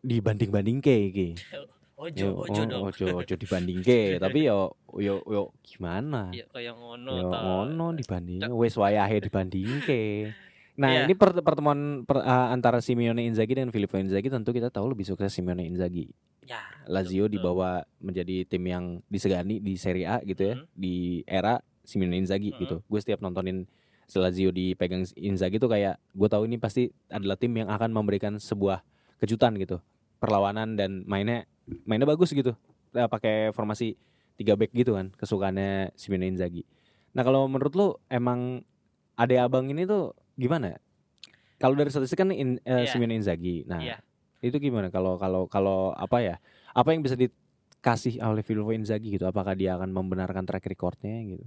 dibanding-banding 0.00 0.78
ke 0.82 0.94
iki. 1.10 1.28
ojo 2.02 2.18
Yo, 2.18 2.34
ojo 2.34 2.60
oh, 2.62 2.66
dong 2.66 2.82
ojo, 2.90 3.06
ojo 3.22 3.34
dibanding 3.38 3.78
ke, 3.86 4.18
tapi 4.18 4.50
yo 4.50 4.74
yo 4.98 5.22
yo 5.22 5.54
gimana? 5.62 6.34
ya 6.34 6.42
kayak 6.50 6.74
ngono 6.74 7.12
Yo 7.14 7.22
toh. 7.30 7.38
ngono 7.38 7.86
dibanding 7.94 8.42
wes 8.50 8.74
wayahe 8.74 9.22
dibanding 9.22 9.68
ke. 9.86 10.02
Nah, 10.82 10.90
Iya. 10.90 11.02
ini 11.06 11.14
per- 11.14 11.38
pertemuan 11.38 12.02
per- 12.02 12.20
uh, 12.20 12.50
antara 12.50 12.82
Simeone 12.82 13.22
Inzaghi 13.22 13.54
dan 13.54 13.70
Filippo 13.70 13.94
Inzaghi 13.94 14.26
tentu 14.26 14.50
kita 14.50 14.66
tahu 14.66 14.90
lebih 14.90 15.06
sukses 15.06 15.30
Simeone 15.30 15.62
Inzaghi. 15.62 16.10
ya 16.42 16.58
Lazio 16.90 17.30
betul. 17.30 17.38
dibawa 17.38 17.70
menjadi 18.02 18.42
tim 18.42 18.66
yang 18.66 18.84
disegani 19.06 19.62
di 19.62 19.78
Serie 19.78 20.10
A 20.10 20.18
gitu 20.20 20.42
ya, 20.42 20.54
Mhm. 20.58 20.66
di 20.74 20.94
era 21.22 21.62
Simeone 21.86 22.18
Inzaghi 22.18 22.50
Mhm. 22.50 22.58
gitu. 22.58 22.76
Gue 22.82 22.98
setiap 22.98 23.22
nontonin 23.22 23.62
Lazio 24.10 24.50
dipegang 24.50 25.06
Inzaghi 25.14 25.56
tuh 25.56 25.70
kayak 25.70 25.96
gue 26.12 26.28
tahu 26.28 26.44
ini 26.44 26.58
pasti 26.58 26.90
adalah 27.08 27.38
tim 27.38 27.54
yang 27.54 27.70
akan 27.70 27.88
memberikan 27.88 28.36
sebuah 28.36 28.82
kejutan 29.16 29.54
gitu 29.56 29.78
perlawanan 30.18 30.74
dan 30.74 31.06
mainnya 31.06 31.46
mainnya 31.82 32.04
bagus 32.04 32.28
gitu 32.30 32.52
Nah, 32.92 33.08
pakai 33.08 33.48
formasi 33.50 33.96
tiga 34.36 34.52
back 34.52 34.68
gitu 34.70 34.92
kan 34.92 35.14
kesukaannya 35.16 35.96
Simone 35.96 36.28
Inzaghi 36.28 36.66
nah 37.10 37.22
kalau 37.22 37.48
menurut 37.48 37.72
lu 37.72 37.88
emang 38.06 38.60
ade 39.14 39.40
abang 39.40 39.64
ini 39.64 39.88
tuh 39.88 40.12
gimana 40.34 40.76
kalau 41.56 41.74
dari 41.74 41.88
statistik 41.88 42.18
kan 42.18 42.30
in, 42.30 42.58
eh, 42.62 42.84
Iya. 42.84 42.90
Simone 42.90 43.14
Inzaghi 43.14 43.64
nah 43.64 43.78
Iya. 43.78 43.96
itu 44.40 44.56
gimana 44.58 44.88
kalau 44.88 45.16
kalau 45.16 45.46
kalau 45.46 45.92
apa 45.92 46.18
ya 46.18 46.36
apa 46.72 46.88
yang 46.90 47.00
bisa 47.00 47.14
dikasih 47.14 48.18
oleh 48.18 48.42
Filippo 48.42 48.70
Inzaghi 48.70 49.14
gitu 49.14 49.24
apakah 49.24 49.54
dia 49.54 49.76
akan 49.76 49.92
membenarkan 49.92 50.42
track 50.42 50.66
recordnya 50.66 51.14
gitu 51.22 51.46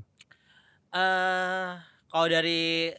eh 0.91 1.71
kalau 2.07 2.27
dari 2.27 2.93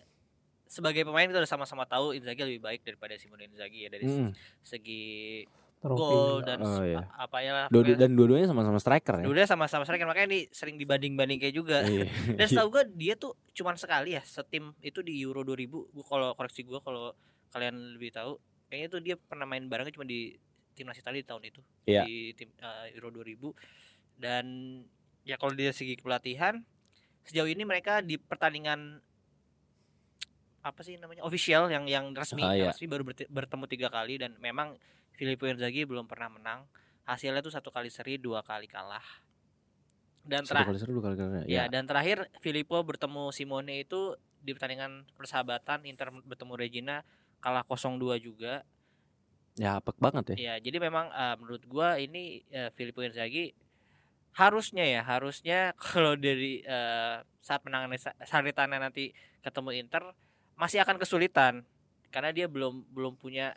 sebagai 0.67 1.07
pemain 1.07 1.25
kita 1.25 1.41
udah 1.41 1.49
sama-sama 1.49 1.87
tahu 1.87 2.13
Inzaghi 2.13 2.43
lebih 2.43 2.61
baik 2.61 2.83
daripada 2.83 3.15
Simone 3.17 3.47
Inzaghi 3.47 3.87
ya 3.87 3.91
dari 3.91 4.05
Mm. 4.05 4.31
segi. 4.61 5.47
Gol 5.89 6.41
dan 6.41 6.59
Oh, 6.59 6.81
iya. 6.81 7.07
apa 7.13 7.39
ya 7.39 7.53
Dua- 7.69 7.95
dan 7.95 8.11
dua-duanya 8.13 8.47
sama-sama 8.47 8.77
striker 8.77 9.21
ya 9.21 9.25
Dua 9.25 9.45
sama-sama 9.45 9.83
striker 9.83 10.03
makanya 10.05 10.29
ini 10.29 10.41
sering 10.51 10.75
dibanding-banding 10.75 11.39
kayak 11.39 11.55
juga. 11.55 11.79
Iya. 11.83 12.11
Dan 12.35 12.47
setahu 12.47 12.69
gue 12.73 12.83
dia 12.93 13.15
tuh 13.15 13.33
cuman 13.53 13.75
sekali 13.75 14.13
ya 14.13 14.23
setim 14.23 14.75
itu 14.81 14.99
di 15.01 15.21
Euro 15.21 15.41
2000. 15.41 15.69
Gua 15.93 16.05
kalau 16.05 16.29
koreksi 16.33 16.63
gue 16.63 16.81
kalau 16.81 17.15
kalian 17.49 17.95
lebih 17.95 18.11
tahu, 18.11 18.37
kayaknya 18.67 18.89
tuh 18.89 19.01
dia 19.01 19.15
pernah 19.15 19.45
main 19.45 19.63
barengnya 19.63 19.93
cuma 19.93 20.05
di 20.05 20.35
timnas 20.73 20.95
Italia 20.95 21.21
di 21.21 21.27
tahun 21.27 21.43
itu 21.47 21.61
Iya. 21.85 22.03
di 22.03 22.17
tim 22.33 22.51
eh, 22.53 22.93
Euro 22.95 23.13
2000. 23.13 23.55
Dan 24.17 24.45
ya 25.23 25.37
kalau 25.37 25.53
dari 25.53 25.71
segi 25.71 25.95
pelatihan 25.97 26.59
sejauh 27.23 27.47
ini 27.47 27.63
mereka 27.63 28.01
di 28.01 28.17
pertandingan 28.17 29.03
apa 30.61 30.83
sih 30.83 30.95
namanya 30.97 31.23
official 31.23 31.67
yang 31.69 31.87
yang 31.87 32.11
resmi 32.11 32.41
Ah, 32.41 32.51
yang 32.51 32.59
iya. 32.61 32.71
resmi 32.71 32.87
baru 32.87 33.03
bertemu 33.07 33.65
tiga 33.67 33.89
kali 33.89 34.19
dan 34.19 34.35
memang 34.37 34.75
Filippo 35.17 35.49
Inzaghi 35.49 35.89
belum 35.89 36.05
pernah 36.05 36.29
menang 36.29 36.69
hasilnya 37.09 37.41
tuh 37.41 37.55
satu 37.55 37.73
kali 37.73 37.89
seri 37.89 38.21
dua 38.21 38.45
kali 38.45 38.69
kalah 38.69 39.05
dan 40.27 40.43
terakhir 40.43 40.75
kali 40.75 40.91
dua 40.91 41.05
kali 41.07 41.17
kalah. 41.17 41.33
Ya, 41.47 41.47
Ya. 41.47 41.65
dan 41.71 41.87
terakhir 41.87 42.27
Filippo 42.43 42.83
bertemu 42.83 43.31
Simone 43.31 43.87
itu 43.87 44.19
di 44.43 44.51
pertandingan 44.55 45.07
persahabatan 45.15 45.87
Inter 45.87 46.11
bertemu 46.11 46.53
Regina 46.59 46.97
kalah 47.39 47.63
0-2 47.63 48.19
juga. 48.19 48.67
Ya 49.57 49.79
apek 49.79 49.97
banget 50.03 50.35
ya. 50.35 50.37
Ya, 50.37 50.55
jadi 50.61 50.83
memang 50.83 51.09
eh, 51.15 51.35
menurut 51.39 51.63
gua 51.71 51.97
ini 51.97 52.43
eh, 52.51 52.69
Filippo 52.75 53.01
Inzaghi 53.07 53.55
harusnya 54.37 54.85
ya, 54.85 55.01
harusnya 55.07 55.73
kalau 55.81 56.19
dari 56.19 56.61
eh, 56.67 57.17
saat 57.41 57.63
menangani 57.63 57.97
Sa- 57.97 58.19
Salernitana 58.27 58.83
nanti 58.83 59.15
ketemu 59.47 59.71
Inter 59.79 60.03
masih 60.59 60.83
akan 60.83 60.99
kesulitan 60.99 61.63
karena 62.11 62.35
dia 62.35 62.51
belum 62.51 62.83
belum 62.91 63.15
punya 63.15 63.55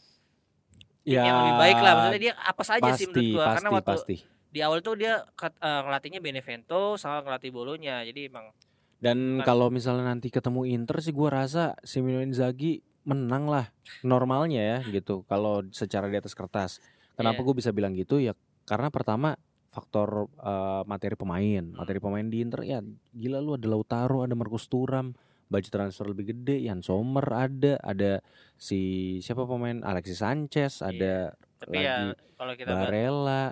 Ya, 1.08 1.24
yang 1.26 1.38
lebih 1.42 1.56
baik 1.58 1.78
lah. 1.80 1.92
Maksudnya 1.96 2.22
dia 2.22 2.34
apa 2.36 2.64
saja 2.68 2.90
sih 2.94 3.08
menurut 3.08 3.24
pasti, 3.24 3.34
gua 3.34 3.46
pasti, 3.46 3.56
karena 3.56 3.70
waktu 3.72 3.92
pasti. 3.96 4.16
di 4.50 4.60
awal 4.66 4.80
tuh 4.82 4.96
dia 5.00 5.14
eh, 5.24 5.82
ngelatihnya 5.86 6.20
Benevento 6.20 6.82
sama 7.00 7.24
ngelatih 7.24 7.52
Bolonya. 7.54 8.04
Jadi 8.04 8.30
emang 8.30 8.52
Dan 9.00 9.40
kalau 9.48 9.72
misalnya 9.72 10.12
nanti 10.12 10.28
ketemu 10.28 10.68
Inter 10.68 11.00
sih 11.00 11.16
gua 11.16 11.44
rasa 11.44 11.72
Simone 11.88 12.28
Inzaghi 12.28 12.84
menang 13.08 13.48
lah 13.48 13.72
normalnya 14.04 14.60
ya 14.60 14.78
gitu. 14.86 15.24
Kalau 15.26 15.64
secara 15.72 16.12
di 16.12 16.20
atas 16.20 16.36
kertas. 16.36 16.84
Kenapa 17.16 17.40
Iya. 17.42 17.46
gue 17.48 17.56
bisa 17.60 17.72
bilang 17.76 17.96
gitu 17.96 18.16
ya? 18.20 18.32
Karena 18.68 18.88
pertama 18.92 19.36
faktor 19.72 20.28
eh, 20.36 20.84
materi 20.84 21.16
pemain. 21.16 21.64
Materi 21.74 22.00
pemain 22.04 22.28
di 22.28 22.44
Inter 22.44 22.62
ya 22.68 22.80
gila 23.16 23.40
lu 23.40 23.56
ada 23.56 23.68
Lautaro, 23.72 24.28
ada 24.28 24.36
Marcus 24.36 24.68
Thuram, 24.68 25.16
budget 25.50 25.74
transfer 25.74 26.06
lebih 26.06 26.32
gede, 26.32 26.62
Jan 26.62 26.80
Sommer 26.80 27.26
ada, 27.26 27.82
ada 27.82 28.22
si 28.56 28.80
siapa 29.20 29.44
pemain 29.44 29.82
Alexis 29.82 30.22
Sanchez, 30.22 30.80
ada 30.80 31.34
tapi 31.58 31.84
ya 31.84 32.14
Lagi 32.14 32.38
kalau 32.38 32.54
kita 32.56 32.72
Barella. 32.72 33.46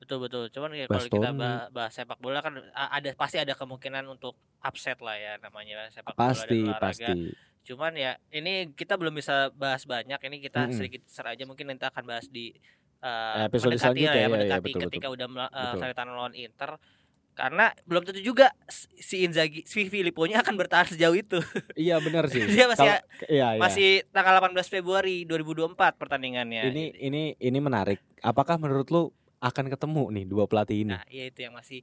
betul 0.00 0.16
betul 0.22 0.44
cuman 0.48 0.72
ya 0.72 0.86
kalau 0.86 1.06
kita 1.06 1.30
bahas 1.70 1.92
sepak 1.92 2.16
bola 2.18 2.40
kan 2.40 2.56
ada 2.72 3.12
pasti 3.14 3.36
ada 3.36 3.52
kemungkinan 3.52 4.08
untuk 4.08 4.32
upset 4.58 4.96
lah 5.02 5.12
ya 5.12 5.36
namanya 5.38 5.86
sepak 5.92 6.16
Pasti, 6.16 6.64
bola 6.64 6.72
dan 6.72 6.72
olahraga 6.72 7.08
pasti. 7.12 7.20
cuman 7.62 7.92
ya 7.94 8.12
ini 8.32 8.72
kita 8.72 8.96
belum 8.96 9.12
bisa 9.12 9.52
bahas 9.52 9.84
banyak 9.84 10.16
ini 10.24 10.36
kita 10.40 10.66
Mm-mm. 10.66 10.72
sedikit 10.72 11.02
ser 11.04 11.28
aja 11.28 11.44
mungkin 11.44 11.68
nanti 11.68 11.84
akan 11.84 12.04
bahas 12.08 12.26
di 12.32 12.48
uh, 13.04 13.44
Episode 13.44 13.76
mendekati 13.76 13.82
selanjutnya 14.00 14.08
lah 14.08 14.16
ya, 14.16 14.24
ya, 14.24 14.32
mendekati 14.32 14.64
betul, 14.72 14.82
ketika 14.88 15.06
udah 15.12 15.26
mela- 15.28 15.52
uh, 15.52 15.58
Betul. 15.68 15.78
Salernitana 15.84 16.10
lawan 16.16 16.34
Inter 16.34 16.70
karena 17.40 17.72
belum 17.88 18.04
tentu 18.04 18.20
juga 18.20 18.52
si 18.92 19.24
Inzaghi 19.24 19.64
si 19.64 19.88
Filipponya 19.88 20.44
akan 20.44 20.54
bertahan 20.54 20.92
sejauh 20.92 21.16
itu 21.16 21.40
Iya 21.80 21.96
benar 21.98 22.28
sih. 22.28 22.44
Dia 22.44 22.68
masih- 22.68 22.84
Kalau- 22.84 23.04
iya, 23.26 23.56
iya. 23.56 23.60
masih 23.60 23.88
tanggal 24.12 24.36
18 24.36 24.68
Februari 24.68 25.24
2024 25.24 25.72
pertandingannya 25.96 26.68
ini 26.68 26.92
ini 26.94 27.22
ini 27.34 27.58
menarik. 27.58 27.96
Apakah 28.20 28.60
menurut 28.60 28.92
lu 28.92 29.08
akan 29.40 29.72
ketemu 29.72 30.12
nih 30.12 30.24
dua 30.28 30.44
pelatih 30.44 30.84
ini? 30.84 30.92
nah 30.92 31.00
iya 31.08 31.32
itu 31.32 31.40
yang 31.40 31.56
masih 31.56 31.80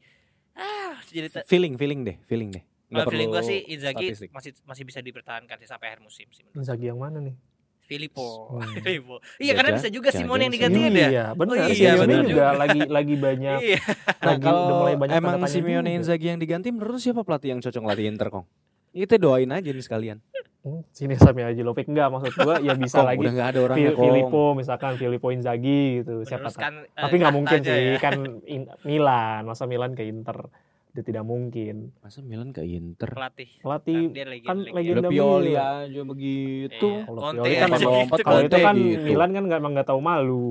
ah 0.54 0.94
jadi 1.10 1.34
feeling, 1.46 1.74
feeling 1.74 2.06
deh, 2.06 2.18
feeling 2.26 2.54
deh. 2.54 2.62
Nggak 2.88 3.02
Kalau 3.02 3.12
feeling 3.12 3.30
gua 3.30 3.42
sih 3.42 3.60
Inzaghi 3.68 4.14
statistik. 4.14 4.30
masih 4.30 4.52
masih 4.64 4.84
bisa 4.86 5.00
dipertahankan 5.02 5.58
sih 5.58 5.66
sampai 5.66 5.90
akhir 5.90 6.06
musim 6.06 6.30
sih 6.30 6.46
menurut. 6.46 6.62
Inzaghi 6.62 6.86
yang 6.86 7.02
mana 7.02 7.18
nih? 7.18 7.34
Filippo. 7.88 8.28
Hmm. 8.54 8.68
Filippo. 8.78 9.16
Iya 9.38 9.52
karena 9.54 9.70
Jangan- 9.72 9.80
bisa 9.80 9.90
juga 9.90 10.10
jangan- 10.10 10.20
Simone 10.22 10.38
yang 10.38 10.44
jangan 10.46 10.56
digantiin 10.70 10.92
ya. 10.94 11.08
Iya, 11.08 11.26
benar. 11.34 11.50
Oh, 11.50 11.56
iya, 11.58 11.72
Simeone 11.72 12.02
benar 12.04 12.22
juga 12.22 12.28
juga. 12.28 12.46
lagi 12.54 12.80
lagi 12.86 13.16
banyak 13.18 13.58
Iya. 13.64 13.80
Nah, 13.80 14.26
lagi 14.30 14.44
kalau 14.44 14.62
mulai 14.78 14.96
banyak 14.96 15.16
emang 15.16 15.36
Simeone 15.46 15.82
juga. 15.86 15.98
Inzaghi 15.98 16.28
yang 16.28 16.38
diganti 16.38 16.68
menurut 16.70 17.00
siapa 17.00 17.22
pelatih 17.22 17.50
yang 17.50 17.60
cocok 17.60 17.84
latih 17.84 18.06
Inter, 18.06 18.28
Kong? 18.30 18.46
Kita 18.90 19.16
doain 19.16 19.48
aja 19.48 19.70
nih 19.70 19.82
sekalian. 19.82 20.20
Hmm, 20.60 20.84
sini 20.90 21.16
Sami 21.16 21.42
Ajilovic 21.42 21.88
enggak 21.88 22.10
maksud 22.10 22.34
gua 22.36 22.60
ya 22.60 22.76
bisa 22.82 22.98
Kong, 22.98 23.08
lagi 23.08 23.22
udah 23.22 23.34
nggak 23.34 23.48
ada 23.48 23.60
orangnya, 23.62 23.80
Fil- 23.80 23.96
Kong. 23.96 24.04
Filippo 24.04 24.44
misalkan 24.52 24.92
Filippo 24.96 25.28
Inzaghi 25.30 25.82
gitu 26.02 26.14
siapa 26.22 26.50
tahu. 26.50 26.84
Eh, 26.84 26.92
Tapi 26.98 27.14
nggak 27.16 27.24
tahta 27.26 27.38
mungkin 27.40 27.60
sih 27.62 27.72
ya. 27.72 27.96
kan 27.98 28.16
in- 28.46 28.72
Milan, 28.84 29.42
masa 29.44 29.64
Milan 29.64 29.94
ke 29.94 30.04
Inter 30.04 30.52
itu 30.94 31.02
tidak 31.06 31.24
mungkin. 31.28 31.94
Masa 32.02 32.26
Milan 32.26 32.50
ke 32.50 32.66
Inter? 32.66 33.12
pelatih. 33.14 33.50
Pelatih 33.62 34.02
kan 34.44 34.58
legend. 34.66 34.74
legenda 34.74 35.00
Udah 35.08 35.12
Pioli 35.14 35.54
aja 35.54 36.02
begitu. 36.08 36.88
Iya. 36.90 37.06
Kalau 37.06 37.20
Pioli 37.22 37.54
kan 37.54 37.70
gitu, 37.70 37.86
lompat, 37.86 38.18
Kalau 38.26 38.40
itu 38.42 38.58
kan 38.58 38.76
gitu. 38.76 39.04
Milan 39.06 39.30
kan 39.36 39.44
nggak 39.46 39.60
emang 39.62 39.74
nggak 39.78 39.88
tahu 39.88 40.00
malu 40.02 40.46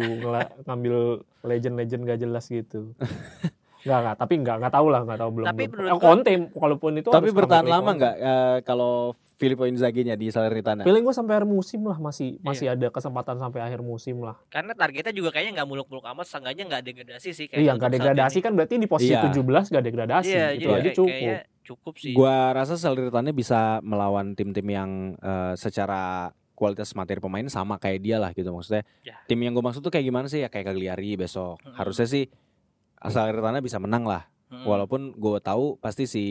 ngambil 0.67 0.97
legend-legend 1.43 2.03
gak 2.07 2.21
jelas 2.23 2.45
gitu. 2.47 2.93
Nggak 3.87 3.99
nggak, 4.03 4.17
tapi 4.19 4.35
nggak 4.43 4.57
nggak 4.59 4.75
tahu 4.75 4.87
lah 4.91 5.01
nggak 5.07 5.21
tahu 5.23 5.31
belum. 5.31 5.47
Tapi 5.47 5.65
belum. 5.71 5.91
Eh, 5.95 6.01
Conte 6.03 6.33
kalaupun 6.59 6.93
itu 6.99 7.09
Tapi 7.15 7.29
bertahan 7.31 7.67
lama 7.71 7.87
Conte. 7.87 7.99
nggak 8.03 8.15
eh, 8.19 8.57
kalau 8.67 9.15
Filippo 9.37 9.65
Inzaghi-nya 9.65 10.17
di 10.17 10.29
Salernitana? 10.29 10.81
Feeling 10.81 11.05
gue 11.05 11.13
sampai 11.13 11.37
akhir 11.37 11.45
musim 11.47 11.85
lah 11.85 11.97
masih 11.97 12.35
Iya. 12.35 12.43
masih 12.43 12.67
ada 12.67 12.87
kesempatan 12.89 13.37
sampai 13.37 13.61
akhir 13.61 13.81
musim 13.81 14.17
lah. 14.19 14.41
Karena 14.49 14.73
targetnya 14.73 15.13
juga 15.13 15.29
kayaknya 15.29 15.61
nggak 15.61 15.69
muluk-muluk 15.69 16.05
amat, 16.07 16.25
seenggaknya 16.25 16.65
nggak 16.67 16.83
degradasi 16.83 17.29
sih 17.31 17.47
kayak 17.47 17.61
Iya 17.61 17.73
nggak 17.77 17.91
degradasi 17.93 18.39
kan 18.41 18.53
berarti 18.53 18.75
di 18.77 18.89
posisi 18.89 19.13
Iya. 19.13 19.29
17 19.29 19.69
nggak 19.69 19.85
degradasi. 19.85 20.33
Iya, 20.33 20.47
itu 20.53 20.67
aja 20.67 20.81
kayak- 20.81 20.97
cukup. 20.97 21.13
kayaknya 21.13 21.37
cukup 21.63 21.95
sih. 21.99 22.13
Gua 22.13 22.37
rasa 22.51 22.75
Salernitana 22.75 23.31
bisa 23.31 23.61
melawan 23.81 24.33
tim-tim 24.33 24.65
yang 24.67 24.91
eh, 25.19 25.53
secara 25.55 26.33
kualitas 26.57 26.97
materi 26.97 27.21
pemain 27.21 27.45
sama 27.47 27.77
kayak 27.77 28.01
dia 28.01 28.17
lah 28.17 28.33
gitu 28.33 28.49
maksudnya. 28.49 28.81
Ya. 29.05 29.21
Tim 29.27 29.37
yang 29.37 29.53
gue 29.53 29.61
maksud 29.61 29.85
tuh 29.85 29.93
kayak 29.93 30.03
gimana 30.03 30.25
sih 30.25 30.41
ya 30.41 30.49
kayak 30.49 30.65
Cagliari 30.67 31.13
besok. 31.15 31.61
Mm-mm. 31.61 31.77
Harusnya 31.77 32.09
sih 32.09 32.33
Salernitana 32.99 33.61
bisa 33.61 33.77
menang 33.77 34.09
lah. 34.09 34.25
Hmm. 34.47 34.65
Walaupun 34.65 35.13
gue 35.13 35.39
tahu 35.39 35.77
pasti 35.77 36.07
si 36.07 36.25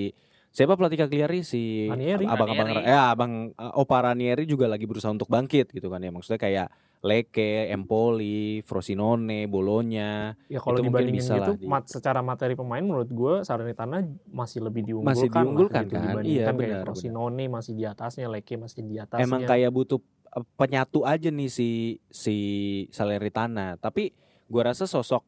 siapa 0.55 0.79
pelatih 0.79 1.03
Cagliari 1.03 1.43
si 1.43 1.91
Ranieri. 1.91 2.23
abang-abang 2.23 2.69
Ranieri. 2.71 2.87
ya 2.87 3.01
abang 3.11 3.31
eh, 3.51 3.71
Opa 3.75 3.97
Ranieri 4.07 4.47
juga 4.47 4.71
lagi 4.71 4.87
berusaha 4.87 5.11
untuk 5.11 5.27
bangkit 5.27 5.75
gitu 5.75 5.91
kan 5.91 5.99
ya 5.99 6.15
maksudnya 6.15 6.39
kayak 6.39 6.67
Leke, 7.05 7.69
Empoli, 7.69 8.63
Frosinone, 8.65 9.45
Bologna 9.45 10.33
Ya 10.49 10.57
kalau 10.57 10.81
Itu 10.81 10.89
dibandingin 10.89 11.21
bisa 11.21 11.35
gitu, 11.37 11.51
lah 11.53 11.57
di- 11.57 11.69
mat, 11.69 11.83
secara 11.85 12.19
materi 12.25 12.53
pemain 12.57 12.81
menurut 12.81 13.09
gue 13.09 13.33
Salernitana 13.45 14.01
masih 14.29 14.61
lebih 14.65 14.81
diunggulkan. 14.85 15.13
Masih 15.13 15.29
diunggulkan 15.29 15.83
gitu, 15.85 15.95
kan? 15.97 16.13
Iya, 16.21 16.45
kayak 16.49 16.57
benar, 16.57 16.81
Frosinone 16.85 17.45
masih 17.45 17.73
di 17.77 17.83
atasnya, 17.85 18.25
Leke 18.29 18.57
masih 18.57 18.81
di 18.85 18.95
atasnya. 18.97 19.25
emang 19.25 19.41
kayak 19.45 19.69
butuh 19.73 19.99
eh, 20.33 20.45
penyatu 20.57 21.01
aja 21.05 21.29
nih 21.29 21.49
si 21.49 21.69
si 22.09 22.35
Salernitana. 22.89 23.77
Tapi 23.77 24.13
gua 24.49 24.73
rasa 24.73 24.85
sosok 24.89 25.21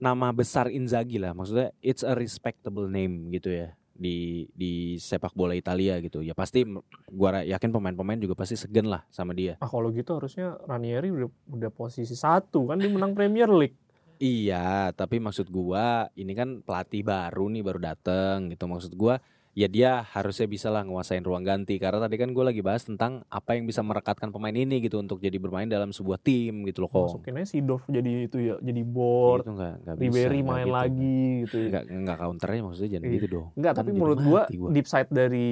nama 0.00 0.32
besar 0.32 0.68
Inzaghi 0.68 1.16
lah. 1.20 1.32
Maksudnya 1.32 1.72
it's 1.84 2.04
a 2.04 2.12
respectable 2.12 2.88
name 2.88 3.28
gitu 3.32 3.52
ya 3.52 3.72
di 4.02 4.50
di 4.50 4.98
sepak 4.98 5.32
bola 5.38 5.54
Italia 5.54 6.02
gitu. 6.02 6.26
Ya 6.26 6.34
pasti 6.34 6.66
gua 7.06 7.46
yakin 7.46 7.70
pemain-pemain 7.70 8.18
juga 8.18 8.34
pasti 8.34 8.58
segen 8.58 8.90
lah 8.90 9.06
sama 9.14 9.30
dia. 9.30 9.54
Ah 9.62 9.70
kalau 9.70 9.94
gitu 9.94 10.18
harusnya 10.18 10.58
Ranieri 10.66 11.14
udah, 11.14 11.30
udah 11.54 11.70
posisi 11.70 12.18
satu 12.18 12.74
kan 12.74 12.82
dia 12.82 12.90
menang 12.90 13.14
Premier 13.14 13.46
League. 13.46 13.78
Iya, 14.22 14.94
tapi 14.94 15.18
maksud 15.18 15.50
gua 15.50 16.06
ini 16.14 16.34
kan 16.34 16.62
pelatih 16.62 17.02
baru 17.06 17.46
nih 17.50 17.62
baru 17.62 17.78
dateng 17.78 18.50
gitu. 18.50 18.66
Maksud 18.66 18.94
gua 18.98 19.22
ya 19.52 19.68
dia 19.68 20.00
harusnya 20.16 20.48
bisa 20.48 20.72
lah 20.72 20.80
nguasain 20.80 21.20
ruang 21.20 21.44
ganti 21.44 21.76
karena 21.76 22.00
tadi 22.00 22.16
kan 22.16 22.32
gue 22.32 22.40
lagi 22.40 22.64
bahas 22.64 22.88
tentang 22.88 23.20
apa 23.28 23.52
yang 23.52 23.68
bisa 23.68 23.84
merekatkan 23.84 24.32
pemain 24.32 24.56
ini 24.56 24.80
gitu 24.80 24.96
untuk 24.96 25.20
jadi 25.20 25.36
bermain 25.36 25.68
dalam 25.68 25.92
sebuah 25.92 26.16
tim 26.16 26.64
gitu 26.64 26.84
loh 26.84 26.90
kok. 26.90 27.20
Masukinnya 27.20 27.44
si 27.44 27.60
Dov 27.60 27.84
jadi 27.84 28.24
itu 28.24 28.40
ya, 28.40 28.56
jadi 28.64 28.80
board. 28.80 29.44
Itu 29.44 29.52
nggak 29.52 29.74
nggak 29.84 29.96
bisa. 30.00 30.08
Ribery 30.08 30.38
nggak 30.40 30.48
main 30.48 30.64
gitu. 30.64 30.72
lagi 30.72 31.20
gitu 31.44 31.56
ya. 31.60 31.68
Nggak 31.68 31.84
nggak 32.00 32.18
counternya 32.18 32.60
maksudnya 32.64 32.90
jangan 32.96 33.04
Iya. 33.04 33.14
gitu 33.20 33.26
dong. 33.28 33.46
Enggak, 33.52 33.72
Kan 33.72 33.78
tapi 33.78 33.90
jadi 33.92 33.98
menurut 34.00 34.18
gua 34.24 34.40
mati 34.48 34.56
gua. 34.56 34.68
deep 34.72 34.86
side 34.88 35.10
dari 35.12 35.48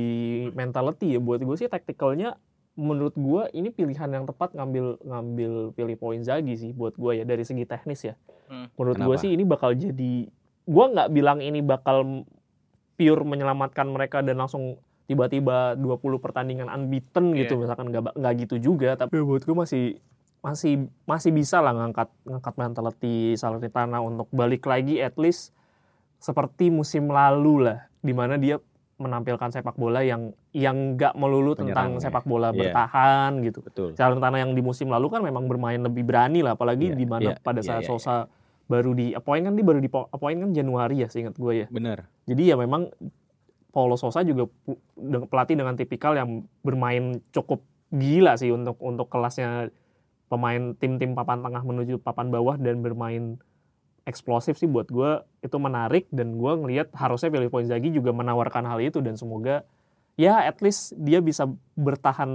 mentality 0.51 1.07
ya 1.13 1.21
buat 1.21 1.41
gue 1.41 1.57
sih 1.61 1.69
tacticalnya 1.69 2.31
menurut 2.81 3.15
gua 3.21 3.53
ini 3.53 3.69
pilihan 3.69 4.09
yang 4.09 4.25
tepat 4.25 4.57
ngambil 4.57 4.97
ngambil 5.05 5.53
Filippo 5.77 6.17
Inzaghi 6.17 6.57
sih 6.57 6.73
buat 6.73 6.97
gua 6.97 7.13
ya 7.13 7.29
dari 7.29 7.45
segi 7.45 7.69
teknis 7.69 8.09
ya. 8.09 8.17
Hmm. 8.49 8.73
Menurut 8.81 8.97
gua 8.97 9.15
Kenapa? 9.15 9.23
sih 9.23 9.31
ini 9.37 9.45
bakal 9.45 9.77
jadi 9.77 10.25
gua 10.65 10.89
nggak 10.89 11.09
bilang 11.13 11.45
ini 11.45 11.61
bakal 11.61 12.25
pure 13.01 13.25
menyelamatkan 13.25 13.89
mereka 13.89 14.21
dan 14.21 14.37
langsung 14.37 14.77
tiba-tiba 15.09 15.73
20 15.75 16.21
pertandingan 16.21 16.69
unbeaten 16.69 17.33
gitu 17.33 17.57
Iya. 17.57 17.61
misalkan 17.65 17.89
nggak 17.89 18.13
nggak 18.13 18.35
gitu 18.45 18.57
juga 18.61 18.93
tapi 18.95 19.25
buat 19.25 19.41
gue 19.41 19.57
masih 19.57 19.85
masih 20.41 20.85
masih 21.05 21.33
bisa 21.33 21.59
lah 21.59 21.73
ngangkat 21.73 22.13
ngangkat 22.23 22.55
mentality 22.55 23.17
Salernitana 23.35 23.99
untuk 23.99 24.29
balik 24.31 24.65
lagi 24.65 25.01
at 25.01 25.17
least 25.17 25.57
seperti 26.17 26.69
musim 26.69 27.09
lalu 27.09 27.65
lah 27.65 27.89
di 27.99 28.13
mana 28.13 28.37
dia 28.37 28.61
menampilkan 28.97 29.49
sepak 29.49 29.75
bola 29.75 30.05
yang 30.05 30.37
yang 30.53 30.95
nggak 30.95 31.17
melulu 31.17 31.57
tentang 31.57 31.73
Penyerang 31.73 31.91
ya. 31.97 32.01
sepak 32.05 32.25
bola 32.25 32.49
Iya. 32.53 32.59
bertahan 32.61 33.31
gitu 33.41 33.59
Betul. 33.65 33.89
Salernitana 33.97 34.37
yang 34.39 34.53
di 34.53 34.61
musim 34.61 34.93
lalu 34.93 35.09
kan 35.09 35.25
memang 35.25 35.49
bermain 35.49 35.81
lebih 35.81 36.05
berani 36.05 36.45
lah 36.45 36.53
apalagi 36.53 36.93
Iya, 36.93 36.97
di 36.97 37.07
mana 37.09 37.31
iya, 37.33 37.41
pada 37.41 37.65
iya, 37.65 37.67
saat 37.67 37.83
iya, 37.85 37.89
Sosa 37.89 38.17
baru 38.71 38.95
di 38.95 39.11
appoint 39.11 39.43
kan 39.51 39.59
dia 39.59 39.67
baru 39.67 39.83
di 39.83 39.91
appoint 39.91 40.39
kan 40.39 40.51
Januari 40.55 41.03
ya 41.03 41.09
seingat 41.11 41.35
gue 41.35 41.67
ya. 41.67 41.69
Bener. 41.69 42.07
jadi 42.31 42.55
ya 42.55 42.57
memang 42.57 42.87
Paulo 43.75 43.99
Sosa 43.99 44.23
juga 44.23 44.47
pelatih 45.31 45.59
dengan 45.59 45.75
tipikal 45.75 46.15
yang 46.15 46.47
bermain 46.63 47.19
cukup 47.35 47.67
gila 47.91 48.39
sih 48.39 48.55
untuk 48.55 48.79
untuk 48.79 49.11
kelasnya 49.11 49.75
pemain 50.31 50.79
tim-tim 50.79 51.19
papan 51.19 51.43
tengah 51.43 51.63
menuju 51.67 51.99
papan 51.99 52.31
bawah 52.31 52.55
dan 52.55 52.83
bermain 52.83 53.43
eksplosif 54.07 54.59
sih 54.59 54.71
buat 54.71 54.87
gue 54.87 55.23
itu 55.43 55.57
menarik 55.59 56.07
dan 56.15 56.39
gue 56.39 56.53
ngelihat 56.55 56.95
harusnya 56.95 57.35
Filippo 57.35 57.59
Inzaghi 57.59 57.91
juga 57.91 58.15
menawarkan 58.15 58.67
hal 58.67 58.79
itu 58.79 59.03
dan 59.03 59.19
semoga 59.19 59.67
ya 60.15 60.47
at 60.47 60.59
least 60.63 60.95
dia 60.99 61.19
bisa 61.19 61.51
bertahan 61.75 62.31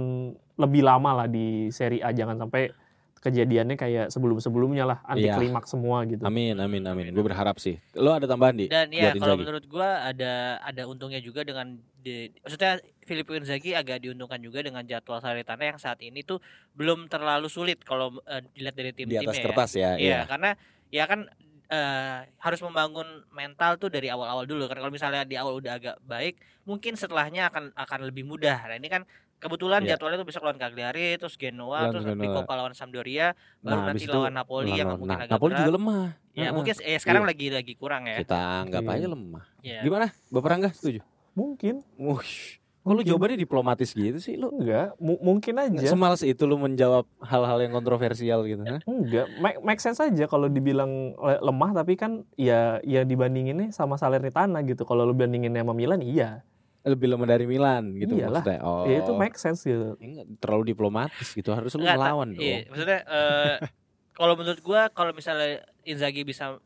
lebih 0.56 0.82
lama 0.84 1.24
lah 1.24 1.28
di 1.28 1.68
Serie 1.72 2.00
A. 2.00 2.12
Jangan 2.12 2.36
sampai 2.40 2.72
kejadiannya 3.16 3.74
kayak 3.74 4.06
sebelum-sebelumnya 4.08 4.84
lah 4.86 4.98
anti 5.02 5.26
Iya. 5.26 5.34
klimaks 5.34 5.72
semua 5.72 6.04
gitu. 6.06 6.22
Amin 6.22 6.54
amin 6.56 6.82
amin. 6.84 7.10
Gue 7.10 7.24
berharap 7.26 7.58
sih. 7.58 7.80
Lo 7.96 8.14
ada 8.14 8.28
tambahan 8.28 8.54
di? 8.54 8.66
Dan 8.70 8.92
ya 8.92 9.10
kalau 9.16 9.34
Inzaghi? 9.34 9.42
menurut 9.42 9.64
gua 9.66 9.88
ada 10.06 10.60
ada 10.62 10.82
untungnya 10.86 11.18
juga 11.18 11.42
dengan 11.42 11.74
di, 11.96 12.30
maksudnya 12.44 12.78
Filippo 13.02 13.34
Inzaghi 13.34 13.74
agak 13.74 14.04
diuntungkan 14.04 14.38
juga 14.38 14.62
dengan 14.62 14.86
jadwal 14.86 15.18
Salernitana 15.18 15.74
yang 15.74 15.80
saat 15.80 15.98
ini 16.04 16.22
tuh 16.22 16.38
belum 16.78 17.10
terlalu 17.10 17.50
sulit 17.50 17.82
kalau 17.82 18.14
eh, 18.24 18.46
dilihat 18.54 18.76
dari 18.78 18.90
di 18.94 18.96
tim-timnya 19.02 19.26
atas 19.26 19.38
ya. 19.38 19.44
kertas 19.44 19.70
ya. 19.74 19.90
Iya, 19.96 19.98
Iya. 19.98 20.20
karena 20.30 20.50
ya 20.94 21.04
kan 21.10 21.20
eh, 21.66 22.18
harus 22.38 22.60
membangun 22.62 23.26
mental 23.34 23.74
tuh 23.74 23.90
dari 23.90 24.06
awal-awal 24.06 24.46
dulu 24.46 24.70
kan 24.70 24.78
kalau 24.78 24.94
misalnya 24.94 25.26
di 25.26 25.34
awal 25.34 25.58
udah 25.58 25.82
agak 25.82 25.96
baik, 26.06 26.38
mungkin 26.62 26.94
setelahnya 26.94 27.50
akan 27.50 27.74
akan 27.74 28.00
lebih 28.06 28.22
mudah. 28.22 28.70
Nah, 28.70 28.78
ini 28.78 28.86
kan 28.86 29.02
kebetulan 29.36 29.80
Iya. 29.80 29.94
jadwalnya 29.94 30.18
tuh 30.18 30.28
besok 30.28 30.42
lawan 30.42 30.56
Cagliari, 30.56 31.16
terus 31.16 31.34
Genoa, 31.34 31.86
Lawan 31.86 31.92
terus. 31.92 32.04
Coppa 32.32 32.54
lawan 32.54 32.72
Sampdoria, 32.72 33.32
baru 33.58 33.78
Nah, 33.78 33.86
nanti 33.90 34.04
lawan 34.04 34.32
Napoli 34.32 34.72
yang 34.72 34.88
mungkin 34.94 35.08
nah, 35.08 35.18
agak 35.22 35.32
Napoli 35.32 35.52
berat. 35.52 35.60
juga 35.60 35.72
lemah. 35.74 36.04
Ya, 36.30 36.40
Heeh. 36.42 36.52
mungkin 36.52 36.74
eh, 36.78 36.98
sekarang 36.98 37.22
Iya. 37.22 37.30
lagi 37.30 37.46
lagi 37.50 37.72
kurang 37.74 38.02
ya. 38.04 38.16
Kita 38.18 38.38
anggap 38.62 38.82
Iya. 38.82 38.92
aja 38.92 39.06
lemah. 39.08 39.44
Iya. 39.60 39.80
Gimana? 39.82 40.06
Bapak 40.28 40.48
Rangga 40.48 40.68
setuju? 40.70 41.00
Mungkin 41.32 41.74
Wush. 41.96 42.60
Kok 42.80 42.94
lu 42.94 43.02
jawabannya 43.02 43.34
diplomatis 43.36 43.90
gitu 43.90 44.14
sih 44.16 44.38
lu? 44.38 44.46
enggak, 44.52 44.94
mu- 44.96 45.18
mungkin 45.18 45.58
aja. 45.58 45.90
Semalas 45.90 46.22
itu 46.22 46.46
lu 46.46 46.54
menjawab 46.54 47.02
hal-hal 47.18 47.58
yang 47.58 47.74
kontroversial 47.74 48.46
gitu 48.46 48.62
ha? 48.62 48.78
Enggak, 48.80 49.26
make, 49.36 49.58
make 49.60 49.80
sense 49.80 49.98
aja 49.98 50.24
kalau 50.24 50.46
dibilang 50.46 50.86
le- 51.12 51.42
lemah 51.42 51.74
tapi 51.74 51.94
kan 51.94 52.22
ya 52.36 52.78
ya 52.80 53.02
dibandinginnya 53.02 53.68
sama 53.68 53.96
Salernitana 53.96 54.62
gitu. 54.62 54.82
Kalau 54.82 55.02
lu 55.02 55.12
bandinginnya 55.12 55.60
sama 55.60 55.74
Milan 55.74 55.98
iya. 55.98 56.46
Lebih 56.86 57.06
lemah 57.10 57.26
dari 57.26 57.44
Milan 57.44 57.98
gitu 57.98 58.14
Iyalah. 58.14 58.40
maksudnya. 58.40 58.58
Oh. 58.62 58.86
Ya 58.86 59.02
itu 59.02 59.12
make 59.12 59.34
sense 59.34 59.66
gitu. 59.66 59.98
Enggak, 59.98 60.26
terlalu 60.38 60.70
diplomatis 60.70 61.28
gitu 61.34 61.50
harus 61.50 61.74
lu 61.74 61.82
melawan 61.82 62.30
dong. 62.30 62.40
Iya, 62.40 62.70
maksudnya 62.70 63.00
eh, 63.02 63.54
kalau 64.18 64.38
menurut 64.38 64.62
gua 64.62 64.86
kalau 64.88 65.10
misalnya 65.10 65.66
Inzaghi 65.82 66.22
bisa 66.22 66.62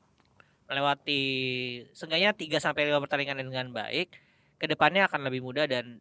melewati 0.68 1.22
seenggaknya 1.90 2.30
3 2.30 2.60
sampai 2.60 2.86
5 2.86 3.02
pertandingan 3.02 3.40
dengan 3.40 3.72
baik, 3.72 4.12
ke 4.54 4.66
depannya 4.68 5.08
akan 5.08 5.26
lebih 5.26 5.42
mudah 5.42 5.66
dan 5.66 5.98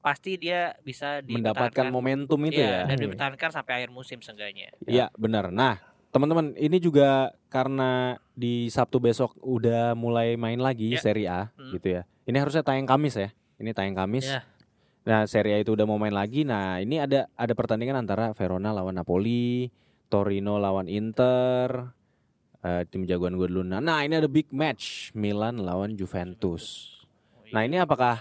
pasti 0.00 0.34
dia 0.34 0.74
bisa 0.80 1.20
Mendapatkan 1.22 1.88
momentum 1.88 2.40
itu 2.44 2.58
ya. 2.58 2.84
Iya, 2.84 2.88
dan 2.88 2.96
Iya. 2.96 3.02
dipertahankan 3.06 3.50
sampai 3.52 3.72
akhir 3.80 3.90
musim 3.92 4.18
seenggaknya. 4.20 4.72
Iya 4.84 5.08
benar. 5.14 5.52
Nah 5.52 5.78
teman-teman 6.10 6.58
ini 6.58 6.82
juga 6.82 7.30
karena 7.46 8.18
di 8.34 8.66
Sabtu 8.66 8.98
besok 8.98 9.38
udah 9.38 9.94
mulai 9.94 10.34
main 10.34 10.58
lagi 10.58 10.96
Ya. 10.96 11.00
Serie 11.00 11.28
A 11.30 11.52
Hmm. 11.54 11.70
gitu 11.70 12.00
ya. 12.00 12.02
Ini 12.26 12.36
harusnya 12.40 12.64
tayang 12.64 12.88
Kamis 12.88 13.14
ya. 13.16 13.30
Ini 13.60 13.70
tayang 13.70 13.92
Kamis. 13.94 14.24
Ya. 14.26 14.40
Nah 15.00 15.24
Serie 15.24 15.56
A 15.56 15.58
itu 15.60 15.72
udah 15.72 15.84
mau 15.84 15.96
main 15.96 16.12
lagi. 16.12 16.42
Nah 16.42 16.80
ini 16.80 16.96
ada 16.96 17.28
ada 17.30 17.52
pertandingan 17.52 18.00
antara 18.00 18.32
Verona 18.32 18.72
lawan 18.72 18.96
Napoli, 18.96 19.68
Torino 20.08 20.56
lawan 20.56 20.88
Inter. 20.88 21.92
eh, 22.60 22.84
tim 22.84 23.08
jagoan 23.08 23.40
gue 23.40 23.48
dulu. 23.48 23.64
Nah, 23.64 23.80
nah 23.80 24.04
ini 24.04 24.20
ada 24.20 24.28
big 24.28 24.52
match 24.52 25.16
Milan 25.16 25.64
lawan 25.64 25.96
Juventus. 25.96 26.92
Nah, 27.48 27.64
ini 27.64 27.80
apakah- 27.80 28.20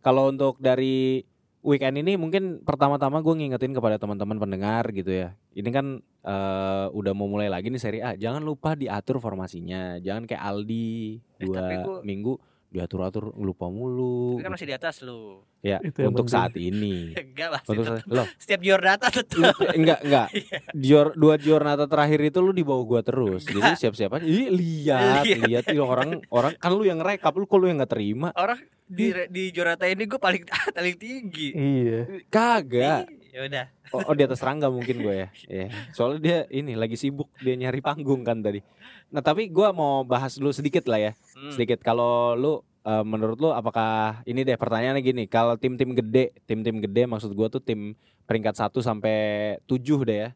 Kalau 0.00 0.28
untuk 0.28 0.56
dari 0.56 1.20
weekend 1.60 1.96
ini 1.96 2.16
mungkin 2.16 2.60
pertama-tama 2.60 3.20
gue 3.20 3.34
ngingetin 3.36 3.72
kepada 3.72 3.96
teman-teman 3.96 4.36
pendengar 4.36 4.88
gitu 4.88 5.12
ya. 5.12 5.36
Ini 5.52 5.68
kan 5.68 5.86
eh, 6.00 6.86
udah 6.90 7.12
mau 7.12 7.28
mulai 7.28 7.52
lagi 7.52 7.68
nih 7.68 7.76
Serie 7.78 8.00
A. 8.00 8.16
Jangan 8.16 8.40
lupa 8.40 8.72
diatur 8.72 9.20
formasinya. 9.20 10.00
Jangan 10.00 10.24
kayak 10.24 10.40
Aldi 10.40 11.20
Eh, 11.36 11.44
dua 11.44 11.56
tapi 11.60 11.74
gua- 11.78 12.00
minggu 12.00 12.40
diatur-atur 12.74 13.30
lupa 13.38 13.70
mulu. 13.70 14.34
Tapi 14.34 14.42
kan 14.42 14.52
masih 14.58 14.66
di 14.66 14.74
atas 14.74 14.98
lu. 15.00 15.46
Ya 15.62 15.78
Itu 15.78 16.02
untuk 16.02 16.26
penting. 16.26 16.34
saat 16.34 16.52
ini. 16.58 17.14
Enggak 17.22 17.48
lah. 17.54 17.60
untuk 17.64 17.84
saat, 17.86 18.02
loh, 18.10 18.26
Setiap 18.34 18.60
Giordata 18.60 19.06
tetap. 19.08 19.54
enggak 19.72 20.00
enggak. 20.02 20.28
Iya. 20.34 20.58
Dior, 20.74 21.06
dua 21.14 21.38
Giornata 21.38 21.86
terakhir 21.86 22.18
itu 22.20 22.42
lu 22.42 22.50
di 22.50 22.66
bawah 22.66 22.82
gua 22.82 23.00
terus. 23.00 23.46
Jadi 23.46 23.78
siap-siap 23.78 24.18
aja. 24.18 24.26
Ih, 24.26 24.50
lihat, 24.50 25.22
Lihat. 25.22 25.46
lihat 25.46 25.64
Ih, 25.70 25.78
orang 25.78 26.20
orang 26.28 26.52
kan 26.58 26.74
lu 26.74 26.82
yang 26.82 26.98
rekap 26.98 27.32
lu 27.32 27.46
kok 27.46 27.56
lu 27.56 27.70
yang 27.70 27.78
nggak 27.78 27.94
terima. 27.94 28.34
Orang 28.34 28.58
di 28.84 29.14
di 29.30 29.48
Giordata 29.48 29.86
ini 29.86 30.04
gue 30.04 30.18
paling 30.18 30.42
paling 30.76 30.96
tinggi. 30.98 31.48
Iya. 31.54 32.00
Kagak. 32.28 33.08
Ya 33.34 33.50
udah. 33.50 33.66
Oh, 33.90 33.98
oh, 34.06 34.14
di 34.14 34.22
atas 34.22 34.38
Rangga 34.46 34.70
mungkin 34.70 35.02
gue 35.02 35.26
ya. 35.26 35.28
Iya. 35.50 35.66
Soalnya 35.90 36.18
dia 36.22 36.38
ini 36.54 36.78
lagi 36.78 36.94
sibuk 36.94 37.34
dia 37.42 37.58
nyari 37.58 37.82
panggung 37.82 38.22
kan 38.22 38.38
tadi. 38.38 38.62
Nah, 39.10 39.26
tapi 39.26 39.50
gua 39.50 39.74
mau 39.74 40.06
bahas 40.06 40.38
dulu 40.38 40.54
sedikit 40.54 40.86
lah 40.86 41.02
ya. 41.02 41.12
Hmm. 41.34 41.50
Sedikit 41.50 41.82
kalau 41.82 42.38
lu 42.38 42.52
eh, 42.86 43.02
menurut 43.02 43.34
lu 43.42 43.50
apakah 43.50 44.22
ini 44.22 44.46
deh 44.46 44.54
pertanyaannya 44.54 45.02
gini, 45.02 45.26
kalau 45.26 45.58
tim-tim 45.58 45.98
gede, 45.98 46.30
tim-tim 46.46 46.78
gede 46.78 47.10
maksud 47.10 47.34
gua 47.34 47.50
tuh 47.50 47.58
tim 47.58 47.98
peringkat 48.22 48.54
1 48.54 48.70
sampai 48.78 49.16
7 49.66 49.82
deh 50.06 50.18
ya. 50.22 50.30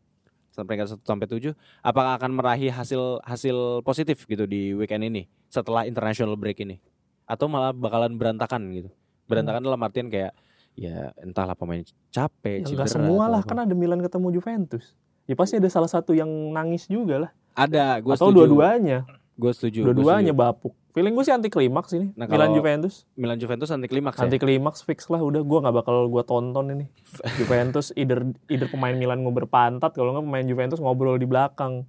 Sampai 0.51 0.75
peringkat 0.75 0.99
1 0.99 1.07
sampai 1.07 1.27
7, 1.31 1.55
apakah 1.87 2.19
akan 2.19 2.35
meraih 2.35 2.75
hasil 2.75 3.23
hasil 3.23 3.87
positif 3.87 4.27
gitu 4.27 4.43
di 4.43 4.75
weekend 4.75 5.07
ini 5.07 5.31
setelah 5.47 5.87
international 5.87 6.35
break 6.35 6.67
ini? 6.67 6.83
Atau 7.31 7.47
malah 7.47 7.71
bakalan 7.71 8.19
berantakan 8.19 8.75
gitu. 8.75 8.91
Berantakan 9.31 9.63
dalam 9.63 9.79
artian 9.87 10.11
kayak 10.11 10.35
ya 10.79 11.11
entahlah 11.19 11.59
pemain 11.59 11.83
capek, 12.15 12.63
Ya, 12.63 12.71
enggak 12.71 12.95
semua 12.95 13.27
lah 13.27 13.43
kan 13.43 13.67
ada 13.67 13.75
Milan 13.75 13.99
ketemu 13.99 14.39
Juventus. 14.39 14.95
Ya 15.27 15.35
pasti 15.35 15.59
ada 15.59 15.69
salah 15.69 15.91
satu 15.91 16.15
yang 16.15 16.31
nangis 16.55 16.87
juga 16.87 17.29
lah. 17.29 17.31
Ada, 17.59 17.99
gue 18.01 18.15
Atau 18.15 18.31
dua-duanya. 18.31 19.05
Gue 19.35 19.51
setuju. 19.53 19.91
Dua-duanya 19.91 20.31
bapuk. 20.33 20.73
Feeling 20.97 21.15
gue 21.15 21.25
sih 21.27 21.35
anti 21.35 21.53
klimaks 21.53 21.93
ini. 21.95 22.15
Nah, 22.17 22.25
Milan 22.27 22.55
Juventus. 22.57 23.05
Milan 23.13 23.39
Juventus 23.39 23.69
anti 23.69 23.87
klimaks 23.91 24.17
ya. 24.17 24.25
Anti 24.25 24.39
klimaks 24.41 24.81
fix 24.83 25.07
lah 25.13 25.21
udah 25.21 25.45
gua 25.47 25.63
nggak 25.63 25.77
bakal 25.85 26.11
gua 26.11 26.25
tonton 26.27 26.75
ini. 26.75 26.87
Juventus 27.39 27.93
either 27.95 28.25
either 28.51 28.67
pemain 28.67 28.97
Milan 28.97 29.23
ngobrol 29.23 29.47
pantat 29.47 29.95
kalau 29.95 30.17
nggak 30.17 30.25
pemain 30.27 30.47
Juventus 30.49 30.81
ngobrol 30.81 31.21
di 31.21 31.29
belakang. 31.29 31.85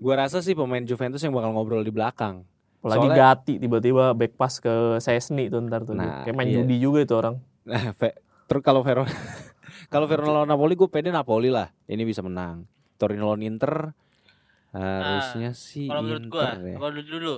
Gue 0.00 0.14
rasa 0.16 0.40
sih 0.40 0.56
pemain 0.56 0.80
Juventus 0.80 1.20
yang 1.20 1.36
bakal 1.36 1.52
ngobrol 1.52 1.84
di 1.84 1.92
belakang. 1.92 2.46
Apalagi 2.80 3.12
Soalnya- 3.12 3.18
Gatti 3.36 3.54
tiba-tiba 3.60 4.04
back 4.16 4.32
pass 4.40 4.56
ke 4.56 4.96
Sesni 5.04 5.52
tuh 5.52 5.60
ntar 5.60 5.84
tuh. 5.84 5.92
Nah, 5.92 6.24
Kayak 6.24 6.36
main 6.38 6.48
iya. 6.48 6.64
judi 6.64 6.80
juga 6.80 7.04
itu 7.04 7.12
orang. 7.12 7.36
Nah, 7.70 7.94
Ve- 7.94 8.18
terus 8.50 8.62
kalau 8.66 8.82
Verona 8.82 9.06
kalau 9.92 10.10
Verona 10.10 10.42
lawan 10.42 10.50
Napoli 10.50 10.74
gue 10.74 10.90
pede 10.90 11.14
Napoli 11.14 11.48
lah. 11.48 11.70
Ini 11.86 12.02
bisa 12.02 12.20
menang. 12.20 12.66
Torino 12.98 13.30
lawan 13.30 13.46
Inter 13.46 13.94
harusnya 14.70 15.50
sih 15.50 15.90
Kalau 15.90 16.02
menurut 16.06 16.26
gua, 16.30 16.42
Inter 16.54 16.62
ya. 16.62 16.76
kalau 16.78 16.92
dulu 16.94 17.08
dulu. 17.10 17.34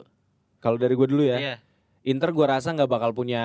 Kalau 0.63 0.77
dari 0.77 0.95
gue 0.95 1.09
dulu 1.09 1.23
ya, 1.25 1.39
Iya. 1.41 1.57
Inter 2.03 2.31
gue 2.35 2.47
rasa 2.47 2.75
nggak 2.75 2.91
bakal 2.91 3.11
punya 3.15 3.45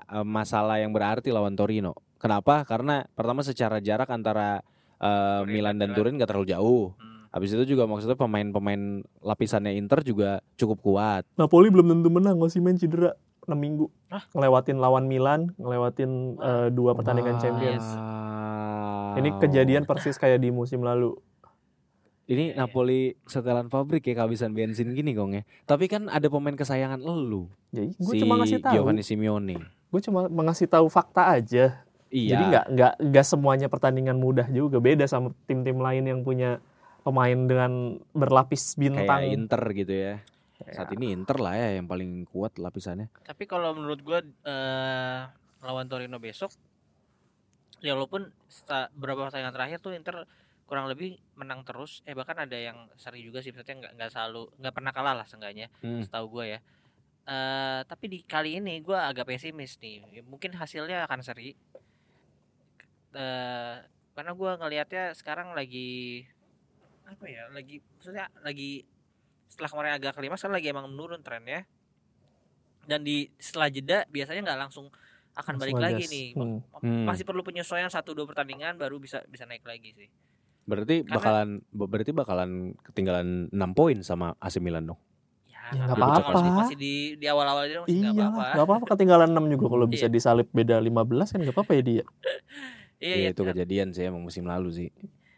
eh, 0.00 0.26
masalah 0.26 0.78
yang 0.78 0.94
berarti 0.94 1.34
lawan 1.34 1.52
Torino. 1.52 1.92
Kenapa? 2.16 2.64
Karena 2.64 3.04
pertama 3.12 3.42
secara 3.42 3.76
jarak 3.78 4.08
antara 4.08 4.62
eh, 4.96 5.40
Turin 5.42 5.52
Milan 5.52 5.76
dan 5.76 5.92
dan 5.92 5.96
Turin 5.96 6.16
gak 6.16 6.30
terlalu 6.30 6.48
jauh. 6.48 6.84
Hmm. 6.96 7.28
Habis 7.28 7.52
itu 7.52 7.76
juga 7.76 7.84
maksudnya 7.84 8.16
pemain-pemain 8.16 9.04
lapisannya 9.20 9.76
Inter 9.76 10.00
juga 10.00 10.40
cukup 10.56 10.78
kuat. 10.80 11.22
Napoli 11.36 11.68
belum 11.68 11.92
tentu 11.92 12.08
menang, 12.08 12.40
masih 12.40 12.64
main 12.64 12.80
cedera. 12.80 13.12
6 13.46 13.54
minggu. 13.54 13.86
Hah? 14.10 14.26
Ngelewatin 14.34 14.78
lawan 14.78 15.06
Milan, 15.06 15.54
ngelewatin 15.56 16.10
eh, 16.38 16.68
dua 16.74 16.92
pertandingan 16.98 17.38
Wah. 17.38 17.42
Champions. 17.42 17.86
Ini 19.16 19.28
kejadian 19.40 19.88
persis 19.88 20.20
kayak 20.20 20.44
di 20.44 20.52
musim 20.52 20.84
lalu. 20.84 21.16
Ini 22.26 22.52
Iya, 22.52 22.58
iya. 22.58 22.58
Napoli 22.58 23.14
setelan 23.22 23.70
pabrik 23.70 24.02
ya 24.02 24.18
kehabisan 24.18 24.50
bensin 24.50 24.90
gini 24.92 25.14
gong 25.14 25.38
ya. 25.38 25.42
Tapi 25.62 25.86
kan 25.86 26.10
ada 26.10 26.26
pemain 26.26 26.58
kesayangan 26.58 26.98
lu. 26.98 27.46
Jadi 27.70 27.94
gue 27.94 28.14
si 28.18 28.20
cuma 28.26 28.34
ngasih 28.42 28.58
tahu. 28.58 28.74
Giovanni 28.74 29.02
Simeone. 29.06 29.56
Gue 29.94 30.00
cuma 30.02 30.26
mengasih 30.26 30.66
tahu 30.66 30.90
fakta 30.90 31.38
aja. 31.38 31.86
Iya. 32.10 32.30
Jadi 32.34 32.42
nggak 32.50 32.66
nggak 32.74 32.92
nggak 33.14 33.26
semuanya 33.26 33.66
pertandingan 33.70 34.18
mudah 34.18 34.50
juga. 34.50 34.82
Beda 34.82 35.06
sama 35.06 35.30
tim-tim 35.46 35.78
lain 35.78 36.02
yang 36.02 36.20
punya 36.26 36.58
pemain 37.06 37.38
dengan 37.46 38.02
berlapis 38.10 38.74
kayak 38.74 38.82
bintang. 38.82 39.22
Inter 39.30 39.62
gitu 39.70 39.94
ya. 39.94 40.14
Ya. 40.64 40.72
Saat 40.72 40.96
ini 40.96 41.12
Inter 41.12 41.36
lah 41.36 41.52
ya 41.52 41.76
yang 41.76 41.84
paling 41.84 42.24
kuat 42.24 42.56
lapisannya. 42.56 43.12
Tapi 43.28 43.44
kalau 43.44 43.76
menurut 43.76 44.00
gua 44.00 44.24
eh, 44.24 45.20
lawan 45.60 45.84
Torino 45.90 46.16
besok 46.16 46.48
ya 47.84 47.92
walaupun 47.92 48.32
beberapa 48.96 49.28
pertandingan 49.28 49.52
terakhir 49.52 49.78
tuh 49.84 49.92
Inter 49.92 50.24
kurang 50.64 50.88
lebih 50.88 51.20
menang 51.38 51.62
terus 51.62 52.00
eh 52.08 52.16
bahkan 52.16 52.34
ada 52.40 52.56
yang 52.56 52.88
seri 52.96 53.22
juga 53.22 53.38
sih 53.44 53.52
maksudnya 53.52 53.86
nggak 53.86 53.92
nggak 54.00 54.10
selalu 54.10 54.42
nggak 54.58 54.74
pernah 54.74 54.92
kalah 54.96 55.14
lah 55.14 55.26
seenggaknya 55.28 55.68
Hmm. 55.84 56.02
setahu 56.02 56.40
gue 56.40 56.56
ya 56.56 56.60
eh 57.26 57.80
tapi 57.86 58.06
di 58.10 58.18
kali 58.26 58.58
ini 58.58 58.80
gue 58.82 58.96
agak 58.96 59.28
pesimis 59.28 59.78
nih 59.78 60.02
Ya, 60.10 60.22
mungkin 60.26 60.56
hasilnya 60.56 61.04
akan 61.06 61.20
seri 61.22 61.52
eh 63.16 63.74
karena 64.16 64.32
gue 64.32 64.50
ngelihatnya 64.56 65.04
sekarang 65.12 65.52
lagi 65.52 66.24
apa 67.06 67.24
ya 67.28 67.46
lagi 67.52 67.78
maksudnya 68.00 68.26
lagi 68.42 68.82
setelah 69.46 69.68
kemarin 69.68 69.92
agak 69.94 70.12
kelima 70.12 70.34
sekarang 70.34 70.56
lagi 70.56 70.68
emang 70.68 70.86
menurun 70.86 71.20
trennya 71.20 71.64
dan 72.82 73.00
di 73.00 73.26
setelah 73.36 73.66
jeda 73.66 74.06
biasanya 74.06 74.42
nggak 74.44 74.60
langsung 74.60 74.86
akan 75.32 75.52
Langsung 75.52 75.60
balik 75.60 75.76
lagi 75.76 76.04
nih 76.06 76.28
Hmm. 76.32 76.58
Hmm. 76.76 77.04
masih 77.04 77.22
perlu 77.22 77.42
penyesuaian 77.42 77.86
satu 77.86 78.12
dua 78.12 78.24
pertandingan 78.24 78.74
baru 78.74 78.96
bisa 78.96 79.20
bisa 79.26 79.44
naik 79.44 79.62
lagi 79.62 79.92
sih 79.92 80.08
Berarti 80.64 81.00
Karena- 81.00 81.14
bakalan 81.14 81.48
berarti 81.70 82.10
bakalan 82.10 82.50
ketinggalan 82.82 83.28
6 83.48 83.70
poin 83.72 83.94
sama 84.02 84.34
AC 84.36 84.58
Milan 84.58 84.82
dong. 84.84 84.98
ya 85.46 85.62
Ya, 85.68 85.82
nggak 85.84 85.94
nggak 85.94 86.10
apa-apa 86.24 86.38
masih, 86.58 86.74
di 86.76 86.94
di 87.14 87.26
awal-awal 87.26 87.62
aja 87.64 87.76
masih 87.80 87.94
Iya, 87.96 88.08
nggak 88.08 88.26
apa-apa 88.28 88.50
nggak 88.50 88.66
apa-apa 88.66 88.84
ketinggalan 88.88 89.28
6 89.30 89.46
juga 89.48 89.66
kalau 89.68 89.86
bisa 89.94 90.06
Iya. 90.06 90.12
disalip 90.12 90.48
beda 90.50 90.76
15 90.80 91.28
kan 91.28 91.38
nggak 91.38 91.54
apa-apa 91.54 91.72
ya 91.72 91.82
dia. 91.84 92.04
iya, 92.98 92.98
Iya 92.98 93.14
iya, 93.16 93.28
itu 93.30 93.42
kejadian 93.44 93.88
sih 93.92 94.02
emang 94.04 94.20
musim 94.20 94.42
lalu 94.42 94.70
sih. 94.72 94.88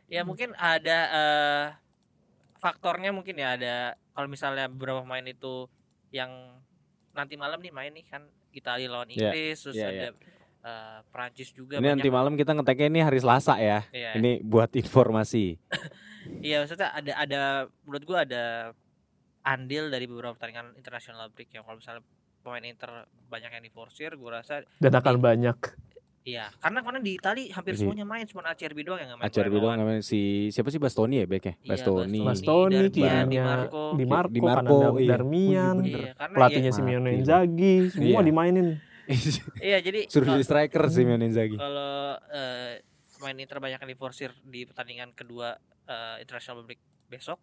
ya 0.06 0.24
mungkin 0.24 0.56
ada 0.56 0.98
eh, 1.10 1.64
faktornya 2.58 3.10
mungkin 3.10 3.38
ya 3.38 3.54
ada 3.54 3.76
kalau 4.12 4.28
misalnya 4.28 4.66
beberapa 4.66 5.02
pemain 5.02 5.24
itu 5.24 5.70
yang 6.10 6.30
nanti 7.14 7.34
malam 7.34 7.58
nih 7.58 7.72
main 7.72 7.92
nih 7.94 8.06
kan 8.06 8.22
Italia 8.50 8.88
lawan 8.88 9.10
Iya, 9.10 9.30
Inggris 9.30 9.56
terus 9.62 9.76
iya, 9.78 9.88
ada 9.90 10.06
iya. 10.10 10.10
eh, 10.64 10.98
Prancis 11.10 11.50
juga 11.52 11.78
Ini 11.78 11.94
nanti 11.94 12.08
malam 12.08 12.34
kita 12.34 12.54
ngeteknya 12.54 12.86
ini 12.90 13.00
hari 13.02 13.18
Selasa 13.20 13.54
ya. 13.58 13.84
iya, 13.94 14.14
Ini 14.18 14.42
buat 14.42 14.74
informasi. 14.74 15.58
iya 16.44 16.60
maksudnya 16.60 16.92
ada 16.92 17.12
ada 17.14 17.40
menurut 17.86 18.04
gua 18.04 18.18
ada 18.26 18.74
andil 19.42 19.88
dari 19.88 20.04
beberapa 20.04 20.36
pertandingan 20.36 20.76
internasional 20.76 21.32
break 21.32 21.54
yang 21.56 21.64
kalau 21.64 21.80
misalnya 21.80 22.02
pemain 22.44 22.64
Inter 22.64 22.90
banyak 23.28 23.50
yang 23.54 23.64
diforsir 23.64 24.12
gua 24.16 24.42
rasa 24.42 24.64
Dan 24.78 24.92
akan 24.92 25.16
banyak. 25.20 25.56
Iya 26.28 26.52
karena 26.58 26.78
karena 26.80 27.00
di 27.00 27.12
Italia 27.14 27.48
hampir 27.50 27.72
Jadi- 27.72 27.80
semuanya 27.80 28.04
main 28.04 28.24
cuma 28.24 28.44
Acerbi 28.44 28.82
doang 28.82 29.00
yang 29.00 29.08
nggak 29.08 29.20
main 29.20 29.28
Acer 29.28 29.44
kemarin 29.44 29.62
doang 29.64 29.76
namanya 29.78 30.02
si 30.02 30.20
siapa 30.48 30.68
sih 30.68 30.76
Bastoni 30.76 31.14
ya 31.16 31.26
backnya? 31.26 31.54
Iya, 31.58 31.70
Bastoni. 31.72 32.20
Bastoni. 32.20 32.76
Bastoni, 32.76 32.76
Darmian, 32.76 33.26
Di 33.26 33.38
Marco. 33.40 33.84
Di 33.94 34.04
Marco, 34.04 34.30
Di 34.30 34.40
Marco, 34.40 34.60
kanan 34.68 34.76
Dar- 34.84 34.98
iya. 34.98 35.08
Darmian, 35.10 35.76
iya. 35.78 35.98
Iya, 35.98 36.12
karena 36.14 36.34
pelatihnya 36.36 36.66
ya- 36.66 36.76
Simeone. 36.76 37.10
Inzaghi, 37.16 37.74
semua 37.88 38.20
Iya. 38.20 38.26
dimainin. 38.28 38.68
iya 39.64 39.78
jadi 39.80 40.00
Suruh 40.04 40.28
jadi 40.30 40.44
striker 40.44 40.82
sih 40.86 41.00
Simeone 41.00 41.24
Inzaghi. 41.24 41.56
kalau 41.56 41.96
eh, 42.28 42.84
pemain 43.10 43.34
Inter 43.34 43.56
banyak 43.58 43.80
yang 43.80 43.90
diforsir 43.90 44.30
di 44.44 44.62
pertandingan 44.62 45.10
kedua 45.12 45.56
eh, 45.84 46.16
international 46.20 46.60
break 46.62 46.76
besok 47.08 47.40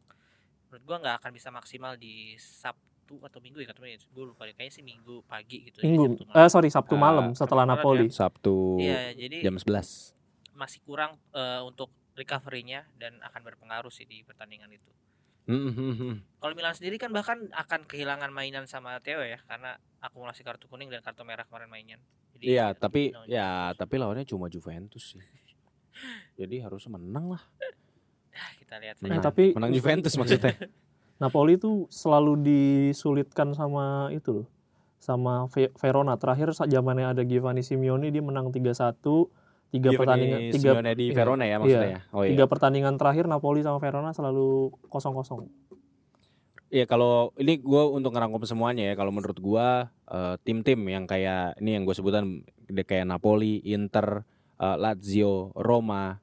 menurut 0.69 0.83
gua 0.83 0.97
nggak 0.99 1.15
akan 1.19 1.31
bisa 1.31 1.49
maksimal 1.49 1.95
di 1.95 2.37
Sabtu 2.37 2.94
atau 3.05 3.39
Minggu 3.39 3.57
ya 3.57 3.67
katanya 3.67 3.95
gue 3.95 4.23
lupa 4.25 4.43
deh 4.43 4.51
kayaknya 4.51 4.73
sih 4.73 4.81
Minggu 4.81 5.21
pagi 5.23 5.57
gitu 5.63 5.77
ya, 5.77 5.85
Minggu, 5.85 6.05
Sabtu 6.11 6.23
malam. 6.25 6.37
eh 6.39 6.49
sorry 6.49 6.69
Sabtu 6.69 6.93
Ah, 6.93 6.99
malam 6.99 7.25
setelah 7.31 7.63
Sabtu 7.63 7.69
malam 7.69 7.69
Napoli. 7.71 8.05
Sabtu 8.09 8.55
iya 8.79 8.99
jadi 9.11 9.37
jam 9.41 9.55
11. 9.55 10.17
masih 10.53 10.79
kurang 10.81 11.11
eh, 11.31 11.61
untuk 11.61 11.87
recovery-nya 12.13 12.87
dan 12.93 13.21
akan 13.21 13.41
berpengaruh 13.43 13.89
sih 13.89 14.03
di 14.03 14.21
pertandingan 14.21 14.71
itu 14.71 14.91
Hmm, 15.45 15.69
hmm, 15.69 15.93
hmm. 15.93 16.13
kalau 16.35 16.53
Milan 16.53 16.73
sendiri 16.73 16.97
kan 16.97 17.11
bahkan 17.11 17.37
akan 17.51 17.85
kehilangan 17.85 18.27
mainan 18.29 18.65
sama 18.65 18.97
Theo 18.97 19.21
ya 19.21 19.37
karena 19.43 19.77
akumulasi 19.99 20.41
kartu 20.41 20.65
kuning 20.65 20.89
dan 20.89 20.99
kartu 20.99 21.21
merah 21.21 21.43
kemarin 21.43 21.69
mainnya 21.69 22.01
Jadi, 22.33 22.49
Iya, 22.51 22.73
tapi 22.73 23.13
no, 23.13 23.21
ya 23.25 23.69
tapi 23.71 23.95
lawannya 23.95 24.25
cuma 24.25 24.49
Juventus 24.49 25.13
sih. 25.13 25.21
Jadi 26.35 26.59
harus 26.59 26.83
menang 26.85 27.29
lah. 27.29 27.43
ah, 28.33 28.51
kita 28.57 28.75
lihat 28.77 28.97
Menang, 28.99 29.21
saja. 29.21 29.29
tapi- 29.29 29.53
menang 29.53 29.71
Juventus 29.71 30.13
maksudnya. 30.15 30.51
Napoli 31.15 31.55
itu 31.55 31.87
selalu 31.87 32.43
disulitkan 32.43 33.55
sama 33.55 34.11
itu 34.11 34.43
loh. 34.43 34.47
Sama 34.99 35.47
Ve- 35.53 35.71
Verona 35.79 36.19
terakhir 36.19 36.51
saat 36.51 36.73
zamannya 36.73 37.15
ada 37.15 37.23
Giovanni 37.23 37.63
Simeone 37.63 38.11
dia 38.11 38.19
menang 38.19 38.51
3-1, 38.51 38.99
tiga 39.71 39.89
Giovanni 39.91 39.95
pertandingan 39.95 40.39
tiga 40.51 40.71
Simeone 40.75 40.91
di 40.97 41.05
iya, 41.07 41.15
Verona 41.15 41.43
ya 41.47 41.55
maksudnya 41.61 41.91
ya. 41.91 42.01
Oh 42.11 42.21
iya. 42.25 42.31
tiga 42.35 42.45
pertandingan 42.51 42.95
terakhir 42.99 43.25
Napoli 43.31 43.63
sama 43.63 43.79
Verona 43.79 44.11
selalu 44.11 44.75
kosong-kosong. 44.91 45.47
Iya 46.73 46.89
kalau 46.89 47.31
ini 47.39 47.61
gue 47.61 47.83
untuk 47.93 48.11
ngerangkum 48.11 48.43
semuanya 48.43 48.91
ya 48.91 48.93
kalau 48.99 49.13
menurut 49.13 49.37
gua 49.39 49.93
eh, 50.11 50.35
tim-tim 50.43 50.81
yang 50.89 51.07
kayak 51.07 51.55
ini 51.63 51.79
yang 51.79 51.87
gue 51.87 51.95
sebutan 51.95 52.43
kayak 52.67 53.07
Napoli, 53.07 53.63
Inter, 53.63 54.27
eh, 54.59 54.75
Lazio, 54.75 55.55
Roma, 55.55 56.19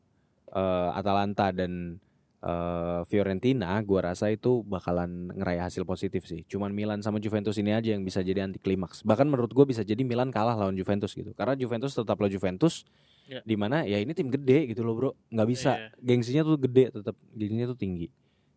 eh, 0.53 0.91
Atalanta 0.93 1.55
dan 1.55 2.03
eh, 2.43 3.01
Fiorentina, 3.07 3.79
gua 3.87 4.11
rasa 4.13 4.29
itu 4.29 4.67
bakalan 4.67 5.31
ngeraih 5.31 5.63
hasil 5.63 5.87
positif 5.87 6.27
sih. 6.27 6.43
Cuman 6.51 6.75
Milan 6.75 6.99
sama 7.01 7.23
Juventus 7.23 7.55
ini 7.57 7.71
aja 7.71 7.95
yang 7.95 8.03
bisa 8.03 8.19
jadi 8.21 8.43
anti 8.45 8.59
klimaks. 8.59 9.07
Bahkan 9.07 9.31
menurut 9.31 9.55
gue 9.55 9.63
bisa 9.63 9.87
jadi 9.87 10.03
Milan 10.03 10.35
kalah 10.35 10.59
lawan 10.59 10.75
Juventus 10.75 11.15
gitu. 11.15 11.31
Karena 11.39 11.55
Juventus 11.55 11.95
tetaplah 11.95 12.27
Juventus. 12.27 12.83
Ya. 13.31 13.39
Di 13.47 13.55
mana 13.55 13.87
ya 13.87 14.03
ini 14.03 14.11
tim 14.19 14.27
gede 14.29 14.75
gitu 14.75 14.83
loh 14.83 14.99
bro, 14.99 15.11
nggak 15.31 15.49
bisa 15.49 15.79
Iya. 15.79 15.89
gengsinya 16.03 16.43
tuh 16.43 16.59
gede 16.59 16.91
tetap 16.91 17.15
gengsinya 17.33 17.71
tuh 17.71 17.79
tinggi. 17.79 18.11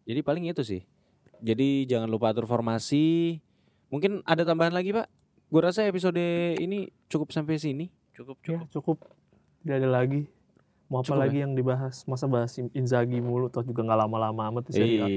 Jadi 0.10 0.20
paling 0.26 0.50
itu 0.50 0.66
sih. 0.66 0.82
Jadi 1.46 1.86
jangan 1.86 2.10
lupa 2.10 2.34
atur 2.34 2.50
formasi. 2.50 3.38
Mungkin 3.94 4.26
ada 4.26 4.42
tambahan 4.42 4.74
lagi 4.74 4.90
pak? 4.90 5.06
Gue 5.54 5.62
rasa 5.62 5.86
episode 5.86 6.18
ini 6.58 6.90
cukup 7.06 7.30
sampai 7.30 7.62
sini. 7.62 7.94
cukup 8.18 8.42
Ya, 8.42 8.58
cukup 8.58 8.68
cukup. 8.74 8.98
Tidak 9.62 9.76
ada 9.78 9.90
lagi. 10.02 10.26
Mau 10.86 11.02
apa 11.02 11.10
Cukup 11.10 11.22
lagi 11.26 11.38
yang 11.42 11.58
dibahas? 11.58 12.06
Masa 12.06 12.30
bahas 12.30 12.54
Inzaghi 12.78 13.18
mulu 13.18 13.50
toh 13.50 13.66
juga 13.66 13.82
nggak 13.82 14.00
lama-lama 14.06 14.42
amat 14.54 14.70
di 14.70 14.72
Serie 14.78 15.00
A. 15.02 15.08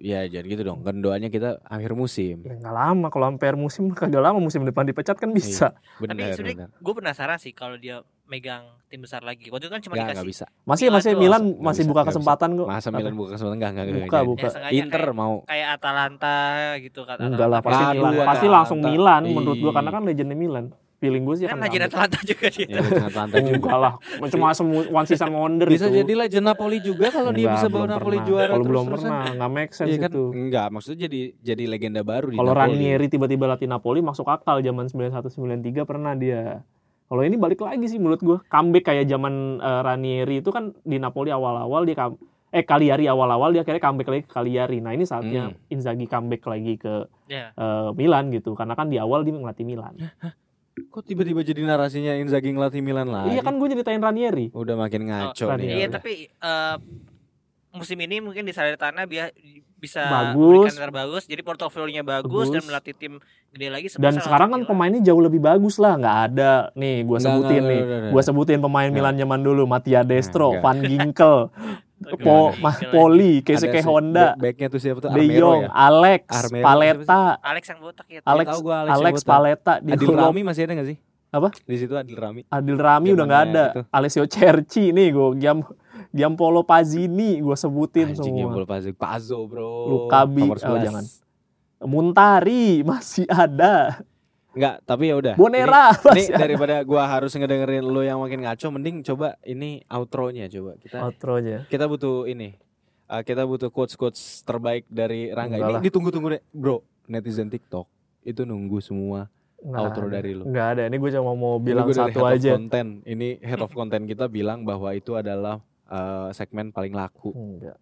Iya, 0.00 0.20
jangan 0.32 0.46
gitu 0.48 0.62
dong. 0.64 0.78
Kan 0.80 1.04
doanya 1.04 1.28
kita 1.28 1.60
akhir 1.60 1.92
musim. 1.92 2.40
Ya 2.40 2.56
nggak 2.56 2.72
lama 2.72 3.06
kalau 3.12 3.28
ampere 3.28 3.52
musim 3.52 3.92
kagak 3.98 4.24
lama 4.24 4.40
musim 4.40 4.64
depan 4.64 4.88
dipecat 4.88 5.20
kan 5.20 5.28
bisa. 5.28 5.76
tapi 6.00 6.08
Benar, 6.08 6.32
sebenarnya 6.32 6.56
benar. 6.56 6.68
gue 6.80 6.94
penasaran 6.96 7.36
sih 7.36 7.52
kalau 7.52 7.76
dia 7.76 8.00
megang 8.24 8.64
tim 8.88 9.04
besar 9.04 9.20
lagi 9.20 9.52
waktu 9.52 9.68
itu 9.68 9.72
kan 9.76 9.80
cuma 9.84 9.94
Nggak, 10.00 10.04
dikasih 10.08 10.16
nggak 10.16 10.32
bisa. 10.32 10.46
Masih 10.64 10.84
Milan 10.88 10.96
masih 10.96 11.12
tuh 11.12 11.20
Milan 11.20 11.42
nggak 11.44 11.60
masih 11.60 11.82
bisa, 11.84 11.90
buka 11.92 12.02
kesempatan 12.08 12.48
kok. 12.56 12.66
Masa? 12.72 12.88
Milan 12.88 13.14
buka 13.14 13.28
kesempatan 13.36 13.56
enggak 13.60 13.70
enggak. 13.70 13.84
Buka, 13.84 14.00
enggak. 14.00 14.24
buka. 14.24 14.46
Ya, 14.48 14.70
Inter 14.72 15.02
kayak, 15.04 15.12
mau 15.20 15.34
kayak 15.44 15.68
Atalanta 15.76 16.38
gitu 16.80 17.00
kan 17.04 17.16
Enggak 17.20 17.48
lah 17.52 17.60
pasti 17.60 17.84
Milan. 17.92 18.12
Pasti 18.24 18.46
langsung 18.48 18.78
Milan 18.80 19.22
menurut 19.28 19.58
gua 19.60 19.72
Ih. 19.72 19.76
karena 19.76 19.90
kan 19.92 20.02
legendnya 20.08 20.38
Milan. 20.40 20.66
Feeling 21.04 21.20
gue 21.22 21.36
sih 21.36 21.44
kan 21.44 21.60
ngambil. 21.60 21.84
Atalanta 21.84 22.18
juga 22.24 22.46
dia 22.48 22.64
ya 22.64 22.80
dengan 22.80 23.04
Atalanta 23.04 23.36
juga. 23.38 23.70
Lah. 23.76 23.92
Cuma 24.26 24.46
semu 24.50 24.88
one 24.88 25.04
season 25.04 25.30
wonder 25.30 25.68
Bisa 25.68 25.86
itu. 25.86 26.00
jadi 26.00 26.12
legend 26.16 26.46
Napoli 26.46 26.78
juga 26.80 27.12
kalau 27.12 27.28
dia 27.30 27.52
bisa 27.52 27.68
bawa 27.68 27.86
Napoli 27.86 28.16
pernah. 28.16 28.26
juara 28.26 28.50
Kalau 28.50 28.64
belum 28.64 28.84
pernah 28.88 29.22
nggak 29.30 29.50
make 29.52 29.72
sense 29.72 29.90
Iya 29.90 29.98
kan? 30.00 30.10
itu. 30.10 30.24
Enggak, 30.32 30.66
maksudnya 30.72 31.00
jadi 31.04 31.20
jadi 31.38 31.64
legenda 31.66 32.00
baru 32.00 32.26
di 32.26 32.36
Kalau. 32.36 32.56
Ranieri 32.56 33.06
tiba-tiba 33.06 33.44
latih 33.46 33.68
Napoli 33.68 34.00
masuk 34.00 34.24
akal 34.24 34.58
zaman 34.58 34.88
91 34.88 35.28
93 35.28 35.84
pernah 35.84 36.16
dia. 36.16 36.64
Kalau 37.04 37.20
ini 37.20 37.36
balik 37.36 37.60
lagi 37.60 37.84
sih 37.84 38.00
menurut 38.00 38.18
gua 38.18 38.40
comeback 38.44 38.88
kayak 38.88 39.04
zaman 39.04 39.60
eh, 39.60 39.80
Ranieri 39.82 40.40
itu 40.40 40.48
kan 40.48 40.72
di 40.80 40.96
Napoli 40.96 41.28
awal-awal 41.28 41.84
dia 41.84 42.00
eh 42.48 42.62
Cagliari 42.62 43.04
awal-awal 43.04 43.50
dia 43.50 43.60
akhirnya 43.60 43.82
comeback 43.82 44.08
lagi 44.08 44.22
ke 44.24 44.32
Cagliari. 44.32 44.78
Nah, 44.78 44.90
ini 44.90 45.02
saatnya 45.02 45.50
Hmm. 45.50 45.58
Inzaghi 45.68 46.06
comeback 46.06 46.42
lagi 46.44 46.74
ke 46.74 47.04
ya 47.26 47.50
eh, 47.50 47.90
Milan 47.92 48.30
gitu 48.30 48.54
karena 48.54 48.72
kan 48.72 48.86
di 48.86 48.96
awal 48.96 49.20
dia 49.20 49.34
ngelatih 49.34 49.66
Milan. 49.66 49.98
Kok 50.74 51.02
tiba-tiba 51.02 51.40
jadi 51.40 51.62
narasinya 51.62 52.12
Inzaghi 52.14 52.50
ngelatih 52.50 52.80
Milan 52.80 53.06
lagi? 53.06 53.30
Iya 53.30 53.42
kan 53.42 53.54
gue 53.54 53.68
nyeritain 53.68 53.98
Ranieri. 53.98 54.50
Udah 54.50 54.74
makin 54.74 55.06
ngaco 55.06 55.44
Oh, 55.44 55.54
nih. 55.54 55.70
Iya 55.76 55.86
tapi 55.88 56.12
eh, 56.26 56.76
musim 57.70 57.94
ini 57.96 58.18
mungkin 58.18 58.42
di 58.42 58.50
Salernitana 58.50 59.02
biar 59.04 59.30
bisa 59.76 60.02
Bagus. 60.02 60.34
memberikan 60.34 60.72
yang 60.72 60.82
terbagus 60.82 61.22
jadi 61.24 61.42
portofolionya 61.42 62.02
bagus, 62.02 62.48
Bagus. 62.48 62.48
dan 62.50 62.62
melatih 62.64 62.94
tim 62.94 63.12
gede 63.50 63.68
lagi 63.68 63.86
Dan 63.92 64.16
sekarang 64.16 64.48
kan 64.48 64.60
Milan. 64.60 64.70
pemainnya 64.72 65.00
jauh 65.04 65.20
lebih 65.20 65.38
bagus 65.38 65.76
lah, 65.76 65.94
nggak 65.94 66.18
ada 66.26 66.52
nih 66.72 67.04
gue 67.04 67.18
sebutin 67.18 67.60
nggak, 67.60 67.70
nih, 67.70 67.80
gue 68.10 68.22
sebutin 68.24 68.58
pemain 68.58 68.88
Nggak. 68.88 68.96
Milan 68.96 69.14
zaman 69.16 69.40
dulu, 69.42 69.62
Mattia 69.64 70.00
Destro, 70.00 70.54
Nggak. 70.54 70.62
Van 70.64 70.78
Ginkel, 70.80 71.36
Po, 72.06 72.52
Mah. 72.56 72.76
Poli, 72.88 73.40
Keisuke 73.40 73.78
si- 73.78 73.86
Honda, 73.86 74.32
back- 74.32 74.54
Backnya 74.54 74.66
tuh 74.68 74.78
siapa 74.78 74.98
tuh? 74.98 75.08
De 75.08 75.24
Jong, 75.30 75.60
ya? 75.62 75.68
Alex, 75.70 76.22
Armero 76.28 76.64
Paleta, 76.64 77.22
Alex 77.40 77.62
yang 77.66 77.80
botak 77.80 78.06
ya. 78.06 78.20
Alex, 78.22 78.46
tahu 78.46 78.60
gua 78.62 78.76
Alex 78.82 78.94
Alex. 78.94 79.14
Paleta 79.22 79.72
di 79.78 79.90
Adil 79.90 80.08
Lom- 80.08 80.20
Rami 80.20 80.40
masih 80.42 80.62
ada 80.64 80.72
gak 80.74 80.88
sih? 80.88 80.98
Apa? 81.30 81.48
Di 81.50 81.76
situ 81.76 81.94
Adil 81.94 82.14
Rami. 82.14 82.40
Adil 82.46 82.76
Rami 82.76 83.08
udah 83.10 83.24
nggak 83.24 83.42
ada. 83.44 83.64
itu. 83.68 83.80
Alessio 83.90 84.24
Cerci 84.24 84.90
nih 84.90 85.10
gue 85.10 85.34
Giam 85.36 85.66
Giampolo 86.08 86.62
Pazzini 86.62 87.42
gue 87.42 87.56
sebutin 87.56 88.14
Anjing 88.14 88.38
semua. 88.38 88.54
bola 88.54 88.66
Pazo. 88.68 88.94
Pazo 88.94 89.38
bro. 89.44 90.06
Lukabi. 90.06 90.46
Oh, 90.46 90.54
11. 90.54 90.78
jangan. 90.80 91.04
Muntari 91.82 92.80
masih 92.82 93.26
ada. 93.26 93.98
Enggak, 94.54 94.74
tapi 94.86 95.10
ya 95.10 95.18
udah. 95.18 95.34
Bonera 95.34 95.90
Ini, 96.14 96.30
ini 96.30 96.34
daripada 96.34 96.78
gua 96.86 97.10
harus 97.10 97.34
ngedengerin 97.34 97.82
lu 97.82 98.06
yang 98.06 98.22
makin 98.22 98.46
ngaco, 98.46 98.66
mending 98.70 99.02
coba 99.02 99.34
ini 99.42 99.82
outro-nya 99.90 100.46
coba. 100.46 100.78
Kita 100.78 100.96
Outro-nya. 101.02 101.66
kita 101.66 101.84
butuh 101.90 102.30
ini. 102.30 102.54
Uh, 103.04 103.20
kita 103.20 103.44
butuh 103.44 103.68
quotes-quotes 103.68 104.46
terbaik 104.46 104.88
dari 104.88 105.28
Rangga. 105.28 105.60
Enggak 105.60 105.68
ini 105.68 105.76
lah. 105.76 105.82
ditunggu-tunggu 105.84 106.28
deh, 106.38 106.42
bro. 106.54 106.80
Netizen 107.04 107.52
TikTok 107.52 107.84
itu 108.24 108.48
nunggu 108.48 108.80
semua 108.80 109.28
Nggak 109.60 109.80
outro 109.80 110.06
ada. 110.08 110.14
dari 110.16 110.32
lu. 110.32 110.44
Nggak 110.48 110.68
ada. 110.76 110.82
Ini 110.88 110.96
gue 110.96 111.10
cuma 111.12 111.32
mau 111.36 111.56
Ini 111.60 111.64
bilang 111.68 111.86
dari 111.88 111.96
satu 112.00 112.20
aja. 112.24 112.50
Content. 112.56 112.90
Ini 113.04 113.28
head 113.44 113.60
of 113.60 113.72
content 113.76 114.04
kita 114.08 114.24
bilang 114.28 114.64
bahwa 114.64 114.88
itu 114.96 115.12
adalah 115.16 115.60
uh, 115.88 116.28
segmen 116.32 116.72
paling 116.72 116.92
laku 116.96 117.32
Enggak. 117.36 117.76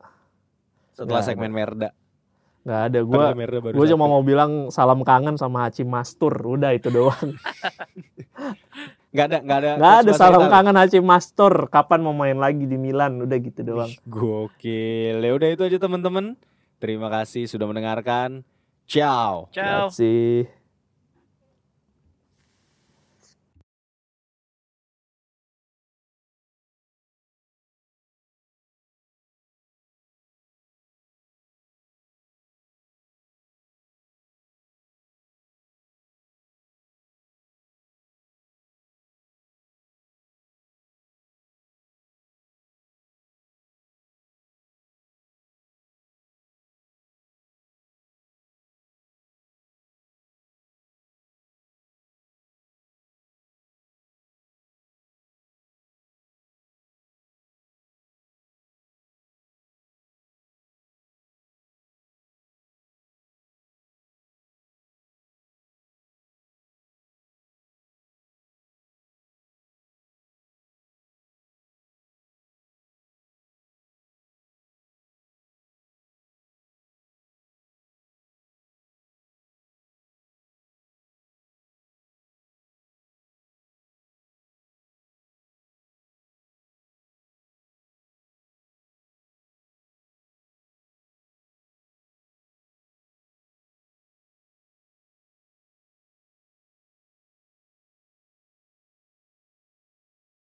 setelah 0.90 1.22
Nggak 1.22 1.26
segmen 1.26 1.50
Merda. 1.54 1.90
Nggak 2.62 2.80
ada. 2.90 2.98
Gue 3.02 3.24
gue 3.74 3.86
cuma 3.94 4.06
mau 4.06 4.22
bilang 4.22 4.70
salam 4.70 5.02
kangen 5.02 5.34
sama 5.34 5.66
Hachi 5.66 5.82
Mastur. 5.82 6.32
Udah 6.32 6.70
itu 6.74 6.88
doang. 6.88 7.34
Nggak 9.12 9.26
ada, 9.28 9.38
nggak 9.44 9.58
ada. 9.60 9.70
Nggak 9.76 9.96
ada 10.00 10.12
salam 10.16 10.44
kangen 10.48 10.76
Hachi 10.80 10.98
Mastur. 11.04 11.68
Kapan 11.68 12.00
mau 12.00 12.16
main 12.16 12.40
lagi 12.40 12.64
di 12.64 12.80
Milan? 12.80 13.20
Udah 13.20 13.36
gitu 13.44 13.60
doang. 13.60 13.92
Gokil. 14.08 15.20
Ya 15.20 15.32
udah 15.36 15.48
itu 15.52 15.62
aja 15.68 15.76
teman-teman. 15.76 16.32
Terima 16.80 17.12
kasih 17.12 17.44
sudah 17.44 17.68
mendengarkan. 17.68 18.40
Ciao. 18.88 19.52
Ciao. 19.52 19.92
Lihat 19.92 19.92
sih. 19.92 20.61